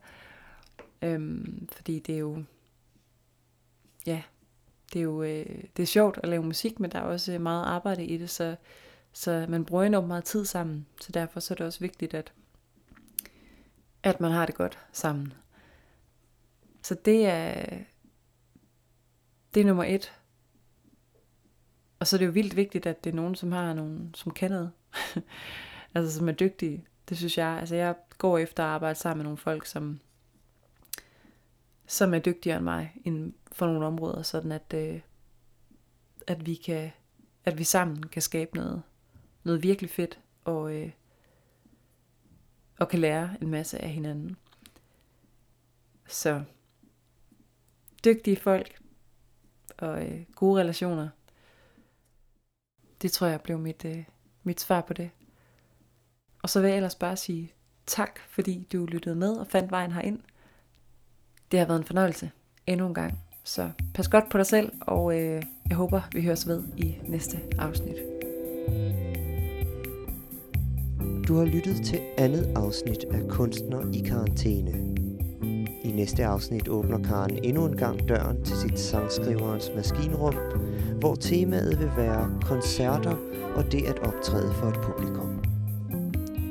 Øhm, 1.01 1.67
fordi 1.71 1.99
det 1.99 2.15
er 2.15 2.19
jo, 2.19 2.43
ja, 4.05 4.23
det 4.93 4.99
er 4.99 5.03
jo 5.03 5.23
øh, 5.23 5.63
det 5.77 5.83
er 5.83 5.87
sjovt 5.87 6.19
at 6.23 6.29
lave 6.29 6.43
musik, 6.43 6.79
men 6.79 6.91
der 6.91 6.99
er 6.99 7.03
også 7.03 7.33
øh, 7.33 7.41
meget 7.41 7.65
arbejde 7.65 8.05
i 8.05 8.17
det, 8.17 8.29
så, 8.29 8.55
så 9.13 9.45
man 9.49 9.65
bruger 9.65 9.83
enormt 9.83 10.07
meget 10.07 10.23
tid 10.23 10.45
sammen. 10.45 10.85
Så 11.01 11.11
derfor 11.11 11.39
så 11.39 11.53
er 11.53 11.55
det 11.55 11.65
også 11.65 11.79
vigtigt, 11.79 12.13
at, 12.13 12.33
at 14.03 14.19
man 14.19 14.31
har 14.31 14.45
det 14.45 14.55
godt 14.55 14.79
sammen. 14.91 15.33
Så 16.81 16.95
det 17.05 17.25
er, 17.25 17.77
det 19.53 19.61
er 19.61 19.65
nummer 19.65 19.83
et. 19.83 20.13
Og 21.99 22.07
så 22.07 22.15
er 22.15 22.17
det 22.17 22.25
jo 22.25 22.31
vildt 22.31 22.55
vigtigt, 22.55 22.85
at 22.85 23.03
det 23.03 23.09
er 23.09 23.15
nogen, 23.15 23.35
som 23.35 23.51
har 23.51 23.73
nogen, 23.73 24.11
som 24.13 24.31
kan 24.31 24.51
noget. 24.51 24.71
altså 25.95 26.17
som 26.17 26.29
er 26.29 26.33
dygtige. 26.33 26.85
Det 27.09 27.17
synes 27.17 27.37
jeg. 27.37 27.47
Altså 27.47 27.75
jeg 27.75 27.95
går 28.17 28.37
efter 28.37 28.63
at 28.63 28.69
arbejde 28.69 28.99
sammen 28.99 29.17
med 29.17 29.23
nogle 29.23 29.37
folk, 29.37 29.65
som, 29.65 29.99
som 31.87 32.13
er 32.13 32.19
dygtigere 32.19 32.57
end 32.57 32.63
mig 32.63 32.93
inden 33.03 33.35
for 33.51 33.65
nogle 33.65 33.85
områder, 33.85 34.21
sådan 34.21 34.51
at, 34.51 34.73
øh, 34.73 35.01
at 36.27 36.45
vi 36.45 36.55
kan, 36.55 36.91
at 37.45 37.57
vi 37.57 37.63
sammen 37.63 38.03
kan 38.03 38.21
skabe 38.21 38.55
noget, 38.55 38.83
noget 39.43 39.63
virkelig 39.63 39.89
fedt, 39.89 40.19
og, 40.43 40.73
øh, 40.75 40.91
og 42.79 42.89
kan 42.89 42.99
lære 42.99 43.37
en 43.41 43.49
masse 43.49 43.79
af 43.79 43.89
hinanden. 43.89 44.37
Så 46.07 46.43
dygtige 48.05 48.37
folk 48.37 48.81
og 49.77 50.05
øh, 50.05 50.25
gode 50.35 50.59
relationer, 50.59 51.09
det 53.01 53.11
tror 53.11 53.27
jeg 53.27 53.41
blev 53.41 53.59
mit, 53.59 53.85
øh, 53.85 54.03
mit 54.43 54.61
svar 54.61 54.81
på 54.81 54.93
det. 54.93 55.09
Og 56.43 56.49
så 56.49 56.61
vil 56.61 56.67
jeg 56.67 56.75
ellers 56.75 56.95
bare 56.95 57.17
sige 57.17 57.53
tak, 57.85 58.19
fordi 58.19 58.67
du 58.71 58.85
lyttede 58.85 59.15
med 59.15 59.35
og 59.35 59.47
fandt 59.47 59.71
vejen 59.71 59.91
herind. 59.91 60.19
Det 61.51 61.59
har 61.59 61.67
været 61.67 61.79
en 61.79 61.85
fornøjelse 61.85 62.31
endnu 62.67 62.87
en 62.87 62.93
gang. 62.93 63.19
Så 63.43 63.69
pas 63.93 64.07
godt 64.07 64.29
på 64.29 64.37
dig 64.37 64.45
selv, 64.45 64.71
og 64.81 65.19
øh, 65.19 65.43
jeg 65.69 65.77
håber, 65.77 66.01
vi 66.13 66.21
høres 66.21 66.47
ved 66.47 66.63
i 66.77 66.97
næste 67.07 67.39
afsnit. 67.59 67.95
Du 71.27 71.37
har 71.37 71.45
lyttet 71.45 71.85
til 71.85 71.99
andet 72.17 72.53
afsnit 72.55 73.05
af 73.11 73.27
Kunstner 73.29 73.91
i 73.93 73.99
karantæne. 73.99 74.71
I 75.83 75.91
næste 75.91 76.25
afsnit 76.25 76.67
åbner 76.67 77.03
Karen 77.03 77.43
endnu 77.43 77.65
en 77.65 77.77
gang 77.77 78.09
døren 78.09 78.43
til 78.43 78.55
sit 78.55 78.79
sangskriverens 78.79 79.71
maskinrum, 79.75 80.35
hvor 80.99 81.15
temaet 81.15 81.79
vil 81.79 81.91
være 81.97 82.39
koncerter 82.41 83.15
og 83.55 83.71
det 83.71 83.85
at 83.85 83.99
optræde 83.99 84.53
for 84.53 84.67
et 84.67 84.79
publikum. 84.83 85.43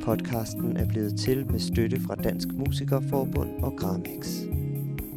Podcasten 0.05 0.77
er 0.77 0.89
blevet 0.89 1.19
til 1.19 1.47
med 1.51 1.59
støtte 1.59 2.01
fra 2.01 2.15
Dansk 2.15 2.49
Musikerforbund 2.53 3.63
og 3.63 3.77
Gramex. 3.77 4.47